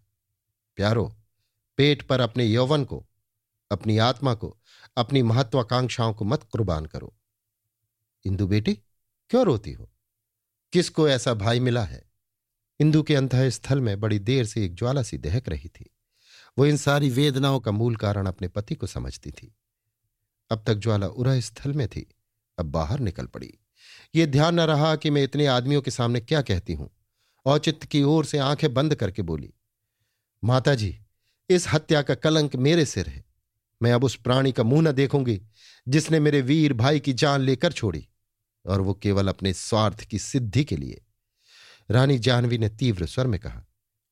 प्यारो, 0.76 1.16
पेट 1.76 2.08
पर 2.08 2.20
अपने 2.20 2.44
यौवन 2.44 2.84
को, 2.84 3.06
अपनी 3.70 3.98
आत्मा 3.98 4.34
को, 4.34 4.58
अपनी 4.96 5.22
महत्वाकांक्षाओं 5.22 6.14
को 6.14 6.24
मत 6.24 6.42
कुर्बान 6.42 6.86
करो। 6.86 7.16
इंदु 8.24 8.46
बेटी, 8.46 8.74
क्यों 9.28 9.44
रोती 9.44 9.72
हो? 9.72 9.90
किसको 10.72 11.08
ऐसा 11.08 11.34
भाई 11.34 11.60
मिला 11.60 11.84
है? 11.84 12.10
इंदु 12.80 13.02
के 13.02 13.14
अंत 13.14 13.34
स्थल 13.34 13.80
में 13.80 14.00
बड़ी 14.00 14.18
देर 14.18 14.46
से 14.46 14.64
एक 14.64 14.74
ज्वाला 14.74 15.02
सी 15.02 15.18
दहक 15.18 15.48
रही 15.48 15.68
थी। 15.68 15.93
वो 16.58 16.66
इन 16.66 16.76
सारी 16.76 17.10
वेदनाओं 17.10 17.60
का 17.60 17.70
मूल 17.70 17.96
कारण 17.96 18.26
अपने 18.26 18.48
पति 18.48 18.74
को 18.74 18.86
समझती 18.86 19.30
थी। 19.30 19.54
अब 20.50 20.64
तक 20.66 20.74
ज्वाला 20.74 21.06
उरा 21.06 21.40
स्थल 21.40 21.72
में 21.72 21.88
थी, 21.88 22.06
अब 22.58 22.66
बाहर 22.66 23.00
निकल 23.00 23.26
पड़ी। 23.26 23.52
ये 24.14 24.26
ध्यान 24.26 24.54
न 24.54 24.60
रहा 24.60 24.96
कि 24.96 25.10
मैं 25.10 25.22
इतने 25.22 25.46
आदमियों 25.46 25.82
के 25.82 25.90
सामने 25.90 26.20
क्या 26.20 26.42
कहती 26.42 26.72
हूँ। 26.72 26.90
औचित्य 27.46 27.86
की 27.86 28.02
ओर 28.02 28.24
से 28.24 28.38
आँखें 28.38 28.74
बंद 28.74 28.94
करके 28.94 29.22
बोली 29.22 29.52
माता 30.42 30.74
जी 30.74 30.98
इस 31.50 31.68
हत्या 31.68 32.02
का 32.02 32.14
कलंक 32.14 32.56
मेरे 32.56 32.84
सिर 32.86 33.08
है। 33.08 33.24
मैं 33.82 33.92
अब 33.92 34.04
उस 34.04 34.16
प्राणी 34.16 34.52
का 34.52 34.62
मुँह 34.62 34.82
न 34.82 34.92
देखूँगी, 34.92 35.40
जिसने 35.88 36.20
मेरे 36.20 36.40
वीर 36.40 36.72
भाई 36.72 37.00
की 37.00 37.12
जान 37.12 37.40
लेकर 37.40 37.72
छोड़ी, 37.72 38.08
और 38.66 38.80
वो 38.80 38.94
केवल 38.94 39.28
अपने 39.28 39.52
स्वार्थ 39.52 40.00
की 40.00 40.18
सिद्धि 40.18 40.64
के 40.64 40.76
लिए। 40.76 41.00
रानी 41.90 42.18
जानवी 42.18 42.58
ने 42.58 42.68
तीव्र 42.68 43.06
स्वर 43.06 43.26
में 43.26 43.40
कहा, 43.40 43.64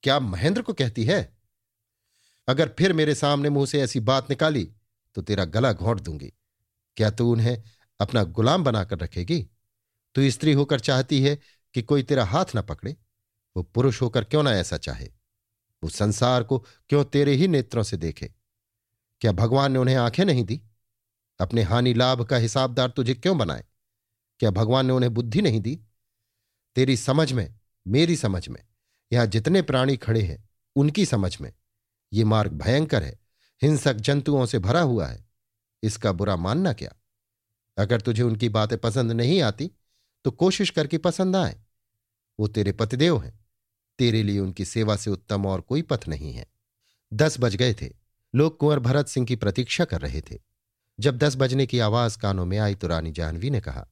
क्या 0.02 0.20
महेंद्र 0.20 0.62
को 0.62 0.72
कहती 0.72 1.04
है? 1.04 1.41
अगर 2.48 2.68
फिर 2.78 2.92
मेरे 2.92 3.14
सामने 3.14 3.50
मुँह 3.50 3.66
से 3.66 3.80
ऐसी 3.82 4.00
बात 4.00 4.30
निकाली 4.30 4.72
तो 5.14 5.22
तेरा 5.22 5.44
गला 5.44 5.72
घोंट 5.72 6.00
दूँगी। 6.00 6.32
क्या 6.96 7.10
तू 7.10 7.32
उन्हें 7.32 7.62
अपना 8.00 8.22
गुलाम 8.22 8.64
बनाकर 8.64 8.98
रखेगी? 8.98 9.46
तू 10.14 10.30
स्त्री 10.30 10.52
होकर 10.52 10.80
चाहती 10.80 11.22
है 11.22 11.38
कि 11.74 11.82
कोई 11.82 12.02
तेरा 12.02 12.24
हाथ 12.24 12.44
ना 12.54 12.62
पकड़े? 12.62 12.96
वो 13.56 13.62
पुरुष 13.62 14.02
होकर 14.02 14.24
क्यों 14.24 14.42
ना 14.42 14.52
ऐसा 14.52 14.76
चाहे? 14.76 15.08
वो 15.82 15.88
संसार 15.88 16.42
को 16.42 16.58
क्यों 16.58 17.04
तेरे 17.04 17.32
ही 17.32 17.48
नेत्रों 17.48 17.82
से 17.82 17.96
देखे? 17.96 18.34
क्या 19.20 19.32
भगवान 19.32 19.72
ने 19.72 19.78
उन्हें 19.78 19.96
आँखें 19.96 20.24
नहीं 20.24 20.44
दी? 20.44 20.62
अपने 21.40 21.62
हानि 21.62 21.94
लाभ 21.94 22.24
का 22.24 22.36
हिसाबदार 22.36 22.90
तुझे 22.90 23.14
क्यों 23.14 23.38
बनाए? 23.38 23.64
क्या 24.38 24.50
भगवान 24.50 24.86
ने 24.86 24.92
उन्हें 24.92 25.14
बुद्धि 25.14 25.42
नहीं 25.42 25.60
दी? 25.60 25.80
तेरी 26.74 26.96
समझ 26.96 27.32
में, 27.32 27.54
मेरी 27.86 28.16
समझ 28.16 28.48
में, 28.48 28.64
यहाँ 29.12 29.26
जितने 29.26 29.62
प्राणी 29.62 29.96
खड़े 29.96 30.22
हैं, 30.22 30.48
उनकी 30.76 31.06
समझ 31.06 31.40
में 31.40 31.52
ये 32.12 32.24
मार्ग 32.24 32.52
भयंकर 32.52 33.02
है, 33.02 33.18
हिंसक 33.62 33.94
जंतुओं 33.94 34.46
से 34.46 34.58
भरा 34.58 34.80
हुआ 34.80 35.06
है। 35.06 35.24
इसका 35.82 36.12
बुरा 36.12 36.36
मानना 36.36 36.72
क्या? 36.72 36.92
अगर 37.78 38.00
तुझे 38.00 38.22
उनकी 38.22 38.48
बातें 38.48 38.78
पसंद 38.78 39.12
नहीं 39.12 39.42
आती 39.42 39.70
तो 40.24 40.30
कोशिश 40.30 40.70
करके 40.70 40.98
पसंद 40.98 41.36
आए। 41.36 41.60
वो 42.40 42.48
तेरे 42.48 42.72
पतिदेव 42.72 43.20
हैं। 43.20 43.40
तेरे 43.98 44.22
लिए 44.22 44.38
उनकी 44.38 44.64
सेवा 44.64 44.96
से 44.96 45.10
उत्तम 45.10 45.46
और 45.46 45.60
कोई 45.60 45.82
पथ 45.82 46.08
नहीं 46.08 46.32
है। 46.32 46.46
दस 47.12 47.36
बज 47.40 47.56
गए 47.56 47.74
थे। 47.74 47.90
लोग 48.34 48.58
कुंवर 48.58 48.78
भरत 48.78 49.08
सिंह 49.08 49.26
की 49.26 49.36
प्रतीक्षा 49.36 49.84
कर 49.84 50.00
रहे 50.00 50.20
थे। 50.20 50.38
जब 51.00 51.18
दस 51.18 51.36
बजने 51.36 51.66
की 51.66 51.78
आवाज़ 51.78 52.18
कानों 52.18 52.46
में 52.46 52.58
आई 52.58 52.74
तो 52.74 52.86
रानी 52.86 53.12
जाह्नवी 53.12 53.50
ने 53.50 53.60
कहा, 53.60 53.88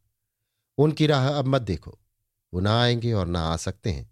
उनकी 0.79 1.07
राह 1.07 1.29
अब 1.29 1.47
मत 1.47 1.63
देखो। 1.63 1.99
वो 2.55 2.61
ना 2.61 2.83
आएँगे 2.83 3.13
और 3.13 3.27
ना 3.27 3.41
आ 3.41 3.57
सकते 3.57 3.91
हैं। 3.91 4.11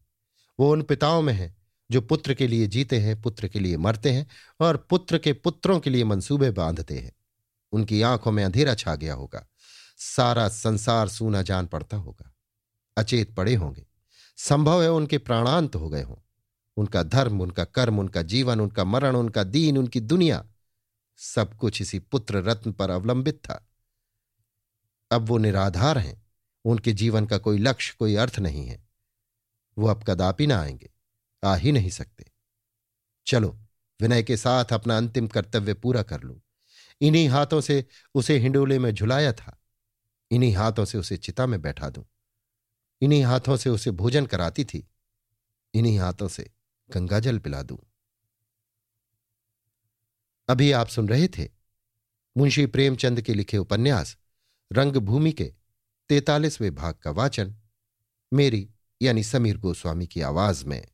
वो 0.60 0.72
उन 0.72 0.82
पिताओं 0.82 1.22
में 1.22 1.34
है। 1.34 1.57
जो 1.90 2.00
पुत्र 2.00 2.34
के 2.34 2.46
लिए 2.46 2.66
जीते 2.66 2.98
हैं, 2.98 3.22
पुत्र 3.22 3.48
के 3.48 3.60
लिए 3.60 3.76
मरते 3.76 4.10
हैं 4.10 4.26
और 4.60 4.76
पुत्र 4.76 5.18
के 5.18 5.32
पुत्रों 5.32 5.80
के 5.80 5.90
लिए 5.90 6.04
मंसूबे 6.04 6.50
बांधते 6.50 6.98
हैं। 6.98 7.12
उनकी 7.72 8.02
आँखों 8.02 8.32
में 8.32 8.44
अंधेरा 8.44 8.74
छा 8.74 8.94
गया 8.94 9.14
होगा। 9.14 9.46
सारा 9.96 10.48
संसार 10.48 11.08
सूना 11.08 11.42
जान 11.42 11.66
पड़ता 11.66 11.96
होगा। 11.96 12.34
अचेत 12.96 13.34
पड़े 13.34 13.54
होंगे। 13.54 13.86
संभव 14.36 14.82
है 14.82 14.90
उनके 14.90 15.18
प्राणांत 15.18 15.74
हो 15.76 15.88
गए 15.88 16.02
हों। 16.02 16.16
उनका 16.76 17.02
धर्म, 17.02 17.40
उनका 17.40 17.64
कर्म, 17.64 17.98
उनका 17.98 18.22
जीवन, 18.22 18.60
उनका 18.60 18.84
मरण, 18.84 19.16
उनका 19.16 19.44
दीन, 19.44 19.78
उनकी 19.78 20.00
दुनिया, 20.00 20.46
सब 21.16 21.54
कुछ 21.54 21.82
इसी 21.82 21.98
पुत्र 21.98 22.36
रत्न 22.36 22.72
पर 22.72 22.90
अवलंबित 22.90 23.36
था। 23.36 23.68
अब 25.10 25.22
वो 25.22 25.38
निराधार 25.38 25.98
हैं। 25.98 26.26
उनके 26.64 26.92
जीवन 26.92 27.26
का 27.26 27.38
कोई 27.38 27.58
लक्ष्य, 27.58 27.96
कोई 27.98 28.16
अर्थ 28.16 28.38
नहीं 28.38 28.66
है। 28.66 28.88
वो 29.78 29.88
अब 29.88 30.04
कदापि 30.04 30.46
ना 30.46 30.60
आएँगे। 30.60 30.90
आ 31.44 31.56
ही 31.56 31.72
नहीं 31.72 31.90
सकते। 31.90 32.32
चलो, 33.26 33.60
विनय 34.00 34.22
के 34.22 34.36
साथ 34.36 34.64
अपना 34.64 34.96
अंतिम 34.96 35.28
कर्तव्य 35.28 35.74
पूरा 35.74 36.02
कर 36.02 36.20
लूँ। 36.20 36.40
इन्हीं 37.00 37.28
हाथों 37.28 37.60
से 37.60 37.86
उसे 38.14 38.38
हिंडोले 38.38 38.78
में 38.78 38.94
झुलाया 38.94 39.32
था। 39.32 39.62
इन्हीं 40.30 40.56
हाथों 40.56 40.84
से 40.84 40.98
उसे 40.98 41.16
चिता 41.16 41.46
में 41.46 41.62
बैठा 41.62 41.90
दूँ। 41.90 42.04
इन्हीं 43.00 43.24
हाथों 43.24 43.56
से 43.56 43.70
उसे 43.70 43.90
भोजन 43.90 44.26
कराती 44.26 44.64
थी। 44.64 44.88
इन्हीं 45.74 45.98
हाथों 45.98 46.28
से 46.28 46.50
गंगाजल 46.90 47.38
पिला 47.38 47.62
दूँ। 47.62 47.78
अभी 50.48 50.72
आप 50.72 50.88
सुन 50.88 51.08
रहे 51.08 51.28
थे 51.28 51.48
मुंशी 52.36 52.66
प्रेमचंद 52.66 53.20
के 53.20 53.34
लिखे 53.34 53.58
उपन्यास, 53.58 54.16
रंगभूमि 54.72 55.32
के 55.32 55.54
तैतालीसवें 56.08 56.74
भाग 56.74 56.94
का 56.94 57.10
वाचन, 57.10 57.56
मेरी 58.34 58.70
यानी 59.02 59.22
समीर 59.22 59.56
गोस्वामी 59.56 60.06
की 60.06 60.20
आवाज़ 60.20 60.64
में। 60.66 60.86